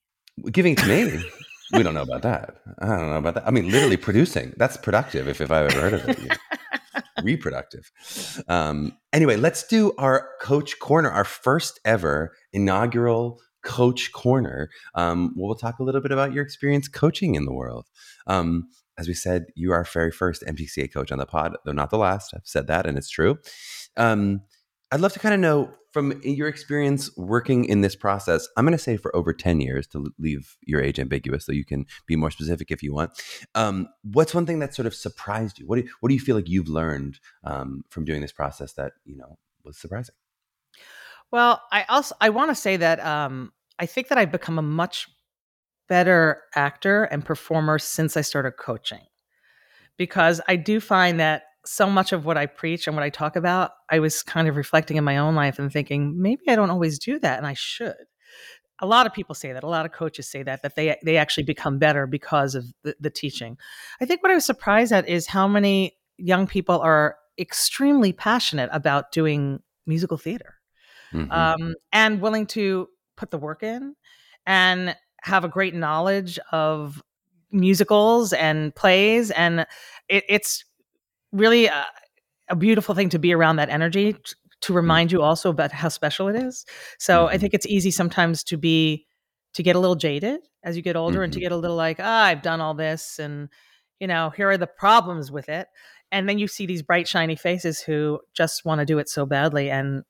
Giving 0.52 0.76
to 0.76 0.86
me. 0.88 1.24
we 1.74 1.82
don't 1.82 1.96
know 1.96 2.04
about 2.04 2.22
that. 2.22 2.62
I 2.80 2.86
don't 2.86 3.10
know 3.10 3.18
about 3.18 3.34
that. 3.34 3.48
I 3.48 3.52
mean, 3.52 3.70
literally 3.70 3.98
producing. 3.98 4.54
That's 4.56 4.78
productive 4.78 5.28
if, 5.28 5.42
if 5.42 5.52
I've 5.52 5.72
ever 5.74 5.82
heard 5.82 5.94
of 5.96 6.08
it. 6.10 6.20
Reproductive. 7.24 7.90
Um, 8.48 8.96
anyway, 9.12 9.38
let's 9.38 9.66
do 9.66 9.92
our 9.98 10.30
coach 10.40 10.78
corner, 10.78 11.10
our 11.10 11.24
first 11.24 11.80
ever 11.84 12.36
inaugural 12.54 13.42
coach 13.64 14.12
corner. 14.12 14.70
Um, 14.94 15.34
we'll 15.36 15.56
talk 15.56 15.80
a 15.80 15.84
little 15.84 16.02
bit 16.02 16.12
about 16.12 16.32
your 16.34 16.44
experience 16.44 16.88
coaching 16.88 17.34
in 17.34 17.46
the 17.46 17.52
world. 17.54 17.88
Um, 18.28 18.66
as 18.98 19.08
we 19.08 19.14
said, 19.14 19.48
you 19.56 19.72
are 19.74 19.78
our 19.78 19.84
very 19.84 20.12
first 20.12 20.44
MTCA 20.48 20.92
coach 20.92 21.12
on 21.12 21.20
the 21.20 21.26
pod, 21.26 21.56
though 21.66 21.72
not 21.72 21.92
the 21.92 21.98
last. 21.98 22.34
I've 22.34 22.42
said 22.44 22.68
that, 22.68 22.88
and 22.88 22.98
it's 22.98 23.10
true. 23.10 23.38
Um, 23.96 24.42
I'd 24.92 25.02
love 25.02 25.14
to 25.14 25.20
kind 25.20 25.34
of 25.36 25.40
know 25.40 25.70
from 25.92 26.20
your 26.24 26.48
experience 26.48 27.16
working 27.18 27.66
in 27.66 27.82
this 27.82 27.96
process. 27.96 28.48
I'm 28.58 28.66
going 28.66 28.76
to 28.78 28.78
say 28.84 28.98
for 28.98 29.16
over 29.16 29.34
10 29.34 29.62
years 29.62 29.86
to 29.88 30.12
leave 30.18 30.56
your 30.66 30.82
age 30.82 31.00
ambiguous, 31.00 31.46
so 31.46 31.52
you 31.52 31.66
can 31.66 31.86
be 32.08 32.16
more 32.16 32.32
specific 32.32 32.72
if 32.72 32.82
you 32.82 32.94
want. 32.94 33.12
Um, 33.56 33.88
what's 34.04 34.34
one 34.34 34.46
thing 34.48 34.60
that 34.60 34.74
sort 34.74 34.86
of 34.88 34.96
surprised 34.96 35.60
you? 35.60 35.68
What 35.68 35.82
do, 35.84 35.88
what 36.00 36.10
do 36.10 36.16
you 36.16 36.22
feel 36.22 36.36
like 36.36 36.50
you've 36.50 36.68
learned 36.70 37.20
um, 37.44 37.84
from 37.92 38.04
doing 38.06 38.22
this 38.22 38.32
process 38.32 38.74
that 38.74 38.94
you 39.06 39.16
know 39.16 39.38
was 39.64 39.78
surprising? 39.78 40.16
Well, 41.32 41.62
I 41.72 41.84
also 41.88 42.16
I 42.22 42.30
want 42.30 42.50
to 42.50 42.56
say 42.56 42.78
that 42.78 43.04
um, 43.06 43.52
I 43.78 43.86
think 43.86 44.08
that 44.08 44.18
I've 44.18 44.32
become 44.32 44.58
a 44.58 44.62
much 44.64 45.08
better 45.88 46.44
actor 46.56 47.04
and 47.06 47.24
performer 47.26 47.80
since 47.80 48.16
I 48.18 48.22
started 48.22 48.54
coaching 48.54 49.02
because 49.98 50.40
I 50.48 50.56
do 50.56 50.80
find 50.80 51.20
that 51.20 51.44
so 51.66 51.90
much 51.90 52.14
of 52.14 52.26
what 52.26 52.38
I 52.38 52.46
preach 52.46 52.88
and 52.88 52.96
what 52.96 53.04
I 53.04 53.10
talk 53.10 53.36
about, 53.36 53.72
I 53.90 54.00
was 54.00 54.24
kind 54.24 54.48
of 54.48 54.56
reflecting 54.56 54.98
in 54.98 55.04
my 55.04 55.18
own 55.18 55.36
life 55.36 55.60
and 55.60 55.72
thinking, 55.72 56.22
maybe 56.22 56.44
I 56.48 56.56
don't 56.56 56.70
always 56.70 56.98
do 57.00 57.20
that 57.20 57.38
and 57.38 57.48
I 57.48 57.54
should. 57.54 57.96
A 58.80 58.86
lot 58.86 59.08
of 59.08 59.14
people 59.14 59.34
say 59.36 59.52
that. 59.54 59.64
A 59.64 59.68
lot 59.68 59.86
of 59.86 59.92
coaches 59.92 60.30
say 60.30 60.44
that 60.44 60.62
that 60.62 60.76
they 60.76 60.96
they 61.04 61.18
actually 61.18 61.44
become 61.46 61.80
better 61.80 62.06
because 62.06 62.54
of 62.54 62.66
the, 62.84 62.96
the 63.00 63.10
teaching. 63.10 63.58
I 64.00 64.06
think 64.06 64.22
what 64.22 64.32
I 64.32 64.36
was 64.36 64.46
surprised 64.46 64.92
at 64.94 65.10
is 65.10 65.26
how 65.26 65.48
many 65.48 65.98
young 66.18 66.46
people 66.46 66.80
are 66.82 67.18
extremely 67.40 68.14
passionate 68.14 68.70
about 68.72 69.12
doing 69.12 69.62
musical 69.88 70.18
theater 70.18 70.56
mm-hmm. 71.12 71.32
um, 71.32 71.74
and 71.92 72.22
willing 72.22 72.46
to 72.48 72.88
put 73.16 73.32
the 73.32 73.38
work 73.40 73.64
in 73.64 73.96
and 74.46 74.96
have 75.28 75.44
a 75.44 75.50
great 75.50 75.76
knowledge 75.76 76.40
of 76.52 77.04
musicals 77.52 78.34
and 78.34 78.74
plays 78.76 79.30
and 79.32 79.66
it, 80.10 80.24
it's 80.28 80.66
really 81.32 81.68
a, 81.68 81.86
a, 82.50 82.56
beautiful 82.56 82.96
thing 82.96 83.10
to 83.10 83.20
be 83.20 83.34
around 83.34 83.58
that 83.58 83.70
energy 83.70 84.14
to 84.14 84.20
mm-hmm. 84.62 84.74
remind 84.74 85.12
you 85.12 85.22
also 85.22 85.50
about 85.50 85.72
how 85.72 85.88
special 85.90 86.28
it 86.28 86.36
is 86.36 86.66
so 86.98 87.14
mm-hmm. 87.26 87.36
i 87.36 87.38
think 87.38 87.54
it's 87.54 87.66
easy 87.68 87.92
sometimes 87.92 88.44
to 88.44 88.58
be 88.58 89.06
to 89.54 89.64
get 89.64 89.76
a 89.76 89.80
little 89.80 89.96
jaded 89.96 90.42
as 90.64 90.76
you 90.76 90.82
get 90.82 90.96
older 90.98 91.18
mm-hmm. 91.18 91.24
and 91.26 91.34
to 91.34 91.40
mm-hmm. 91.40 91.44
get 91.46 91.52
a 91.54 91.58
little 91.58 91.78
like 91.78 92.00
oh, 92.00 92.04
i've 92.04 92.42
done 92.42 92.60
all 92.60 92.74
this 92.74 93.18
and 93.20 93.48
you 94.02 94.08
know 94.08 94.30
here 94.32 94.50
are 94.50 94.58
the 94.58 94.68
problems 94.68 95.32
with 95.32 95.48
it 95.50 95.68
and 96.12 96.28
then 96.28 96.38
you 96.40 96.48
see 96.50 96.66
these 96.66 96.82
bright 96.82 97.08
shiny 97.08 97.36
faces 97.38 97.80
who 97.80 98.20
just 98.34 98.66
want 98.66 98.80
to 98.80 98.86
do 98.86 98.98
it 99.00 99.08
so 99.08 99.26
badly 99.26 99.70
and 99.70 100.04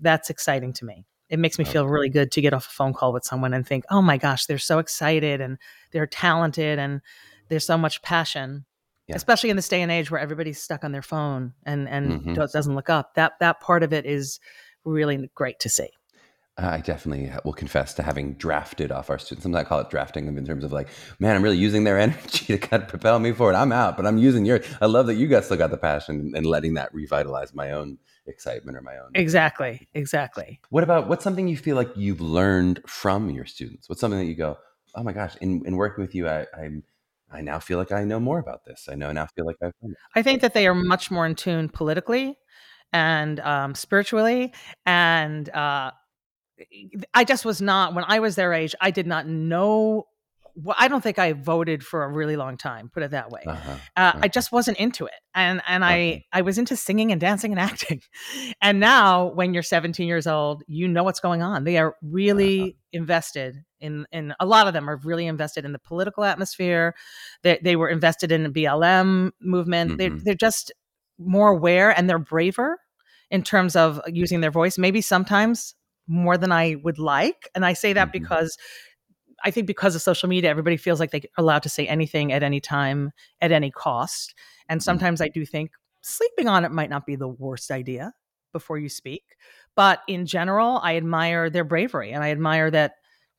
that's 0.00 0.30
exciting 0.30 0.72
to 0.72 0.84
me 0.84 1.04
it 1.28 1.38
makes 1.38 1.58
me 1.58 1.64
oh. 1.66 1.70
feel 1.70 1.86
really 1.88 2.08
good 2.08 2.30
to 2.32 2.40
get 2.40 2.52
off 2.54 2.66
a 2.66 2.70
phone 2.70 2.92
call 2.92 3.12
with 3.12 3.24
someone 3.24 3.52
and 3.54 3.66
think, 3.66 3.84
oh 3.90 4.00
my 4.02 4.16
gosh, 4.16 4.46
they're 4.46 4.58
so 4.58 4.78
excited 4.78 5.40
and 5.40 5.58
they're 5.92 6.06
talented 6.06 6.78
and 6.78 7.00
there's 7.48 7.66
so 7.66 7.78
much 7.78 8.02
passion. 8.02 8.64
Yeah. 9.08 9.16
Especially 9.16 9.50
in 9.50 9.56
this 9.56 9.68
day 9.68 9.82
and 9.82 9.90
age 9.92 10.10
where 10.10 10.20
everybody's 10.20 10.60
stuck 10.60 10.82
on 10.82 10.90
their 10.90 11.02
phone 11.02 11.54
and 11.64 11.88
and 11.88 12.10
mm-hmm. 12.10 12.34
doesn't 12.34 12.74
look 12.74 12.90
up. 12.90 13.14
That 13.14 13.38
that 13.38 13.60
part 13.60 13.84
of 13.84 13.92
it 13.92 14.04
is 14.04 14.40
really 14.84 15.30
great 15.34 15.60
to 15.60 15.68
see. 15.68 15.90
I 16.58 16.80
definitely 16.80 17.30
will 17.44 17.52
confess 17.52 17.92
to 17.94 18.02
having 18.02 18.32
drafted 18.34 18.90
off 18.90 19.10
our 19.10 19.18
students. 19.18 19.42
Sometimes 19.42 19.66
I 19.66 19.68
call 19.68 19.78
it 19.80 19.90
drafting 19.90 20.24
them 20.24 20.38
in 20.38 20.46
terms 20.46 20.64
of 20.64 20.72
like, 20.72 20.88
man, 21.18 21.36
I'm 21.36 21.42
really 21.42 21.58
using 21.58 21.84
their 21.84 21.98
energy 22.00 22.46
to 22.46 22.58
kind 22.58 22.82
of 22.82 22.88
propel 22.88 23.18
me 23.18 23.32
forward. 23.32 23.54
I'm 23.56 23.72
out, 23.72 23.96
but 23.96 24.06
I'm 24.06 24.16
using 24.16 24.46
your. 24.46 24.60
I 24.80 24.86
love 24.86 25.06
that 25.08 25.14
you 25.16 25.26
guys 25.26 25.44
still 25.46 25.58
got 25.58 25.70
the 25.70 25.76
passion 25.76 26.32
and 26.34 26.46
letting 26.46 26.74
that 26.74 26.94
revitalize 26.94 27.54
my 27.54 27.72
own 27.72 27.98
excitement 28.26 28.76
or 28.76 28.80
my 28.80 28.96
own. 28.96 29.10
Exactly. 29.14 29.86
Exactly. 29.92 30.58
What 30.70 30.82
about 30.82 31.08
what's 31.08 31.22
something 31.22 31.46
you 31.46 31.58
feel 31.58 31.76
like 31.76 31.90
you've 31.94 32.22
learned 32.22 32.80
from 32.86 33.28
your 33.30 33.44
students? 33.44 33.88
What's 33.90 34.00
something 34.00 34.18
that 34.18 34.26
you 34.26 34.34
go, 34.34 34.56
oh 34.94 35.02
my 35.02 35.12
gosh, 35.12 35.36
in, 35.42 35.62
in 35.66 35.76
working 35.76 36.00
with 36.02 36.14
you, 36.14 36.26
I, 36.28 36.46
I'm 36.56 36.84
I 37.30 37.42
now 37.42 37.58
feel 37.58 37.76
like 37.76 37.92
I 37.92 38.04
know 38.04 38.20
more 38.20 38.38
about 38.38 38.64
this. 38.64 38.88
I 38.90 38.94
know 38.94 39.12
now 39.12 39.26
feel 39.26 39.44
like 39.44 39.56
I've. 39.62 39.72
I 40.14 40.22
think 40.22 40.40
that 40.40 40.54
they 40.54 40.66
are 40.66 40.74
much 40.74 41.10
more 41.10 41.26
in 41.26 41.34
tune 41.34 41.68
politically 41.68 42.38
and 42.94 43.40
um, 43.40 43.74
spiritually 43.74 44.54
and 44.86 45.48
uh, 45.50 45.90
I 47.14 47.24
just 47.24 47.44
was 47.44 47.60
not 47.60 47.94
when 47.94 48.04
I 48.06 48.20
was 48.20 48.34
their 48.36 48.52
age. 48.52 48.74
I 48.80 48.90
did 48.90 49.06
not 49.06 49.26
know. 49.26 50.04
Well, 50.58 50.76
I 50.78 50.88
don't 50.88 51.02
think 51.02 51.18
I 51.18 51.34
voted 51.34 51.84
for 51.84 52.04
a 52.04 52.08
really 52.08 52.34
long 52.36 52.56
time. 52.56 52.88
Put 52.88 53.02
it 53.02 53.10
that 53.10 53.28
way. 53.28 53.42
Uh-huh. 53.46 53.74
Uh, 53.94 54.12
I 54.22 54.28
just 54.28 54.52
wasn't 54.52 54.78
into 54.78 55.04
it, 55.04 55.12
and 55.34 55.60
and 55.68 55.84
I 55.84 56.24
I 56.32 56.40
was 56.40 56.56
into 56.56 56.76
singing 56.76 57.12
and 57.12 57.20
dancing 57.20 57.50
and 57.52 57.60
acting, 57.60 58.00
and 58.62 58.80
now 58.80 59.26
when 59.32 59.52
you're 59.52 59.62
17 59.62 60.08
years 60.08 60.26
old, 60.26 60.62
you 60.66 60.88
know 60.88 61.02
what's 61.02 61.20
going 61.20 61.42
on. 61.42 61.64
They 61.64 61.76
are 61.76 61.94
really 62.00 62.60
uh-huh. 62.60 62.70
invested 62.92 63.64
in 63.80 64.06
in 64.12 64.32
a 64.40 64.46
lot 64.46 64.66
of 64.66 64.72
them 64.72 64.88
are 64.88 64.96
really 64.96 65.26
invested 65.26 65.66
in 65.66 65.72
the 65.72 65.78
political 65.78 66.24
atmosphere. 66.24 66.94
They 67.42 67.58
they 67.62 67.76
were 67.76 67.90
invested 67.90 68.32
in 68.32 68.42
the 68.44 68.48
BLM 68.50 69.32
movement. 69.42 69.92
Mm-hmm. 69.98 70.14
They 70.16 70.22
they're 70.24 70.34
just 70.34 70.72
more 71.18 71.48
aware 71.50 71.96
and 71.96 72.08
they're 72.10 72.18
braver 72.18 72.78
in 73.30 73.42
terms 73.42 73.74
of 73.76 74.00
using 74.06 74.40
their 74.40 74.50
voice. 74.50 74.76
Maybe 74.78 75.00
sometimes 75.02 75.74
more 76.06 76.38
than 76.38 76.52
I 76.52 76.76
would 76.82 76.98
like. 76.98 77.48
And 77.54 77.64
I 77.64 77.72
say 77.72 77.92
that 77.94 78.08
mm-hmm. 78.08 78.12
because 78.12 78.56
I 79.44 79.50
think 79.50 79.66
because 79.66 79.94
of 79.94 80.02
social 80.02 80.28
media, 80.28 80.50
everybody 80.50 80.76
feels 80.76 81.00
like 81.00 81.10
they're 81.10 81.20
allowed 81.36 81.62
to 81.64 81.68
say 81.68 81.86
anything 81.86 82.32
at 82.32 82.42
any 82.42 82.60
time, 82.60 83.10
at 83.40 83.52
any 83.52 83.70
cost. 83.70 84.34
And 84.68 84.78
mm-hmm. 84.80 84.84
sometimes 84.84 85.20
I 85.20 85.28
do 85.28 85.44
think 85.44 85.72
sleeping 86.02 86.48
on 86.48 86.64
it 86.64 86.70
might 86.70 86.90
not 86.90 87.06
be 87.06 87.16
the 87.16 87.28
worst 87.28 87.70
idea 87.70 88.12
before 88.52 88.78
you 88.78 88.88
speak. 88.88 89.22
But 89.74 90.00
in 90.08 90.24
general, 90.26 90.80
I 90.82 90.96
admire 90.96 91.50
their 91.50 91.64
bravery 91.64 92.12
and 92.12 92.24
I 92.24 92.30
admire 92.30 92.70
that 92.70 92.92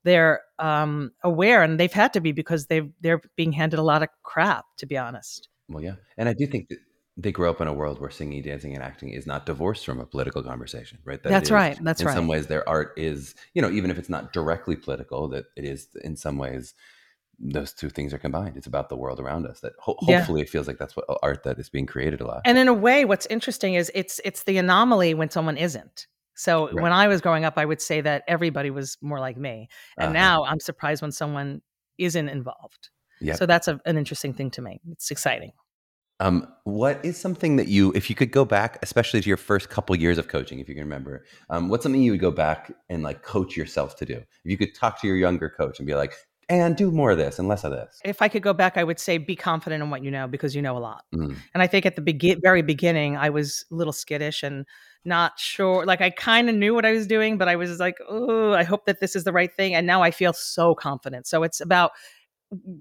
they're 0.03 0.41
um, 0.60 1.12
aware 1.23 1.63
and 1.63 1.80
they've 1.80 1.91
had 1.91 2.13
to 2.13 2.21
be 2.21 2.32
because 2.32 2.67
they've 2.67 2.89
they're 3.01 3.19
being 3.36 3.51
handed 3.51 3.80
a 3.80 3.84
lot 3.84 4.03
of 4.03 4.10
crap, 4.23 4.65
to 4.77 4.86
be 4.86 4.95
honest. 4.97 5.49
Well, 5.67 5.84
yeah, 5.84 5.95
and 6.17 6.30
I 6.30 6.34
do 6.34 6.45
think 6.45 6.69
that 6.69 6.77
they 7.17 7.32
grow 7.32 7.49
up 7.49 7.60
in 7.60 7.67
a 7.67 7.73
world 7.73 7.99
where 7.99 8.12
singing, 8.12 8.43
dancing, 8.43 8.75
and 8.75 8.84
acting 8.84 9.10
is 9.10 9.25
not 9.25 9.45
divorced 9.47 9.84
from 9.86 9.99
a 9.99 10.06
political 10.06 10.43
conversation, 10.43 10.99
right? 11.03 11.21
That 11.23 11.30
that's 11.30 11.47
is, 11.47 11.51
right. 11.51 11.77
That's 11.84 11.99
in 11.99 12.08
right. 12.08 12.13
In 12.13 12.17
some 12.17 12.27
ways, 12.27 12.45
their 12.45 12.67
art 12.69 12.93
is, 12.95 13.34
you 13.56 13.62
know, 13.62 13.71
even 13.71 13.89
if 13.89 13.97
it's 13.97 14.10
not 14.10 14.34
directly 14.34 14.75
political, 14.75 15.27
that 15.30 15.45
it 15.56 15.65
is 15.65 15.88
in 16.03 16.15
some 16.15 16.38
ways 16.38 16.75
those 17.39 17.73
two 17.73 17.89
things 17.89 18.13
are 18.13 18.19
combined. 18.19 18.56
It's 18.56 18.67
about 18.67 18.89
the 18.89 18.95
world 18.95 19.19
around 19.19 19.47
us. 19.47 19.62
That 19.62 19.73
ho- 19.80 19.95
hopefully 19.97 20.41
yeah. 20.41 20.45
it 20.45 20.49
feels 20.49 20.67
like 20.67 20.77
that's 20.77 20.95
what 20.95 21.06
uh, 21.10 21.15
art 21.23 21.43
that 21.43 21.58
is 21.60 21.69
being 21.69 21.86
created 21.88 22.21
a 22.21 22.25
lot. 22.27 22.41
And 22.45 22.58
in 22.58 22.67
a 22.67 22.73
way, 22.73 23.03
what's 23.03 23.25
interesting 23.27 23.73
is 23.73 23.91
it's 23.95 24.21
it's 24.23 24.43
the 24.43 24.60
anomaly 24.60 25.15
when 25.15 25.32
someone 25.32 25.58
isn't. 25.58 26.06
So 26.36 26.65
right. 26.65 26.75
when 26.84 26.91
I 26.93 27.08
was 27.08 27.21
growing 27.21 27.45
up, 27.45 27.56
I 27.58 27.65
would 27.65 27.82
say 27.82 27.99
that 28.01 28.23
everybody 28.27 28.69
was 28.69 28.95
more 29.01 29.19
like 29.19 29.38
me, 29.38 29.69
and 29.97 30.06
uh-huh. 30.10 30.13
now 30.13 30.43
I'm 30.43 30.60
surprised 30.60 31.01
when 31.01 31.12
someone 31.12 31.62
isn't 31.97 32.30
involved. 32.30 32.89
Yeah. 33.19 33.34
So 33.34 33.47
that's 33.47 33.67
a, 33.67 33.82
an 33.88 33.97
interesting 33.97 34.36
thing 34.36 34.51
to 34.51 34.62
me. 34.62 34.80
It's 34.91 35.10
exciting. 35.10 35.53
Um, 36.19 36.47
what 36.63 37.03
is 37.06 37.19
something 37.19 37.58
that 37.58 37.67
you, 37.67 37.91
if 37.93 38.10
you 38.10 38.15
could 38.15 38.32
go 38.32 38.43
back, 38.43 38.80
especially 38.82 39.21
to 39.21 39.27
your 39.27 39.38
first 39.38 39.69
couple 39.69 39.95
years 39.95 40.17
of 40.17 40.27
coaching, 40.27 40.60
if 40.60 40.67
you 40.67 40.73
can 40.73 40.84
remember, 40.84 41.25
um, 41.49 41.69
what's 41.69 41.84
something 41.84 42.01
you 42.01 42.12
would 42.12 42.19
go 42.19 42.32
back 42.32 42.71
and 42.89 43.03
like 43.03 43.21
coach 43.21 43.56
yourself 43.56 43.95
to 43.97 44.06
do? 44.06 44.15
If 44.15 44.45
you 44.51 44.58
could 44.58 44.73
talk 44.73 44.99
to 45.01 45.08
your 45.08 45.17
younger 45.17 45.49
coach 45.49 45.80
and 45.80 45.86
be 45.88 45.93
like, 45.93 46.13
and 46.49 46.77
do 46.77 46.91
more 46.91 47.12
of 47.12 47.17
this 47.17 47.39
and 47.39 47.49
less 47.49 47.65
of 47.65 47.71
this. 47.71 47.99
If 48.06 48.21
I 48.21 48.30
could 48.30 48.41
go 48.41 48.53
back, 48.53 48.77
I 48.77 48.84
would 48.86 48.99
say 48.99 49.17
be 49.17 49.36
confident 49.36 49.84
in 49.84 49.89
what 49.89 50.01
you 50.01 50.10
know 50.10 50.27
because 50.30 50.56
you 50.56 50.62
know 50.62 50.77
a 50.77 50.80
lot. 50.80 51.03
Mm. 51.13 51.36
And 51.53 51.62
I 51.62 51.67
think 51.67 51.86
at 51.86 51.97
the 51.97 52.01
be- 52.01 52.38
very 52.41 52.62
beginning, 52.62 53.17
I 53.17 53.30
was 53.30 53.65
a 53.69 53.75
little 53.75 53.91
skittish 53.91 54.43
and 54.43 54.65
not 55.03 55.38
sure. 55.38 55.86
Like 55.86 55.99
I 55.99 56.10
kind 56.10 56.49
of 56.49 56.56
knew 56.56 56.73
what 56.73 56.86
I 56.86 56.93
was 56.93 57.06
doing, 57.06 57.38
but 57.38 57.49
I 57.49 57.58
was 57.58 57.80
like, 57.80 57.95
oh, 58.08 58.53
I 58.53 58.63
hope 58.63 58.86
that 58.86 59.01
this 59.01 59.13
is 59.13 59.25
the 59.25 59.34
right 59.34 59.53
thing. 59.53 59.75
And 59.75 59.86
now 59.86 60.01
I 60.03 60.10
feel 60.12 60.32
so 60.32 60.73
confident. 60.73 61.27
So 61.27 61.43
it's 61.43 61.60
about 61.60 61.91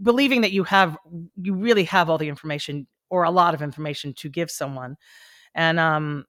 believing 0.01 0.43
that 0.43 0.53
you 0.53 0.63
have 0.63 0.97
you 1.43 1.53
really 1.57 1.83
have 1.85 2.09
all 2.09 2.19
the 2.19 2.29
information 2.29 2.87
or 3.11 3.25
a 3.25 3.31
lot 3.31 3.55
of 3.55 3.63
information 3.63 4.13
to 4.15 4.29
give 4.29 4.51
someone 4.51 4.97
and 5.55 5.79
um 5.79 6.25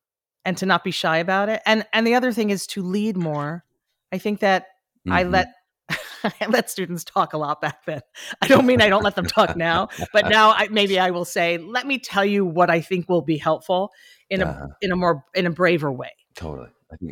and 0.46 0.58
to 0.58 0.66
not 0.66 0.84
be 0.84 0.92
shy 0.92 1.18
about 1.18 1.50
it 1.50 1.62
and 1.66 1.86
and 1.94 2.06
the 2.06 2.16
other 2.16 2.32
thing 2.32 2.50
is 2.50 2.68
to 2.68 2.82
lead 2.82 3.18
more 3.18 3.64
i 4.12 4.18
think 4.18 4.40
that 4.40 4.64
mm-hmm. 5.08 5.14
i 5.14 5.24
let 5.24 5.54
I 6.24 6.48
let 6.50 6.70
students 6.70 7.04
talk 7.06 7.34
a 7.34 7.38
lot 7.38 7.62
back 7.62 7.86
then. 7.86 8.02
I 8.42 8.48
don't 8.48 8.66
mean 8.66 8.82
I 8.82 8.90
don't 8.90 9.04
let 9.04 9.16
them 9.16 9.28
talk 9.28 9.56
now, 9.56 9.88
but 10.12 10.28
now 10.30 10.50
I, 10.50 10.68
maybe 10.70 11.00
I 11.00 11.12
will 11.12 11.24
say, 11.26 11.60
"Let 11.60 11.86
me 11.88 12.00
tell 12.00 12.26
you 12.26 12.44
what 12.44 12.70
I 12.72 12.82
think 12.82 13.08
will 13.08 13.22
be 13.22 13.38
helpful 13.38 13.92
in 14.30 14.42
a 14.42 14.46
uh-huh. 14.48 14.66
in 14.82 14.92
a 14.92 14.96
more 14.96 15.24
in 15.36 15.46
a 15.46 15.52
braver 15.52 15.92
way." 15.92 16.10
Totally, 16.36 16.70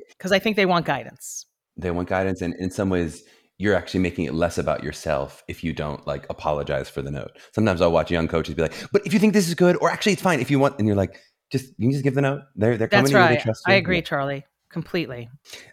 because 0.09 0.31
I, 0.33 0.37
I 0.37 0.39
think 0.39 0.55
they 0.57 0.65
want 0.65 0.87
guidance. 0.87 1.45
They 1.77 1.91
want 1.91 2.09
guidance, 2.09 2.41
and 2.41 2.55
in 2.55 2.69
some 2.71 2.89
ways, 2.89 3.23
you're 3.57 3.75
actually 3.75 4.01
making 4.01 4.25
it 4.25 4.33
less 4.33 4.57
about 4.57 4.83
yourself 4.83 5.43
if 5.47 5.63
you 5.63 5.73
don't 5.73 6.05
like 6.05 6.25
apologize 6.29 6.89
for 6.89 7.01
the 7.01 7.11
note. 7.11 7.31
Sometimes 7.53 7.81
I'll 7.81 7.91
watch 7.91 8.11
young 8.11 8.27
coaches 8.27 8.53
be 8.55 8.61
like, 8.61 8.73
"But 8.91 9.05
if 9.05 9.13
you 9.13 9.19
think 9.19 9.33
this 9.33 9.47
is 9.47 9.53
good, 9.55 9.77
or 9.81 9.89
actually 9.89 10.13
it's 10.13 10.21
fine 10.21 10.39
if 10.39 10.51
you 10.51 10.59
want," 10.59 10.77
and 10.77 10.87
you're 10.87 10.95
like, 10.97 11.19
"Just 11.51 11.67
you 11.77 11.85
can 11.87 11.91
just 11.91 12.03
give 12.03 12.15
the 12.15 12.21
note. 12.21 12.41
They're 12.55 12.77
they're 12.77 12.87
That's 12.87 13.11
coming. 13.11 13.15
Right. 13.23 13.37
They 13.39 13.43
trust 13.43 13.63
you. 13.65 13.73
I 13.73 13.77
agree, 13.77 13.97
yeah. 13.97 14.01
Charlie, 14.01 14.45
completely. 14.69 15.29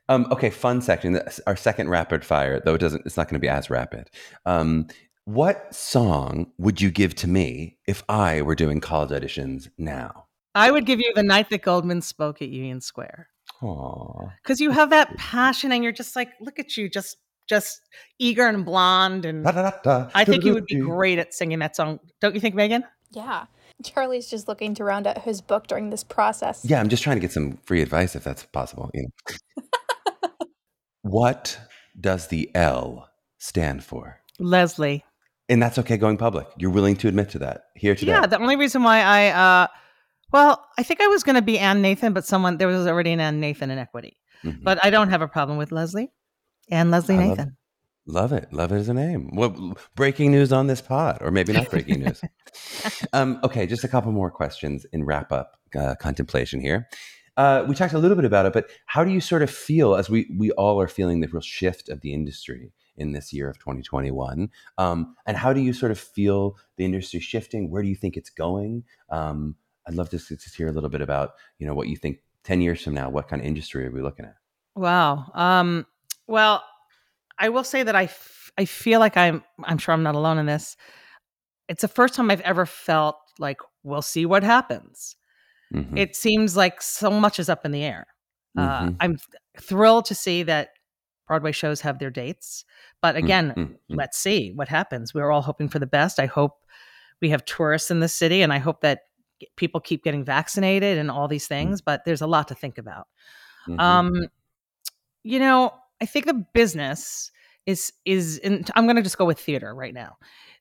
Um, 0.09 0.27
okay, 0.31 0.51
fun 0.51 0.81
section. 0.81 1.21
Our 1.47 1.57
second 1.57 1.89
rapid 1.89 2.25
fire, 2.25 2.61
though 2.65 2.75
it 2.75 2.79
doesn't. 2.81 3.05
It's 3.05 3.17
not 3.17 3.27
going 3.29 3.37
to 3.37 3.41
be 3.45 3.49
as 3.49 3.69
rapid. 3.69 4.11
Um, 4.47 4.87
what 5.25 5.73
song 5.75 6.53
would 6.59 6.81
you 6.81 6.91
give 6.91 7.15
to 7.17 7.29
me 7.29 7.79
if 7.87 8.03
I 8.09 8.43
were 8.43 8.55
doing 8.57 8.81
college 8.81 9.11
auditions 9.11 9.69
now? 9.79 10.27
I 10.55 10.71
would 10.71 10.85
give 10.85 11.01
you 11.01 11.11
the 11.15 11.23
night 11.23 11.49
that 11.51 11.63
Goldman 11.63 12.03
spoke 12.03 12.43
at 12.43 12.49
Union 12.49 12.81
Square. 12.81 13.29
Because 13.63 14.61
you 14.61 14.71
have 14.73 14.91
that 14.91 15.17
passion, 15.17 15.71
and 15.73 15.83
you're 15.83 15.93
just 15.93 16.15
like, 16.17 16.31
look 16.41 16.59
at 16.59 16.77
you, 16.77 16.89
just 16.89 17.17
just 17.49 17.81
eager 18.19 18.47
and 18.47 18.65
blonde. 18.65 19.25
And 19.25 19.45
da, 19.45 19.53
da, 19.53 19.71
da, 19.83 20.11
I 20.15 20.25
think 20.25 20.45
you 20.45 20.55
would 20.55 20.67
be 20.67 20.77
great 20.77 21.19
at 21.19 21.35
singing 21.35 21.59
that 21.61 21.77
song. 21.77 22.01
Don't 22.21 22.35
you 22.35 22.41
think, 22.41 22.55
Megan? 22.55 22.85
Yeah. 23.11 23.47
Charlie's 23.85 24.29
just 24.31 24.49
looking 24.49 24.75
to 24.77 24.85
round 24.85 25.07
out 25.07 25.19
his 25.23 25.41
book 25.41 25.67
during 25.67 25.91
this 25.91 26.05
process. 26.05 26.65
Yeah, 26.65 26.81
I'm 26.81 26.89
just 26.89 27.03
trying 27.03 27.17
to 27.17 27.21
get 27.21 27.33
some 27.33 27.59
free 27.65 27.83
advice 27.83 28.15
if 28.15 28.23
that's 28.25 28.45
possible. 28.45 28.91
You 28.95 29.09
know. 29.09 30.29
what 31.03 31.59
does 32.01 32.29
the 32.29 32.51
L 32.55 33.09
stand 33.39 33.83
for? 33.83 34.21
Leslie. 34.39 35.05
And 35.49 35.61
that's 35.61 35.79
okay 35.79 35.97
going 35.97 36.17
public. 36.17 36.47
You're 36.57 36.71
willing 36.71 36.97
to 36.97 37.09
admit 37.09 37.31
to 37.31 37.39
that 37.41 37.65
here 37.75 37.95
today. 37.95 38.13
Yeah, 38.13 38.27
the 38.27 38.39
only 38.39 38.57
reason 38.57 38.85
why 38.85 39.01
I, 39.01 39.29
uh, 39.29 39.67
well, 40.33 40.65
I 40.79 40.83
think 40.85 41.01
I 41.01 41.09
was 41.09 41.25
going 41.25 41.35
to 41.37 41.43
be 41.43 41.59
Anne 41.59 41.83
Nathan, 41.83 42.13
but 42.13 42.25
someone, 42.25 42.57
there 42.59 42.69
was 42.69 42.87
already 42.87 43.11
an 43.13 43.21
Ann 43.21 43.41
Nathan 43.41 43.71
in 43.71 43.79
equity. 43.79 44.17
Mm-hmm. 44.45 44.63
But 44.63 44.83
I 44.85 44.91
don't 44.91 45.11
have 45.11 45.21
a 45.23 45.29
problem 45.29 45.59
with 45.59 45.73
Leslie 45.73 46.11
and 46.71 46.91
Leslie 46.91 47.17
I 47.17 47.29
Nathan. 47.29 47.57
Love, 48.07 48.33
love, 48.33 48.43
it. 48.43 48.53
Love 48.53 48.73
it 48.73 48.77
as 48.77 48.89
a 48.89 48.95
name. 48.95 49.35
What 49.35 49.55
breaking 49.95 50.31
news 50.31 50.53
on 50.53 50.67
this 50.67 50.81
pod, 50.81 51.19
or 51.21 51.31
maybe 51.31 51.53
not 51.53 51.71
breaking 51.71 52.01
news. 52.05 52.21
um, 53.13 53.39
okay, 53.45 53.67
just 53.67 53.85
a 53.85 53.89
couple 53.89 54.13
more 54.13 54.31
questions 54.31 54.85
in 54.93 55.05
wrap 55.05 55.33
up 55.33 55.57
uh, 55.79 55.95
contemplation 55.97 56.61
here. 56.61 56.89
Uh, 57.37 57.65
we 57.67 57.75
talked 57.75 57.95
a 57.95 57.99
little 57.99 58.17
bit 58.17 58.27
about 58.27 58.45
it, 58.45 58.53
but 58.53 58.69
how 58.87 59.03
do 59.03 59.11
you 59.11 59.21
sort 59.21 59.43
of 59.43 59.51
feel 59.51 59.95
as 59.97 60.11
we 60.11 60.29
we 60.37 60.51
all 60.53 60.81
are 60.81 60.89
feeling 60.89 61.21
the 61.21 61.29
real 61.29 61.41
shift 61.41 61.89
of 61.89 62.03
the 62.03 62.13
industry 62.13 62.73
in 62.99 63.13
this 63.13 63.33
year 63.33 63.49
of 63.49 63.59
2021? 63.59 64.51
Um, 64.77 65.15
and 65.25 65.37
how 65.37 65.55
do 65.55 65.61
you 65.61 65.73
sort 65.73 65.93
of 65.93 65.99
feel 65.99 66.57
the 66.77 66.85
industry 66.85 67.21
shifting? 67.21 67.71
Where 67.71 67.83
do 67.83 67.89
you 67.89 67.97
think 67.97 68.19
it's 68.19 68.29
going? 68.29 68.85
Um, 69.09 69.57
I'd 69.89 69.95
love 69.95 70.11
to 70.11 70.19
just 70.19 70.55
hear 70.55 70.69
a 70.69 70.73
little 70.73 70.91
bit 70.91 71.01
about 71.01 71.31
you 71.59 71.67
know 71.67 71.75
what 71.75 71.89
you 71.89 71.97
think 71.97 72.19
ten 72.45 72.61
years 72.61 72.83
from 72.83 72.93
now. 72.95 73.09
What 73.09 73.29
kind 73.29 73.41
of 73.41 73.47
industry 73.47 73.87
are 73.87 73.91
we 73.91 74.03
looking 74.03 74.27
at? 74.27 74.37
Wow. 74.75 75.31
Um, 75.35 75.87
well, 76.27 76.63
I 77.39 77.49
will 77.49 77.65
say 77.65 77.83
that 77.83 77.97
I, 77.97 78.05
f- 78.05 78.51
I 78.59 78.65
feel 78.65 79.01
like 79.01 79.17
I'm 79.17 79.43
I'm 79.65 79.79
sure 79.79 79.95
I'm 79.95 80.03
not 80.03 80.15
alone 80.15 80.39
in 80.39 80.47
this. 80.47 80.77
It's 81.69 81.83
the 81.83 81.89
first 81.89 82.15
time 82.15 82.31
I've 82.31 82.41
ever 82.43 82.67
felt 82.67 83.17
like 83.39 83.59
we'll 83.83 84.03
see 84.03 84.27
what 84.27 84.43
happens. 84.45 85.17
Mm-hmm. 85.75 85.97
It 85.97 86.15
seems 86.17 86.57
like 86.57 86.83
so 86.83 87.11
much 87.11 87.39
is 87.39 87.49
up 87.49 87.65
in 87.65 87.73
the 87.73 87.83
air. 87.85 88.07
Uh, 88.57 88.63
mm-hmm. 88.81 88.89
Uh, 88.89 88.93
I'm 89.01 89.19
thrilled 89.59 90.05
to 90.07 90.15
see 90.15 90.43
that 90.43 90.71
Broadway 91.27 91.53
shows 91.53 91.81
have 91.81 91.99
their 91.99 92.11
dates, 92.11 92.65
but 93.01 93.15
mm, 93.15 93.19
again, 93.21 93.55
mm-hmm. 93.57 93.73
let's 93.95 94.19
see 94.19 94.53
what 94.55 94.69
happens. 94.69 95.15
We're 95.15 95.31
all 95.31 95.41
hoping 95.41 95.69
for 95.69 95.79
the 95.79 95.87
best. 95.87 96.19
I 96.21 96.27
hope 96.27 96.55
we 97.23 97.31
have 97.31 97.45
tourists 97.47 97.91
in 97.91 98.01
the 98.01 98.09
city, 98.09 98.43
and 98.43 98.53
I 98.53 98.59
hope 98.59 98.83
that 98.83 99.01
people 99.57 99.81
keep 99.81 100.05
getting 100.05 100.25
vaccinated 100.25 100.99
and 100.99 101.11
all 101.11 101.27
these 101.29 101.47
mm. 101.47 101.51
things. 101.51 101.81
But 101.81 102.05
there's 102.05 102.21
a 102.21 102.27
lot 102.27 102.49
to 102.49 102.55
think 102.55 102.77
about. 102.79 103.09
Mm-hmm. 103.67 103.81
Um, 103.81 104.13
you 105.23 105.39
know, 105.39 105.73
I 106.03 106.05
think 106.05 106.27
the 106.27 106.35
business 106.53 107.31
is 107.65 107.93
is 108.05 108.39
in, 108.39 108.65
I'm 108.75 108.87
going 108.87 108.97
to 108.97 109.03
just 109.03 109.17
go 109.17 109.25
with 109.25 109.39
theater 109.39 109.73
right 109.73 109.95
now. 109.95 110.17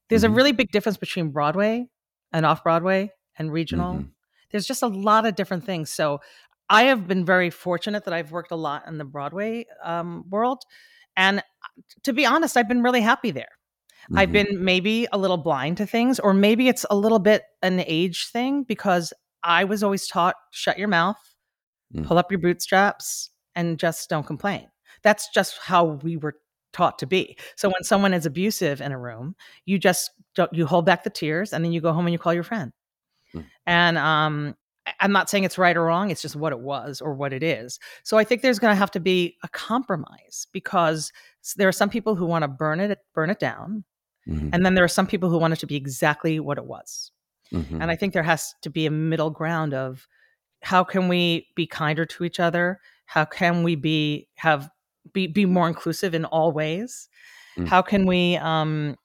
There's 0.07 0.21
mm-hmm. 0.23 0.31
a 0.31 0.35
really 0.35 0.51
big 0.51 0.71
difference 0.71 0.97
between 0.99 1.29
Broadway 1.31 1.87
and 2.31 2.45
off 2.45 2.63
Broadway 2.63 3.11
and 3.39 3.51
regional. 3.51 3.95
Mm-hmm. 3.95 4.09
There's 4.51 4.67
just 4.67 4.83
a 4.83 4.87
lot 4.87 5.25
of 5.25 5.35
different 5.35 5.65
things. 5.65 5.89
So 5.89 6.21
I 6.69 6.83
have 6.83 7.07
been 7.07 7.25
very 7.25 7.49
fortunate 7.49 8.05
that 8.05 8.13
I've 8.13 8.31
worked 8.31 8.51
a 8.51 8.55
lot 8.55 8.83
in 8.87 8.99
the 8.99 9.03
Broadway 9.03 9.65
um, 9.83 10.25
world, 10.29 10.61
and 11.17 11.39
uh, 11.39 11.43
to 12.03 12.13
be 12.13 12.23
honest, 12.25 12.55
I've 12.55 12.67
been 12.67 12.83
really 12.83 13.01
happy 13.01 13.31
there. 13.31 13.47
Mm-hmm. 14.03 14.17
I've 14.19 14.31
been 14.31 14.63
maybe 14.63 15.07
a 15.11 15.17
little 15.17 15.37
blind 15.37 15.77
to 15.77 15.87
things, 15.87 16.19
or 16.19 16.35
maybe 16.35 16.67
it's 16.67 16.85
a 16.91 16.95
little 16.95 17.19
bit 17.19 17.43
an 17.63 17.79
age 17.87 18.27
thing 18.27 18.61
because 18.61 19.11
I 19.41 19.63
was 19.63 19.81
always 19.81 20.05
taught 20.07 20.35
shut 20.51 20.77
your 20.77 20.87
mouth, 20.87 21.17
mm. 21.95 22.05
pull 22.05 22.19
up 22.19 22.31
your 22.31 22.39
bootstraps, 22.39 23.31
and 23.55 23.79
just 23.79 24.07
don't 24.07 24.25
complain 24.25 24.67
that's 25.03 25.29
just 25.29 25.57
how 25.57 25.85
we 26.03 26.17
were 26.17 26.35
taught 26.73 26.99
to 26.99 27.05
be. 27.07 27.37
So 27.55 27.67
when 27.67 27.83
someone 27.83 28.13
is 28.13 28.25
abusive 28.25 28.81
in 28.81 28.91
a 28.91 28.99
room, 28.99 29.35
you 29.65 29.77
just 29.77 30.11
you 30.53 30.65
hold 30.65 30.85
back 30.85 31.03
the 31.03 31.09
tears 31.09 31.53
and 31.53 31.63
then 31.65 31.71
you 31.71 31.81
go 31.81 31.91
home 31.93 32.05
and 32.05 32.13
you 32.13 32.19
call 32.19 32.33
your 32.33 32.43
friend. 32.43 32.71
Mm. 33.33 33.45
And 33.65 33.97
um 33.97 34.55
I'm 34.99 35.11
not 35.11 35.29
saying 35.29 35.43
it's 35.43 35.57
right 35.59 35.75
or 35.77 35.83
wrong, 35.83 36.09
it's 36.11 36.21
just 36.21 36.35
what 36.35 36.53
it 36.53 36.59
was 36.59 37.01
or 37.01 37.13
what 37.13 37.33
it 37.33 37.43
is. 37.43 37.79
So 38.03 38.17
I 38.17 38.23
think 38.23 38.41
there's 38.41 38.57
going 38.57 38.71
to 38.71 38.75
have 38.79 38.89
to 38.91 38.99
be 38.99 39.37
a 39.43 39.47
compromise 39.49 40.47
because 40.51 41.13
there 41.55 41.67
are 41.67 41.71
some 41.73 41.89
people 41.89 42.15
who 42.15 42.25
want 42.25 42.41
to 42.43 42.47
burn 42.47 42.79
it 42.79 42.97
burn 43.13 43.29
it 43.29 43.39
down. 43.39 43.83
Mm-hmm. 44.27 44.49
And 44.53 44.65
then 44.65 44.75
there 44.75 44.83
are 44.83 44.87
some 44.89 45.07
people 45.07 45.29
who 45.29 45.37
want 45.37 45.53
it 45.53 45.59
to 45.59 45.67
be 45.67 45.75
exactly 45.75 46.39
what 46.39 46.57
it 46.57 46.65
was. 46.65 47.11
Mm-hmm. 47.51 47.81
And 47.81 47.91
I 47.91 47.95
think 47.95 48.13
there 48.13 48.23
has 48.23 48.53
to 48.61 48.69
be 48.69 48.85
a 48.85 48.91
middle 48.91 49.29
ground 49.31 49.73
of 49.73 50.07
how 50.61 50.83
can 50.83 51.07
we 51.07 51.47
be 51.55 51.65
kinder 51.67 52.05
to 52.05 52.23
each 52.23 52.39
other? 52.39 52.79
How 53.05 53.25
can 53.25 53.63
we 53.63 53.75
be 53.75 54.29
have 54.35 54.69
be 55.13 55.27
be 55.27 55.45
more 55.45 55.67
inclusive 55.67 56.13
in 56.13 56.25
all 56.25 56.51
ways? 56.51 57.09
Mm. 57.57 57.67
How 57.67 57.81
can 57.81 58.05
we 58.05 58.37
um, 58.37 58.95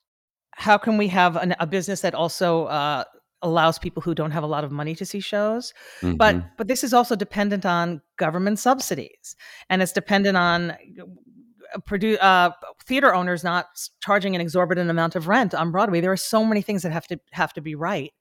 how 0.53 0.79
can 0.79 0.97
we 0.97 1.09
have 1.09 1.37
an, 1.37 1.55
a 1.61 1.67
business 1.67 2.01
that 2.03 2.15
also 2.15 2.65
uh, 2.67 3.05
allows 3.43 3.79
people 3.79 4.03
who 4.03 4.15
don't 4.15 4.31
have 4.31 4.43
a 4.43 4.47
lot 4.47 4.65
of 4.65 4.73
money 4.73 4.95
to 4.95 5.05
see 5.05 5.21
shows 5.21 5.75
mm-hmm. 6.01 6.17
but 6.17 6.43
but 6.57 6.69
this 6.69 6.83
is 6.83 6.95
also 6.95 7.15
dependent 7.15 7.67
on 7.67 8.01
government 8.17 8.59
subsidies 8.59 9.37
and 9.69 9.83
it's 9.83 9.93
dependent 9.93 10.39
on 10.39 10.71
uh, 10.71 11.79
produ- 11.81 12.17
uh, 12.23 12.51
theater 12.83 13.15
owners 13.15 13.45
not 13.45 13.67
charging 14.03 14.35
an 14.35 14.41
exorbitant 14.41 14.89
amount 14.89 15.15
of 15.15 15.29
rent 15.29 15.55
on 15.55 15.71
broadway 15.71 16.01
there 16.01 16.11
are 16.11 16.17
so 16.17 16.47
many 16.47 16.63
things 16.63 16.81
that 16.81 16.91
have 16.93 17.07
to 17.07 17.21
have 17.31 17.53
to 17.53 17.61
be 17.61 17.75
right 17.75 18.15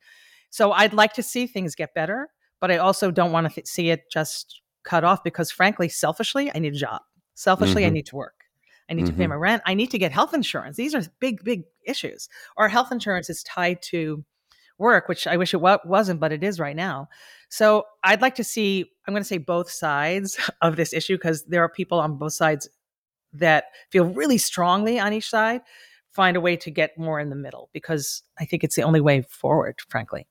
so 0.49 0.73
i'd 0.73 0.93
like 0.93 1.13
to 1.13 1.23
see 1.23 1.47
things 1.47 1.75
get 1.75 1.93
better 1.95 2.27
but 2.59 2.69
i 2.69 2.75
also 2.75 3.09
don't 3.09 3.31
want 3.31 3.47
to 3.47 3.53
th- 3.55 3.65
see 3.65 3.89
it 3.89 4.11
just 4.11 4.59
cut 4.83 5.05
off 5.05 5.23
because 5.23 5.49
frankly 5.49 5.87
selfishly 5.87 6.51
i 6.53 6.59
need 6.59 6.73
a 6.73 6.77
job 6.77 7.01
Selfishly, 7.35 7.83
mm-hmm. 7.83 7.87
I 7.87 7.91
need 7.91 8.05
to 8.07 8.15
work. 8.15 8.31
I 8.89 8.93
need 8.93 9.03
mm-hmm. 9.03 9.11
to 9.11 9.17
pay 9.17 9.23
mm-hmm. 9.23 9.29
my 9.31 9.35
rent. 9.35 9.61
I 9.65 9.73
need 9.73 9.91
to 9.91 9.99
get 9.99 10.11
health 10.11 10.33
insurance. 10.33 10.77
These 10.77 10.95
are 10.95 11.01
big, 11.19 11.43
big 11.43 11.63
issues. 11.85 12.29
Our 12.57 12.69
health 12.69 12.91
insurance 12.91 13.29
is 13.29 13.43
tied 13.43 13.81
to 13.83 14.23
work, 14.77 15.07
which 15.07 15.27
I 15.27 15.37
wish 15.37 15.53
it 15.53 15.61
wasn't, 15.61 16.19
but 16.19 16.31
it 16.31 16.43
is 16.43 16.59
right 16.59 16.75
now. 16.75 17.07
So 17.49 17.85
I'd 18.03 18.21
like 18.21 18.35
to 18.35 18.43
see, 18.43 18.89
I'm 19.07 19.13
going 19.13 19.21
to 19.23 19.27
say 19.27 19.37
both 19.37 19.69
sides 19.69 20.37
of 20.61 20.75
this 20.75 20.93
issue 20.93 21.15
because 21.15 21.43
there 21.45 21.63
are 21.63 21.69
people 21.69 21.99
on 21.99 22.17
both 22.17 22.33
sides 22.33 22.69
that 23.33 23.65
feel 23.89 24.05
really 24.05 24.37
strongly 24.37 24.97
on 24.99 25.13
each 25.13 25.29
side 25.29 25.61
find 26.11 26.37
a 26.37 26.41
way 26.41 26.55
to 26.55 26.71
get 26.71 26.97
more 26.97 27.19
in 27.19 27.29
the 27.29 27.35
middle 27.35 27.69
because 27.73 28.23
I 28.39 28.45
think 28.45 28.63
it's 28.63 28.77
the 28.77 28.83
only 28.83 29.01
way 29.01 29.21
forward, 29.21 29.75
frankly. 29.89 30.25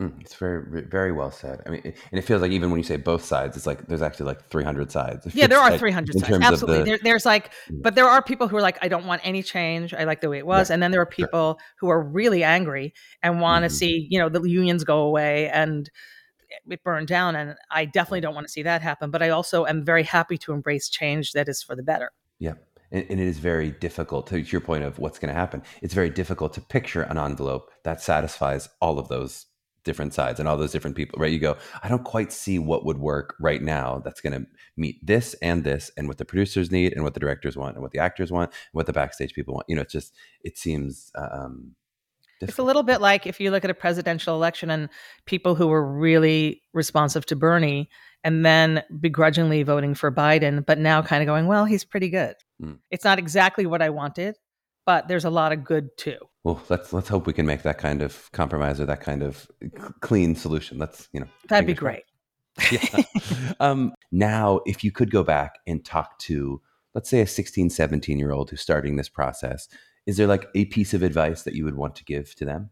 Mm, 0.00 0.18
it's 0.22 0.34
very, 0.34 0.82
very 0.86 1.12
well 1.12 1.30
said. 1.30 1.60
I 1.66 1.70
mean, 1.70 1.82
and 1.84 1.94
it 2.18 2.22
feels 2.22 2.40
like 2.40 2.52
even 2.52 2.70
when 2.70 2.80
you 2.80 2.84
say 2.84 2.96
both 2.96 3.22
sides, 3.22 3.54
it's 3.54 3.66
like 3.66 3.86
there's 3.88 4.00
actually 4.00 4.26
like 4.26 4.46
300 4.48 4.90
sides. 4.90 5.26
yeah, 5.34 5.46
there 5.46 5.58
are 5.58 5.70
like 5.70 5.78
300 5.78 6.18
sides. 6.18 6.32
Absolutely. 6.42 6.78
The, 6.78 6.84
there, 6.84 6.98
there's 7.02 7.26
like, 7.26 7.50
yeah. 7.68 7.76
Mm. 7.76 7.82
but 7.82 7.96
there 7.96 8.06
are 8.08 8.22
people 8.22 8.48
who 8.48 8.56
are 8.56 8.62
like, 8.62 8.78
I 8.80 8.88
don't 8.88 9.04
want 9.04 9.20
any 9.24 9.42
change. 9.42 9.92
I 9.92 10.04
like 10.04 10.22
the 10.22 10.30
way 10.30 10.38
it 10.38 10.46
was. 10.46 10.70
Right. 10.70 10.74
And 10.74 10.82
then 10.82 10.90
there 10.90 11.02
are 11.02 11.06
people 11.06 11.58
who 11.76 11.90
are 11.90 12.00
really 12.02 12.42
angry 12.42 12.94
and 13.22 13.42
want 13.42 13.64
to 13.64 13.66
mm-hmm. 13.66 13.74
see, 13.74 14.06
you 14.10 14.18
know, 14.18 14.30
the 14.30 14.40
unions 14.42 14.84
go 14.84 15.02
away 15.02 15.50
and 15.50 15.90
it 16.70 16.82
burned 16.82 17.08
down. 17.08 17.36
And 17.36 17.54
I 17.70 17.84
definitely 17.84 18.22
don't 18.22 18.34
want 18.34 18.46
to 18.46 18.52
see 18.52 18.62
that 18.62 18.80
happen. 18.80 19.10
But 19.10 19.22
I 19.22 19.28
also 19.28 19.66
am 19.66 19.84
very 19.84 20.02
happy 20.02 20.38
to 20.38 20.54
embrace 20.54 20.88
change 20.88 21.32
that 21.32 21.46
is 21.46 21.62
for 21.62 21.76
the 21.76 21.82
better. 21.82 22.10
Yeah 22.38 22.54
and, 22.92 23.04
it 23.08 23.20
is 23.20 23.38
very 23.38 23.70
difficult 23.70 24.26
to 24.28 24.40
your 24.40 24.60
point 24.60 24.82
of 24.82 24.98
what's 24.98 25.16
going 25.20 25.32
to 25.32 25.38
happen 25.38 25.62
it's 25.80 25.94
very 25.94 26.10
difficult 26.10 26.52
to 26.52 26.60
picture 26.60 27.02
an 27.02 27.18
envelope 27.18 27.70
that 27.84 28.02
satisfies 28.02 28.68
all 28.80 28.98
of 28.98 29.06
those 29.06 29.46
different 29.84 30.12
sides 30.12 30.38
and 30.38 30.48
all 30.48 30.56
those 30.56 30.72
different 30.72 30.96
people, 30.96 31.18
right? 31.18 31.32
You 31.32 31.38
go, 31.38 31.56
I 31.82 31.88
don't 31.88 32.04
quite 32.04 32.32
see 32.32 32.58
what 32.58 32.84
would 32.84 32.98
work 32.98 33.34
right 33.40 33.62
now 33.62 34.00
that's 34.04 34.20
going 34.20 34.32
to 34.38 34.46
meet 34.76 35.04
this 35.04 35.34
and 35.40 35.64
this 35.64 35.90
and 35.96 36.06
what 36.06 36.18
the 36.18 36.24
producers 36.24 36.70
need 36.70 36.92
and 36.92 37.02
what 37.02 37.14
the 37.14 37.20
directors 37.20 37.56
want 37.56 37.76
and 37.76 37.82
what 37.82 37.92
the 37.92 37.98
actors 37.98 38.30
want 38.30 38.50
and 38.50 38.54
what 38.72 38.86
the 38.86 38.92
backstage 38.92 39.32
people 39.32 39.54
want. 39.54 39.66
You 39.68 39.76
know, 39.76 39.82
it's 39.82 39.92
just, 39.92 40.14
it 40.44 40.58
seems, 40.58 41.10
uh, 41.14 41.28
um, 41.32 41.74
Different. 42.38 42.50
It's 42.52 42.58
a 42.58 42.62
little 42.64 42.82
bit 42.82 43.02
like 43.02 43.26
if 43.26 43.38
you 43.38 43.50
look 43.50 43.64
at 43.64 43.70
a 43.70 43.74
presidential 43.74 44.34
election 44.34 44.70
and 44.70 44.88
people 45.26 45.54
who 45.54 45.66
were 45.68 45.84
really 45.84 46.62
responsive 46.72 47.26
to 47.26 47.36
Bernie 47.36 47.90
and 48.24 48.46
then 48.46 48.82
begrudgingly 48.98 49.62
voting 49.62 49.94
for 49.94 50.10
Biden, 50.10 50.64
but 50.64 50.78
now 50.78 51.02
mm. 51.02 51.06
kind 51.06 51.22
of 51.22 51.26
going, 51.26 51.48
well, 51.48 51.66
he's 51.66 51.84
pretty 51.84 52.08
good. 52.08 52.34
Mm. 52.64 52.78
It's 52.90 53.04
not 53.04 53.18
exactly 53.18 53.66
what 53.66 53.82
I 53.82 53.90
wanted, 53.90 54.38
but 54.86 55.06
there's 55.06 55.26
a 55.26 55.30
lot 55.30 55.52
of 55.52 55.64
good 55.64 55.90
too 55.98 56.16
well 56.44 56.62
let's 56.68 56.92
let's 56.92 57.08
hope 57.08 57.26
we 57.26 57.32
can 57.32 57.46
make 57.46 57.62
that 57.62 57.78
kind 57.78 58.02
of 58.02 58.30
compromise 58.32 58.80
or 58.80 58.86
that 58.86 59.00
kind 59.00 59.22
of 59.22 59.50
clean 60.00 60.34
solution 60.34 60.78
let's 60.78 61.08
you 61.12 61.20
know 61.20 61.26
that'd 61.48 61.66
be 61.66 61.74
great 61.74 62.04
yeah. 62.72 63.02
um, 63.60 63.92
now 64.10 64.60
if 64.66 64.82
you 64.82 64.90
could 64.90 65.10
go 65.10 65.22
back 65.22 65.58
and 65.66 65.84
talk 65.84 66.18
to 66.18 66.60
let's 66.94 67.08
say 67.08 67.20
a 67.20 67.26
16 67.26 67.70
17 67.70 68.18
year 68.18 68.32
old 68.32 68.50
who's 68.50 68.60
starting 68.60 68.96
this 68.96 69.08
process 69.08 69.68
is 70.06 70.16
there 70.16 70.26
like 70.26 70.46
a 70.54 70.64
piece 70.66 70.92
of 70.92 71.02
advice 71.02 71.42
that 71.42 71.54
you 71.54 71.64
would 71.64 71.76
want 71.76 71.94
to 71.94 72.04
give 72.04 72.34
to 72.34 72.44
them 72.44 72.70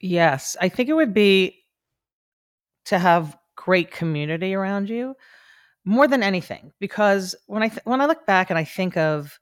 yes 0.00 0.56
i 0.60 0.68
think 0.68 0.88
it 0.88 0.94
would 0.94 1.14
be 1.14 1.56
to 2.84 2.98
have 2.98 3.36
great 3.56 3.90
community 3.92 4.52
around 4.54 4.88
you 4.90 5.14
more 5.84 6.08
than 6.08 6.22
anything 6.24 6.72
because 6.80 7.34
when 7.46 7.62
i 7.62 7.68
th- 7.68 7.84
when 7.84 8.00
i 8.00 8.06
look 8.06 8.26
back 8.26 8.50
and 8.50 8.58
i 8.58 8.64
think 8.64 8.96
of 8.96 9.38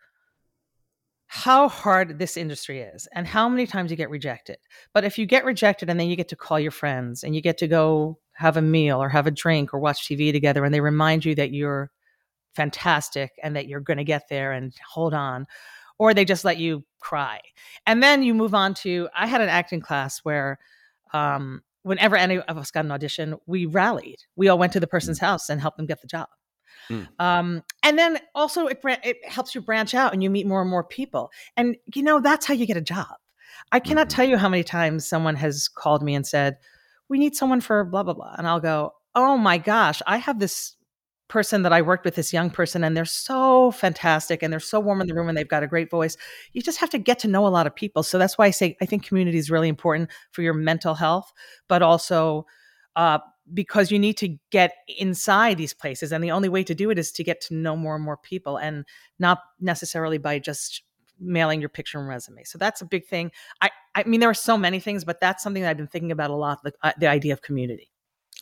how 1.30 1.68
hard 1.68 2.18
this 2.18 2.38
industry 2.38 2.80
is 2.80 3.06
and 3.14 3.26
how 3.26 3.50
many 3.50 3.66
times 3.66 3.90
you 3.90 3.96
get 3.98 4.08
rejected. 4.08 4.56
But 4.94 5.04
if 5.04 5.18
you 5.18 5.26
get 5.26 5.44
rejected 5.44 5.90
and 5.90 6.00
then 6.00 6.08
you 6.08 6.16
get 6.16 6.28
to 6.28 6.36
call 6.36 6.58
your 6.58 6.70
friends 6.70 7.22
and 7.22 7.34
you 7.34 7.42
get 7.42 7.58
to 7.58 7.68
go 7.68 8.18
have 8.32 8.56
a 8.56 8.62
meal 8.62 9.00
or 9.02 9.10
have 9.10 9.26
a 9.26 9.30
drink 9.30 9.74
or 9.74 9.78
watch 9.78 10.06
TV 10.08 10.32
together 10.32 10.64
and 10.64 10.72
they 10.72 10.80
remind 10.80 11.26
you 11.26 11.34
that 11.34 11.52
you're 11.52 11.90
fantastic 12.56 13.32
and 13.42 13.56
that 13.56 13.68
you're 13.68 13.80
going 13.80 13.98
to 13.98 14.04
get 14.04 14.28
there 14.30 14.52
and 14.52 14.72
hold 14.94 15.12
on, 15.12 15.46
or 15.98 16.14
they 16.14 16.24
just 16.24 16.46
let 16.46 16.56
you 16.56 16.82
cry. 17.00 17.40
And 17.86 18.02
then 18.02 18.22
you 18.22 18.32
move 18.32 18.54
on 18.54 18.72
to 18.76 19.10
I 19.14 19.26
had 19.26 19.42
an 19.42 19.50
acting 19.50 19.80
class 19.80 20.20
where, 20.20 20.58
um, 21.12 21.62
whenever 21.82 22.16
any 22.16 22.38
of 22.38 22.56
us 22.56 22.70
got 22.70 22.86
an 22.86 22.90
audition, 22.90 23.34
we 23.44 23.66
rallied. 23.66 24.22
We 24.34 24.48
all 24.48 24.56
went 24.58 24.72
to 24.72 24.80
the 24.80 24.86
person's 24.86 25.18
mm. 25.18 25.22
house 25.26 25.50
and 25.50 25.60
helped 25.60 25.76
them 25.76 25.86
get 25.86 26.00
the 26.00 26.08
job. 26.08 26.28
Mm. 26.90 27.06
Um, 27.18 27.62
and 27.82 27.98
then 27.98 28.18
also 28.34 28.66
it, 28.66 28.78
it 28.84 29.26
helps 29.26 29.54
you 29.54 29.60
branch 29.60 29.94
out 29.94 30.12
and 30.12 30.22
you 30.22 30.30
meet 30.30 30.46
more 30.46 30.60
and 30.62 30.70
more 30.70 30.84
people. 30.84 31.30
And 31.56 31.76
you 31.94 32.02
know, 32.02 32.20
that's 32.20 32.46
how 32.46 32.54
you 32.54 32.66
get 32.66 32.76
a 32.76 32.80
job. 32.82 33.14
I 33.72 33.80
cannot 33.80 34.08
mm-hmm. 34.08 34.16
tell 34.16 34.28
you 34.28 34.36
how 34.38 34.48
many 34.48 34.64
times 34.64 35.06
someone 35.06 35.36
has 35.36 35.68
called 35.68 36.02
me 36.02 36.14
and 36.14 36.26
said, 36.26 36.56
"We 37.08 37.18
need 37.18 37.34
someone 37.36 37.60
for 37.60 37.84
blah 37.84 38.02
blah 38.02 38.14
blah," 38.14 38.34
and 38.38 38.46
I'll 38.46 38.60
go, 38.60 38.94
"Oh 39.14 39.36
my 39.36 39.58
gosh, 39.58 40.00
I 40.06 40.16
have 40.18 40.38
this 40.38 40.74
person 41.28 41.60
that 41.64 41.72
I 41.74 41.82
worked 41.82 42.06
with, 42.06 42.14
this 42.14 42.32
young 42.32 42.48
person, 42.48 42.82
and 42.82 42.96
they're 42.96 43.04
so 43.04 43.70
fantastic 43.72 44.42
and 44.42 44.50
they're 44.50 44.60
so 44.60 44.80
warm 44.80 45.02
in 45.02 45.06
the 45.08 45.14
room 45.14 45.28
and 45.28 45.36
they've 45.36 45.46
got 45.48 45.62
a 45.62 45.66
great 45.66 45.90
voice. 45.90 46.16
You 46.54 46.62
just 46.62 46.78
have 46.78 46.88
to 46.90 46.98
get 46.98 47.18
to 47.20 47.28
know 47.28 47.46
a 47.46 47.48
lot 47.50 47.66
of 47.66 47.74
people. 47.74 48.02
So 48.02 48.16
that's 48.18 48.38
why 48.38 48.46
I 48.46 48.50
say 48.50 48.76
I 48.80 48.86
think 48.86 49.04
community 49.06 49.36
is 49.38 49.50
really 49.50 49.68
important 49.68 50.10
for 50.32 50.40
your 50.40 50.54
mental 50.54 50.94
health, 50.94 51.30
but 51.68 51.82
also 51.82 52.46
uh, 52.96 53.18
because 53.54 53.90
you 53.90 53.98
need 53.98 54.14
to 54.18 54.36
get 54.50 54.72
inside 54.98 55.56
these 55.58 55.74
places 55.74 56.12
and 56.12 56.22
the 56.22 56.30
only 56.30 56.48
way 56.48 56.62
to 56.64 56.74
do 56.74 56.90
it 56.90 56.98
is 56.98 57.12
to 57.12 57.24
get 57.24 57.40
to 57.40 57.54
know 57.54 57.76
more 57.76 57.94
and 57.96 58.04
more 58.04 58.16
people 58.16 58.56
and 58.56 58.84
not 59.18 59.38
necessarily 59.60 60.18
by 60.18 60.38
just 60.38 60.82
mailing 61.20 61.60
your 61.60 61.68
picture 61.68 61.98
and 61.98 62.08
resume 62.08 62.44
so 62.44 62.58
that's 62.58 62.80
a 62.80 62.84
big 62.84 63.04
thing 63.06 63.30
i 63.60 63.68
i 63.94 64.04
mean 64.04 64.20
there 64.20 64.30
are 64.30 64.34
so 64.34 64.56
many 64.56 64.78
things 64.78 65.04
but 65.04 65.20
that's 65.20 65.42
something 65.42 65.62
that 65.62 65.70
i've 65.70 65.76
been 65.76 65.88
thinking 65.88 66.12
about 66.12 66.30
a 66.30 66.34
lot 66.36 66.62
the, 66.62 66.72
uh, 66.82 66.92
the 66.98 67.08
idea 67.08 67.32
of 67.32 67.42
community 67.42 67.90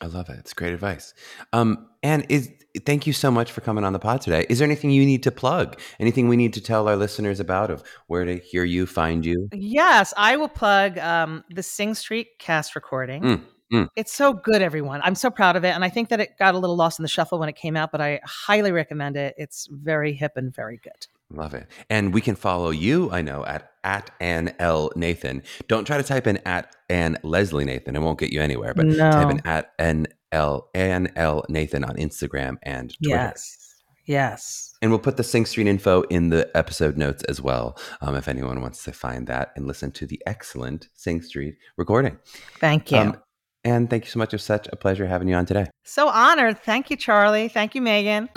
i 0.03 0.07
love 0.07 0.29
it 0.29 0.39
it's 0.39 0.53
great 0.53 0.75
advice 0.75 1.15
um 1.55 1.89
and 2.03 2.27
is 2.29 2.51
thank 2.85 3.07
you 3.07 3.15
so 3.15 3.31
much 3.31 3.51
for 3.51 3.63
coming 3.63 3.83
on 3.83 3.95
the 3.95 3.99
pod 3.99 4.21
today 4.21 4.45
is 4.51 4.59
there 4.59 4.67
anything 4.67 4.91
you 4.91 5.07
need 5.07 5.23
to 5.23 5.31
plug 5.31 5.81
anything 5.99 6.29
we 6.29 6.37
need 6.37 6.53
to 6.53 6.61
tell 6.61 6.87
our 6.87 6.97
listeners 6.97 7.41
about 7.41 7.71
of 7.71 7.83
where 8.09 8.27
to 8.27 8.37
hear 8.41 8.63
you 8.63 8.85
find 8.85 9.25
you 9.25 9.49
yes 9.55 10.13
i 10.19 10.37
will 10.37 10.49
plug 10.49 10.99
um 10.99 11.43
the 11.55 11.63
sing 11.63 11.95
street 11.95 12.29
cast 12.39 12.75
recording 12.75 13.23
mm 13.23 13.43
Mm. 13.73 13.89
It's 13.97 14.13
so 14.13 14.33
good, 14.33 14.63
everyone. 14.63 15.01
I'm 15.03 15.15
so 15.15 15.31
proud 15.31 15.57
of 15.57 15.65
it. 15.65 15.71
And 15.71 15.85
I 15.85 15.89
think 15.89 16.09
that 16.11 16.21
it 16.21 16.39
got 16.39 16.55
a 16.55 16.59
little 16.59 16.77
lost 16.77 16.99
in 16.99 17.03
the 17.03 17.09
shuffle 17.09 17.39
when 17.39 17.49
it 17.49 17.57
came 17.57 17.77
out, 17.77 17.91
but 17.93 18.01
I 18.01 18.21
highly 18.25 18.71
recommend 18.73 19.17
it. 19.17 19.35
It's 19.37 19.67
very 19.71 20.13
hip 20.13 20.33
and 20.37 20.55
very 20.55 20.79
good. 20.83 21.07
Love 21.33 21.55
it. 21.55 21.67
And 21.91 22.15
we 22.15 22.21
can 22.21 22.37
follow 22.37 22.71
you, 22.71 23.11
I 23.11 23.21
know, 23.23 23.45
at 23.45 23.73
at 23.83 24.11
Anne 24.21 24.55
L. 24.61 24.91
Nathan. 24.95 25.43
Don't 25.67 25.85
try 25.85 25.97
to 25.97 26.05
type 26.05 26.27
in 26.29 26.37
at 26.45 26.75
Anne 26.89 27.17
Leslie 27.25 27.65
Nathan. 27.65 27.97
It 27.97 28.03
won't 28.03 28.19
get 28.21 28.33
you 28.33 28.41
anywhere, 28.41 28.75
but 28.75 28.87
no. 28.87 29.11
type 29.11 29.31
in 29.31 29.45
at 29.45 29.73
n 29.81 30.07
l 30.07 30.07
n 30.07 30.07
l 30.33 30.69
Anne 30.75 31.11
L 31.17 31.45
Nathan 31.49 31.83
on 31.83 31.97
Instagram 31.97 32.57
and 32.63 32.95
Twitter. 33.03 33.17
Yes. 33.17 33.75
Yes. 34.05 34.73
And 34.83 34.91
we'll 34.93 35.01
put 35.01 35.17
the 35.17 35.25
Sing 35.25 35.47
Street 35.47 35.67
info 35.67 36.03
in 36.03 36.29
the 36.29 36.49
episode 36.57 36.97
notes 36.97 37.23
as 37.25 37.41
well, 37.41 37.77
um, 38.03 38.15
if 38.15 38.29
anyone 38.29 38.61
wants 38.61 38.85
to 38.85 38.93
find 38.93 39.27
that 39.29 39.51
and 39.57 39.67
listen 39.67 39.91
to 39.93 40.07
the 40.07 40.21
excellent 40.27 40.89
Sing 40.95 41.21
Street 41.23 41.57
recording. 41.77 42.19
Thank 42.61 42.93
um, 42.93 42.99
you. 42.99 43.11
Um, 43.15 43.23
and 43.67 43.91
thank 43.91 44.05
you 44.05 44.11
so 44.13 44.21
much. 44.21 44.29
It 44.29 44.37
was 44.37 44.45
such 44.45 44.69
a 44.71 44.77
pleasure 44.77 45.09
having 45.09 45.27
you 45.27 45.35
on 45.35 45.45
today. 45.45 45.67
So 45.83 46.09
honored. 46.09 46.61
Thank 46.61 46.89
you, 46.89 46.95
Charlie. 46.97 47.49
Thank 47.49 47.75
you, 47.75 47.83
Megan. 47.83 48.29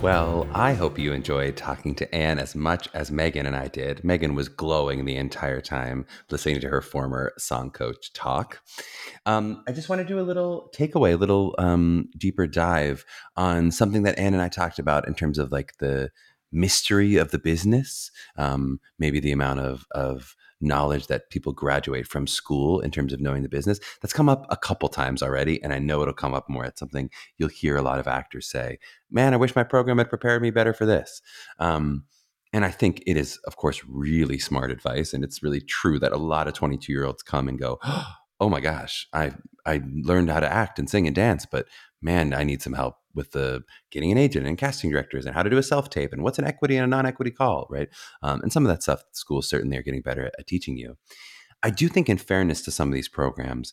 Well, 0.00 0.46
I 0.54 0.74
hope 0.74 0.96
you 0.96 1.12
enjoyed 1.12 1.56
talking 1.56 1.96
to 1.96 2.14
Anne 2.14 2.38
as 2.38 2.54
much 2.54 2.88
as 2.94 3.10
Megan 3.10 3.46
and 3.46 3.56
I 3.56 3.66
did. 3.66 4.04
Megan 4.04 4.36
was 4.36 4.48
glowing 4.48 5.04
the 5.06 5.16
entire 5.16 5.60
time 5.60 6.06
listening 6.30 6.60
to 6.60 6.68
her 6.68 6.80
former 6.82 7.32
song 7.36 7.70
coach 7.72 8.12
talk. 8.12 8.60
Um, 9.26 9.64
I 9.66 9.72
just 9.72 9.88
want 9.88 10.02
to 10.02 10.06
do 10.06 10.20
a 10.20 10.22
little 10.22 10.70
takeaway, 10.72 11.14
a 11.14 11.16
little 11.16 11.56
um, 11.58 12.10
deeper 12.16 12.46
dive 12.46 13.04
on 13.36 13.72
something 13.72 14.04
that 14.04 14.16
Anne 14.20 14.34
and 14.34 14.42
I 14.42 14.48
talked 14.48 14.78
about 14.78 15.08
in 15.08 15.14
terms 15.16 15.36
of 15.40 15.50
like 15.50 15.76
the 15.78 16.10
mystery 16.52 17.16
of 17.16 17.30
the 17.30 17.38
business, 17.38 18.10
um, 18.36 18.80
maybe 18.98 19.20
the 19.20 19.32
amount 19.32 19.60
of, 19.60 19.86
of 19.92 20.34
knowledge 20.60 21.06
that 21.06 21.30
people 21.30 21.52
graduate 21.52 22.06
from 22.06 22.26
school 22.26 22.80
in 22.80 22.90
terms 22.90 23.12
of 23.12 23.20
knowing 23.20 23.42
the 23.42 23.48
business. 23.48 23.80
That's 24.00 24.12
come 24.14 24.28
up 24.28 24.46
a 24.50 24.56
couple 24.56 24.88
times 24.88 25.22
already, 25.22 25.62
and 25.62 25.72
I 25.72 25.78
know 25.78 26.02
it'll 26.02 26.14
come 26.14 26.34
up 26.34 26.48
more. 26.48 26.64
It's 26.64 26.80
something 26.80 27.10
you'll 27.36 27.48
hear 27.48 27.76
a 27.76 27.82
lot 27.82 27.98
of 28.00 28.08
actors 28.08 28.46
say, 28.48 28.78
"Man, 29.10 29.34
I 29.34 29.36
wish 29.36 29.54
my 29.54 29.62
program 29.62 29.98
had 29.98 30.08
prepared 30.08 30.42
me 30.42 30.50
better 30.50 30.72
for 30.72 30.86
this." 30.86 31.22
Um, 31.58 32.04
and 32.52 32.64
I 32.64 32.70
think 32.70 33.02
it 33.06 33.16
is, 33.18 33.36
of 33.46 33.56
course, 33.56 33.82
really 33.86 34.38
smart 34.38 34.70
advice, 34.70 35.12
and 35.12 35.22
it's 35.22 35.42
really 35.42 35.60
true 35.60 35.98
that 36.00 36.12
a 36.12 36.16
lot 36.16 36.48
of 36.48 36.54
twenty-two-year-olds 36.54 37.22
come 37.22 37.46
and 37.48 37.58
go. 37.58 37.78
Oh, 37.84 38.06
oh 38.40 38.48
my 38.48 38.60
gosh, 38.60 39.06
I 39.12 39.32
I 39.66 39.82
learned 40.02 40.30
how 40.30 40.40
to 40.40 40.50
act 40.50 40.78
and 40.78 40.88
sing 40.88 41.06
and 41.06 41.14
dance, 41.14 41.46
but 41.46 41.66
man, 42.00 42.32
I 42.32 42.44
need 42.44 42.62
some 42.62 42.72
help 42.72 42.96
with 43.14 43.32
the 43.32 43.64
getting 43.90 44.12
an 44.12 44.18
agent 44.18 44.46
and 44.46 44.56
casting 44.56 44.90
directors 44.90 45.26
and 45.26 45.34
how 45.34 45.42
to 45.42 45.50
do 45.50 45.58
a 45.58 45.62
self 45.62 45.90
tape 45.90 46.12
and 46.12 46.22
what's 46.22 46.38
an 46.38 46.44
equity 46.46 46.76
and 46.76 46.84
a 46.84 46.86
non 46.86 47.06
equity 47.06 47.30
call, 47.30 47.66
right? 47.70 47.88
Um, 48.22 48.40
and 48.42 48.52
some 48.52 48.64
of 48.64 48.68
that 48.68 48.82
stuff 48.82 49.02
schools 49.12 49.48
certainly 49.48 49.76
are 49.76 49.82
getting 49.82 50.02
better 50.02 50.26
at, 50.26 50.34
at 50.38 50.46
teaching 50.46 50.76
you. 50.78 50.96
I 51.62 51.70
do 51.70 51.88
think, 51.88 52.08
in 52.08 52.18
fairness 52.18 52.62
to 52.62 52.70
some 52.70 52.88
of 52.88 52.94
these 52.94 53.08
programs, 53.08 53.72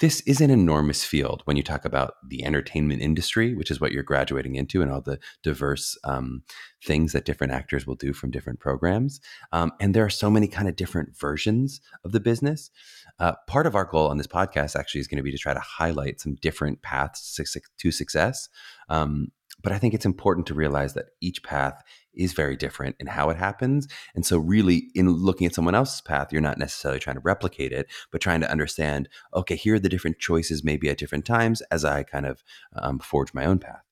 this 0.00 0.20
is 0.22 0.40
an 0.40 0.50
enormous 0.50 1.04
field 1.04 1.42
when 1.44 1.56
you 1.56 1.62
talk 1.62 1.84
about 1.84 2.14
the 2.28 2.44
entertainment 2.44 3.02
industry, 3.02 3.54
which 3.56 3.70
is 3.70 3.80
what 3.80 3.90
you're 3.90 4.02
graduating 4.04 4.54
into, 4.54 4.80
and 4.80 4.90
all 4.92 5.00
the 5.00 5.18
diverse 5.42 5.98
um, 6.04 6.42
things 6.84 7.12
that 7.12 7.24
different 7.24 7.52
actors 7.52 7.86
will 7.86 7.96
do 7.96 8.12
from 8.12 8.30
different 8.30 8.60
programs. 8.60 9.20
Um, 9.52 9.72
and 9.80 9.94
there 9.94 10.04
are 10.04 10.10
so 10.10 10.30
many 10.30 10.46
kind 10.46 10.68
of 10.68 10.76
different 10.76 11.18
versions 11.18 11.80
of 12.04 12.12
the 12.12 12.20
business. 12.20 12.70
Uh, 13.18 13.32
part 13.48 13.66
of 13.66 13.74
our 13.74 13.84
goal 13.84 14.08
on 14.08 14.18
this 14.18 14.28
podcast 14.28 14.76
actually 14.78 15.00
is 15.00 15.08
going 15.08 15.16
to 15.16 15.22
be 15.22 15.32
to 15.32 15.38
try 15.38 15.52
to 15.54 15.60
highlight 15.60 16.20
some 16.20 16.36
different 16.36 16.82
paths 16.82 17.34
to, 17.82 17.90
success. 17.92 18.48
Um, 18.88 19.28
but 19.62 19.72
I 19.72 19.78
think 19.78 19.94
it's 19.94 20.06
important 20.06 20.46
to 20.46 20.54
realize 20.54 20.94
that 20.94 21.06
each 21.20 21.42
path 21.42 21.82
is 22.14 22.32
very 22.32 22.56
different 22.56 22.96
in 22.98 23.06
how 23.06 23.30
it 23.30 23.36
happens. 23.36 23.88
And 24.14 24.24
so, 24.24 24.38
really, 24.38 24.88
in 24.94 25.08
looking 25.10 25.46
at 25.46 25.54
someone 25.54 25.74
else's 25.74 26.00
path, 26.00 26.28
you're 26.32 26.40
not 26.40 26.58
necessarily 26.58 27.00
trying 27.00 27.16
to 27.16 27.20
replicate 27.20 27.72
it, 27.72 27.86
but 28.10 28.20
trying 28.20 28.40
to 28.40 28.50
understand 28.50 29.08
okay, 29.34 29.56
here 29.56 29.74
are 29.76 29.80
the 29.80 29.88
different 29.88 30.18
choices, 30.18 30.64
maybe 30.64 30.88
at 30.88 30.98
different 30.98 31.24
times, 31.24 31.60
as 31.70 31.84
I 31.84 32.02
kind 32.02 32.26
of 32.26 32.42
um, 32.74 32.98
forge 32.98 33.34
my 33.34 33.44
own 33.44 33.58
path 33.58 33.82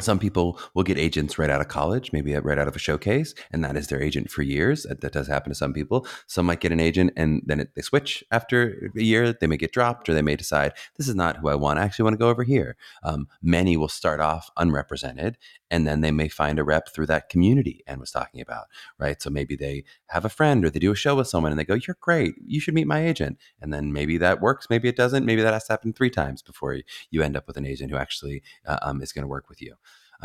some 0.00 0.18
people 0.18 0.58
will 0.74 0.82
get 0.82 0.98
agents 0.98 1.38
right 1.38 1.50
out 1.50 1.60
of 1.60 1.68
college, 1.68 2.12
maybe 2.12 2.34
right 2.34 2.58
out 2.58 2.66
of 2.66 2.74
a 2.74 2.78
showcase, 2.80 3.32
and 3.52 3.62
that 3.62 3.76
is 3.76 3.86
their 3.86 4.02
agent 4.02 4.28
for 4.30 4.42
years. 4.42 4.82
That, 4.84 5.02
that 5.02 5.12
does 5.12 5.28
happen 5.28 5.52
to 5.52 5.54
some 5.54 5.72
people. 5.72 6.04
Some 6.26 6.46
might 6.46 6.58
get 6.60 6.72
an 6.72 6.80
agent 6.80 7.12
and 7.16 7.42
then 7.46 7.60
it, 7.60 7.74
they 7.76 7.82
switch 7.82 8.24
after 8.32 8.90
a 8.96 9.02
year. 9.02 9.32
They 9.32 9.46
may 9.46 9.56
get 9.56 9.72
dropped 9.72 10.08
or 10.08 10.14
they 10.14 10.22
may 10.22 10.34
decide, 10.34 10.72
this 10.96 11.06
is 11.06 11.14
not 11.14 11.36
who 11.36 11.48
I 11.48 11.54
want. 11.54 11.78
I 11.78 11.82
actually 11.84 12.04
want 12.04 12.14
to 12.14 12.18
go 12.18 12.28
over 12.28 12.42
here. 12.42 12.76
Um, 13.04 13.28
many 13.40 13.76
will 13.76 13.88
start 13.88 14.18
off 14.20 14.50
unrepresented 14.56 15.38
and 15.70 15.86
then 15.86 16.00
they 16.00 16.10
may 16.12 16.28
find 16.28 16.58
a 16.58 16.64
rep 16.64 16.88
through 16.92 17.06
that 17.06 17.28
community 17.28 17.82
and 17.86 18.00
was 18.00 18.10
talking 18.10 18.40
about, 18.40 18.64
right? 18.98 19.20
So 19.22 19.30
maybe 19.30 19.56
they 19.56 19.84
have 20.08 20.24
a 20.24 20.28
friend 20.28 20.64
or 20.64 20.70
they 20.70 20.78
do 20.80 20.92
a 20.92 20.96
show 20.96 21.14
with 21.16 21.28
someone 21.28 21.52
and 21.52 21.58
they 21.58 21.64
go, 21.64 21.74
you're 21.74 21.96
great. 22.00 22.34
You 22.44 22.60
should 22.60 22.74
meet 22.74 22.86
my 22.86 23.04
agent. 23.04 23.38
And 23.60 23.72
then 23.72 23.92
maybe 23.92 24.18
that 24.18 24.40
works. 24.40 24.66
Maybe 24.70 24.88
it 24.88 24.96
doesn't. 24.96 25.24
Maybe 25.24 25.42
that 25.42 25.52
has 25.54 25.64
to 25.66 25.72
happen 25.74 25.92
three 25.92 26.10
times 26.10 26.42
before 26.42 26.78
you 27.10 27.22
end 27.22 27.36
up 27.36 27.46
with 27.46 27.56
an 27.56 27.66
agent 27.66 27.90
who 27.92 27.96
actually 27.96 28.42
uh, 28.66 28.78
um, 28.82 29.00
is 29.00 29.12
going 29.12 29.22
to 29.22 29.28
work 29.28 29.48
with 29.48 29.62
you. 29.62 29.74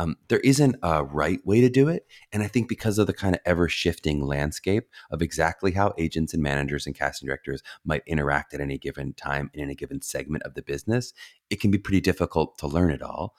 Um, 0.00 0.16
there 0.28 0.40
isn't 0.40 0.76
a 0.82 1.04
right 1.04 1.44
way 1.46 1.60
to 1.60 1.68
do 1.68 1.88
it. 1.88 2.06
And 2.32 2.42
I 2.42 2.46
think 2.46 2.68
because 2.70 2.98
of 2.98 3.06
the 3.06 3.12
kind 3.12 3.34
of 3.34 3.40
ever 3.44 3.68
shifting 3.68 4.22
landscape 4.22 4.88
of 5.10 5.20
exactly 5.20 5.72
how 5.72 5.92
agents 5.98 6.32
and 6.32 6.42
managers 6.42 6.86
and 6.86 6.94
casting 6.94 7.26
directors 7.26 7.62
might 7.84 8.02
interact 8.06 8.54
at 8.54 8.62
any 8.62 8.78
given 8.78 9.12
time 9.12 9.50
in 9.52 9.60
any 9.60 9.74
given 9.74 10.00
segment 10.00 10.42
of 10.44 10.54
the 10.54 10.62
business, 10.62 11.12
it 11.50 11.60
can 11.60 11.70
be 11.70 11.76
pretty 11.78 12.00
difficult 12.00 12.56
to 12.58 12.66
learn 12.66 12.90
it 12.90 13.02
all 13.02 13.34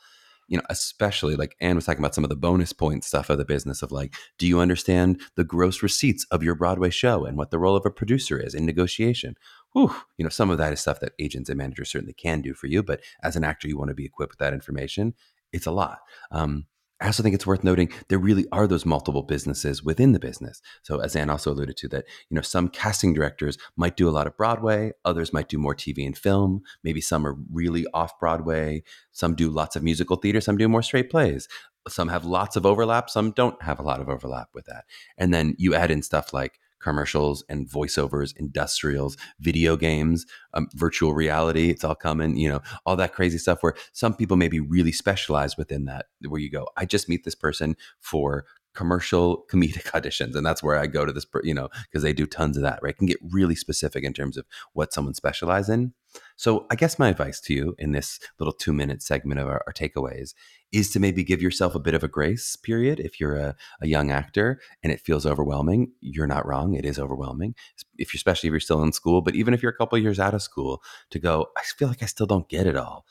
you 0.47 0.57
know, 0.57 0.63
especially 0.69 1.33
like 1.37 1.55
Anne 1.61 1.75
was 1.77 1.85
talking 1.85 2.01
about 2.01 2.13
some 2.13 2.25
of 2.25 2.29
the 2.29 2.35
bonus 2.35 2.73
point 2.73 3.05
stuff 3.05 3.29
of 3.29 3.37
the 3.37 3.45
business 3.45 3.81
of 3.81 3.89
like, 3.89 4.13
do 4.37 4.45
you 4.45 4.59
understand 4.59 5.21
the 5.35 5.45
gross 5.45 5.81
receipts 5.81 6.25
of 6.29 6.43
your 6.43 6.55
Broadway 6.55 6.89
show 6.89 7.23
and 7.23 7.37
what 7.37 7.51
the 7.51 7.57
role 7.59 7.77
of 7.77 7.85
a 7.85 7.89
producer 7.91 8.37
is 8.37 8.53
in 8.53 8.65
negotiation? 8.65 9.35
Whew, 9.71 9.95
you 10.17 10.23
know, 10.25 10.29
some 10.29 10.49
of 10.49 10.57
that 10.57 10.73
is 10.73 10.81
stuff 10.81 10.99
that 10.99 11.13
agents 11.19 11.49
and 11.49 11.57
managers 11.57 11.89
certainly 11.89 12.11
can 12.11 12.41
do 12.41 12.53
for 12.53 12.67
you, 12.67 12.83
but 12.83 12.99
as 13.23 13.37
an 13.37 13.45
actor, 13.45 13.69
you 13.69 13.77
want 13.77 13.91
to 13.91 13.95
be 13.95 14.03
equipped 14.03 14.33
with 14.33 14.39
that 14.39 14.53
information 14.53 15.13
it's 15.53 15.65
a 15.65 15.71
lot. 15.71 15.99
Um, 16.31 16.65
I 17.01 17.07
also 17.07 17.23
think 17.23 17.33
it's 17.33 17.47
worth 17.47 17.63
noting 17.63 17.91
there 18.09 18.19
really 18.19 18.45
are 18.51 18.67
those 18.67 18.85
multiple 18.85 19.23
businesses 19.23 19.83
within 19.83 20.11
the 20.11 20.19
business. 20.19 20.61
So 20.83 20.99
as 20.99 21.15
Anne 21.15 21.31
also 21.31 21.51
alluded 21.51 21.75
to, 21.77 21.87
that 21.87 22.05
you 22.29 22.35
know 22.35 22.41
some 22.43 22.67
casting 22.69 23.11
directors 23.13 23.57
might 23.75 23.97
do 23.97 24.07
a 24.07 24.11
lot 24.11 24.27
of 24.27 24.37
Broadway, 24.37 24.91
others 25.03 25.33
might 25.33 25.49
do 25.49 25.57
more 25.57 25.73
TV 25.73 26.05
and 26.05 26.15
film. 26.15 26.61
Maybe 26.83 27.01
some 27.01 27.25
are 27.25 27.35
really 27.51 27.87
off 27.91 28.19
Broadway. 28.19 28.83
Some 29.13 29.33
do 29.33 29.49
lots 29.49 29.75
of 29.75 29.81
musical 29.81 30.15
theater. 30.17 30.41
Some 30.41 30.57
do 30.57 30.69
more 30.69 30.83
straight 30.83 31.09
plays. 31.09 31.47
Some 31.87 32.09
have 32.09 32.23
lots 32.23 32.55
of 32.55 32.67
overlap. 32.67 33.09
Some 33.09 33.31
don't 33.31 33.59
have 33.63 33.79
a 33.79 33.83
lot 33.83 33.99
of 33.99 34.07
overlap 34.07 34.49
with 34.53 34.65
that. 34.65 34.85
And 35.17 35.33
then 35.33 35.55
you 35.57 35.73
add 35.73 35.89
in 35.89 36.03
stuff 36.03 36.33
like 36.33 36.59
commercials 36.81 37.43
and 37.47 37.69
voiceovers, 37.69 38.35
industrials, 38.35 39.15
video 39.39 39.77
games, 39.77 40.25
um, 40.53 40.67
virtual 40.73 41.13
reality. 41.13 41.69
It's 41.69 41.83
all 41.83 41.95
coming, 41.95 42.35
you 42.35 42.49
know, 42.49 42.61
all 42.85 42.95
that 42.97 43.13
crazy 43.13 43.37
stuff 43.37 43.61
where 43.61 43.75
some 43.93 44.15
people 44.15 44.35
may 44.37 44.47
be 44.47 44.59
really 44.59 44.91
specialized 44.91 45.57
within 45.57 45.85
that, 45.85 46.07
where 46.27 46.41
you 46.41 46.49
go, 46.49 46.67
I 46.75 46.85
just 46.85 47.07
meet 47.07 47.23
this 47.23 47.35
person 47.35 47.75
for 47.99 48.45
commercial 48.73 49.45
comedic 49.51 49.83
auditions 49.91 50.35
and 50.35 50.45
that's 50.45 50.63
where 50.63 50.77
i 50.77 50.87
go 50.87 51.05
to 51.05 51.11
this 51.13 51.25
you 51.43 51.53
know 51.53 51.69
because 51.83 52.03
they 52.03 52.13
do 52.13 52.25
tons 52.25 52.55
of 52.57 52.63
that 52.63 52.79
right 52.81 52.97
can 52.97 53.05
get 53.07 53.17
really 53.29 53.55
specific 53.55 54.03
in 54.03 54.13
terms 54.13 54.37
of 54.37 54.45
what 54.73 54.93
someone 54.93 55.13
specializes 55.13 55.69
in 55.69 55.93
so 56.35 56.65
i 56.71 56.75
guess 56.75 56.97
my 56.99 57.09
advice 57.09 57.39
to 57.39 57.53
you 57.53 57.75
in 57.77 57.91
this 57.91 58.19
little 58.39 58.53
two 58.53 58.71
minute 58.73 59.01
segment 59.01 59.39
of 59.39 59.47
our, 59.47 59.61
our, 59.67 59.73
takeaways 59.73 60.33
is 60.71 60.89
to 60.91 60.99
maybe 60.99 61.23
give 61.23 61.41
yourself 61.41 61.75
a 61.75 61.79
bit 61.79 61.93
of 61.93 62.03
a 62.03 62.07
grace 62.07 62.55
period 62.55 62.99
if 62.99 63.19
you're 63.19 63.35
a, 63.35 63.55
a 63.81 63.87
young 63.87 64.11
actor 64.11 64.59
and 64.83 64.91
it 64.91 65.01
feels 65.01 65.25
overwhelming 65.25 65.91
you're 65.99 66.27
not 66.27 66.45
wrong 66.45 66.73
it 66.73 66.85
is 66.85 66.99
overwhelming 66.99 67.53
if 67.97 68.13
you're 68.13 68.19
especially 68.19 68.47
if 68.47 68.51
you're 68.51 68.59
still 68.59 68.83
in 68.83 68.91
school 68.91 69.21
but 69.21 69.35
even 69.35 69.53
if 69.53 69.61
you're 69.61 69.71
a 69.71 69.77
couple 69.77 69.97
years 69.97 70.19
out 70.19 70.33
of 70.33 70.41
school 70.41 70.81
to 71.09 71.19
go 71.19 71.47
i 71.57 71.61
feel 71.77 71.87
like 71.87 72.03
i 72.03 72.05
still 72.05 72.25
don't 72.27 72.49
get 72.49 72.67
it 72.67 72.77
all 72.77 73.05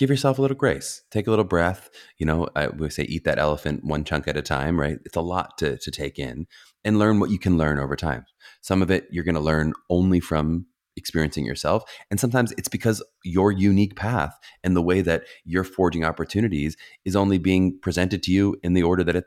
give 0.00 0.08
yourself 0.08 0.38
a 0.38 0.40
little 0.42 0.56
grace 0.56 1.02
take 1.10 1.26
a 1.26 1.30
little 1.30 1.44
breath 1.44 1.90
you 2.16 2.24
know 2.24 2.48
i 2.56 2.66
would 2.66 2.90
say 2.90 3.02
eat 3.02 3.24
that 3.24 3.38
elephant 3.38 3.84
one 3.84 4.02
chunk 4.02 4.26
at 4.26 4.34
a 4.36 4.40
time 4.40 4.80
right 4.80 4.98
it's 5.04 5.14
a 5.16 5.20
lot 5.20 5.58
to, 5.58 5.76
to 5.76 5.90
take 5.90 6.18
in 6.18 6.46
and 6.86 6.98
learn 6.98 7.20
what 7.20 7.28
you 7.28 7.38
can 7.38 7.58
learn 7.58 7.78
over 7.78 7.94
time 7.94 8.24
some 8.62 8.80
of 8.80 8.90
it 8.90 9.06
you're 9.10 9.22
going 9.24 9.34
to 9.34 9.40
learn 9.42 9.74
only 9.90 10.18
from 10.18 10.64
experiencing 10.96 11.44
yourself 11.44 11.82
and 12.10 12.18
sometimes 12.18 12.54
it's 12.56 12.66
because 12.68 13.02
your 13.24 13.52
unique 13.52 13.94
path 13.94 14.32
and 14.64 14.74
the 14.74 14.80
way 14.82 15.02
that 15.02 15.24
you're 15.44 15.64
forging 15.64 16.02
opportunities 16.02 16.78
is 17.04 17.14
only 17.14 17.36
being 17.36 17.78
presented 17.80 18.22
to 18.22 18.32
you 18.32 18.56
in 18.62 18.72
the 18.72 18.82
order 18.82 19.04
that 19.04 19.16
it 19.16 19.24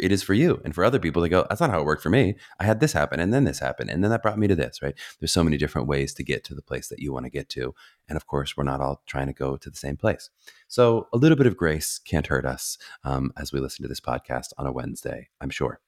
it 0.00 0.12
is 0.12 0.22
for 0.22 0.34
you 0.34 0.60
and 0.64 0.74
for 0.74 0.84
other 0.84 0.98
people 0.98 1.22
to 1.22 1.28
go 1.28 1.46
that's 1.48 1.60
not 1.60 1.70
how 1.70 1.80
it 1.80 1.84
worked 1.84 2.02
for 2.02 2.10
me 2.10 2.34
i 2.60 2.64
had 2.64 2.80
this 2.80 2.92
happen 2.92 3.20
and 3.20 3.32
then 3.32 3.44
this 3.44 3.58
happened 3.58 3.90
and 3.90 4.02
then 4.02 4.10
that 4.10 4.22
brought 4.22 4.38
me 4.38 4.46
to 4.46 4.54
this 4.54 4.82
right 4.82 4.94
there's 5.20 5.32
so 5.32 5.44
many 5.44 5.56
different 5.56 5.86
ways 5.88 6.12
to 6.14 6.22
get 6.22 6.44
to 6.44 6.54
the 6.54 6.62
place 6.62 6.88
that 6.88 6.98
you 6.98 7.12
want 7.12 7.24
to 7.24 7.30
get 7.30 7.48
to 7.48 7.74
and 8.08 8.16
of 8.16 8.26
course 8.26 8.56
we're 8.56 8.64
not 8.64 8.80
all 8.80 9.02
trying 9.06 9.26
to 9.26 9.32
go 9.32 9.56
to 9.56 9.70
the 9.70 9.76
same 9.76 9.96
place 9.96 10.30
so 10.68 11.08
a 11.12 11.16
little 11.16 11.36
bit 11.38 11.46
of 11.46 11.56
grace 11.56 11.98
can't 11.98 12.28
hurt 12.28 12.44
us 12.44 12.78
um, 13.04 13.32
as 13.36 13.52
we 13.52 13.60
listen 13.60 13.82
to 13.82 13.88
this 13.88 14.00
podcast 14.00 14.52
on 14.58 14.66
a 14.66 14.72
wednesday 14.72 15.28
i'm 15.40 15.50
sure 15.50 15.80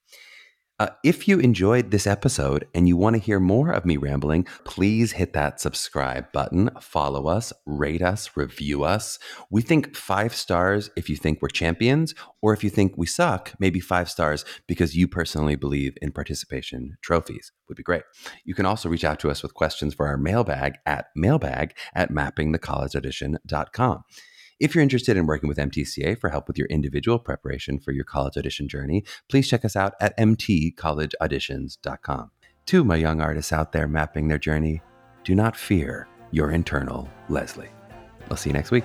uh, 0.81 0.89
if 1.03 1.27
you 1.27 1.41
enjoyed 1.41 1.91
this 1.91 2.07
episode 2.07 2.69
and 2.73 2.87
you 2.87 2.97
want 2.97 3.15
to 3.17 3.21
hear 3.23 3.41
more 3.41 3.71
of 3.73 3.85
me 3.85 3.97
rambling, 3.97 4.45
please 4.65 5.13
hit 5.13 5.33
that 5.33 5.61
subscribe 5.61 6.31
button, 6.33 6.71
follow 6.81 7.27
us, 7.27 7.53
rate 7.67 8.01
us, 8.03 8.31
review 8.37 8.85
us. 8.85 9.19
We 9.51 9.61
think 9.63 9.97
five 9.97 10.33
stars 10.35 10.89
if 10.97 11.09
you 11.11 11.17
think 11.17 11.43
we're 11.43 11.49
champions, 11.49 12.15
or 12.41 12.53
if 12.53 12.63
you 12.63 12.71
think 12.71 12.95
we 12.97 13.07
suck, 13.07 13.53
maybe 13.59 13.81
five 13.81 14.09
stars 14.09 14.45
because 14.69 14.97
you 14.97 15.09
personally 15.09 15.57
believe 15.57 15.97
in 16.01 16.13
participation 16.13 16.97
trophies 17.03 17.51
would 17.69 17.77
be 17.77 17.83
great. 17.83 18.03
You 18.45 18.55
can 18.55 18.65
also 18.67 18.89
reach 18.89 19.05
out 19.05 19.19
to 19.21 19.31
us 19.31 19.43
with 19.43 19.55
questions 19.55 19.95
for 19.95 20.07
our 20.07 20.17
mailbag 20.17 20.75
at 20.87 21.07
mailbag 21.17 21.75
at 21.95 22.11
mappingthecollegeaudition.com. 22.13 24.05
If 24.61 24.75
you're 24.75 24.83
interested 24.83 25.17
in 25.17 25.27
working 25.27 25.49
with 25.49 25.57
MTCA 25.59 26.19
for 26.19 26.31
help 26.31 26.49
with 26.49 26.59
your 26.59 26.67
individual 26.67 27.19
preparation 27.21 27.79
for 27.79 27.93
your 27.93 28.03
college 28.05 28.37
audition 28.37 28.67
journey, 28.69 29.05
please 29.29 29.49
check 29.49 29.65
us 29.65 29.77
out 29.77 29.93
at 30.01 30.17
mtcollegeauditions.com. 30.19 32.31
To 32.67 32.85
my 32.85 32.97
young 32.97 33.21
artists 33.21 33.53
out 33.53 33.71
there 33.73 33.87
mapping 33.89 34.27
their 34.29 34.39
journey, 34.39 34.83
do 35.25 35.35
not 35.37 35.57
fear 35.57 36.09
your 36.33 36.51
internal 36.51 37.09
Leslie. 37.29 37.69
I'll 38.31 38.37
see 38.37 38.51
you 38.51 38.55
next 38.55 38.71
week. 38.73 38.85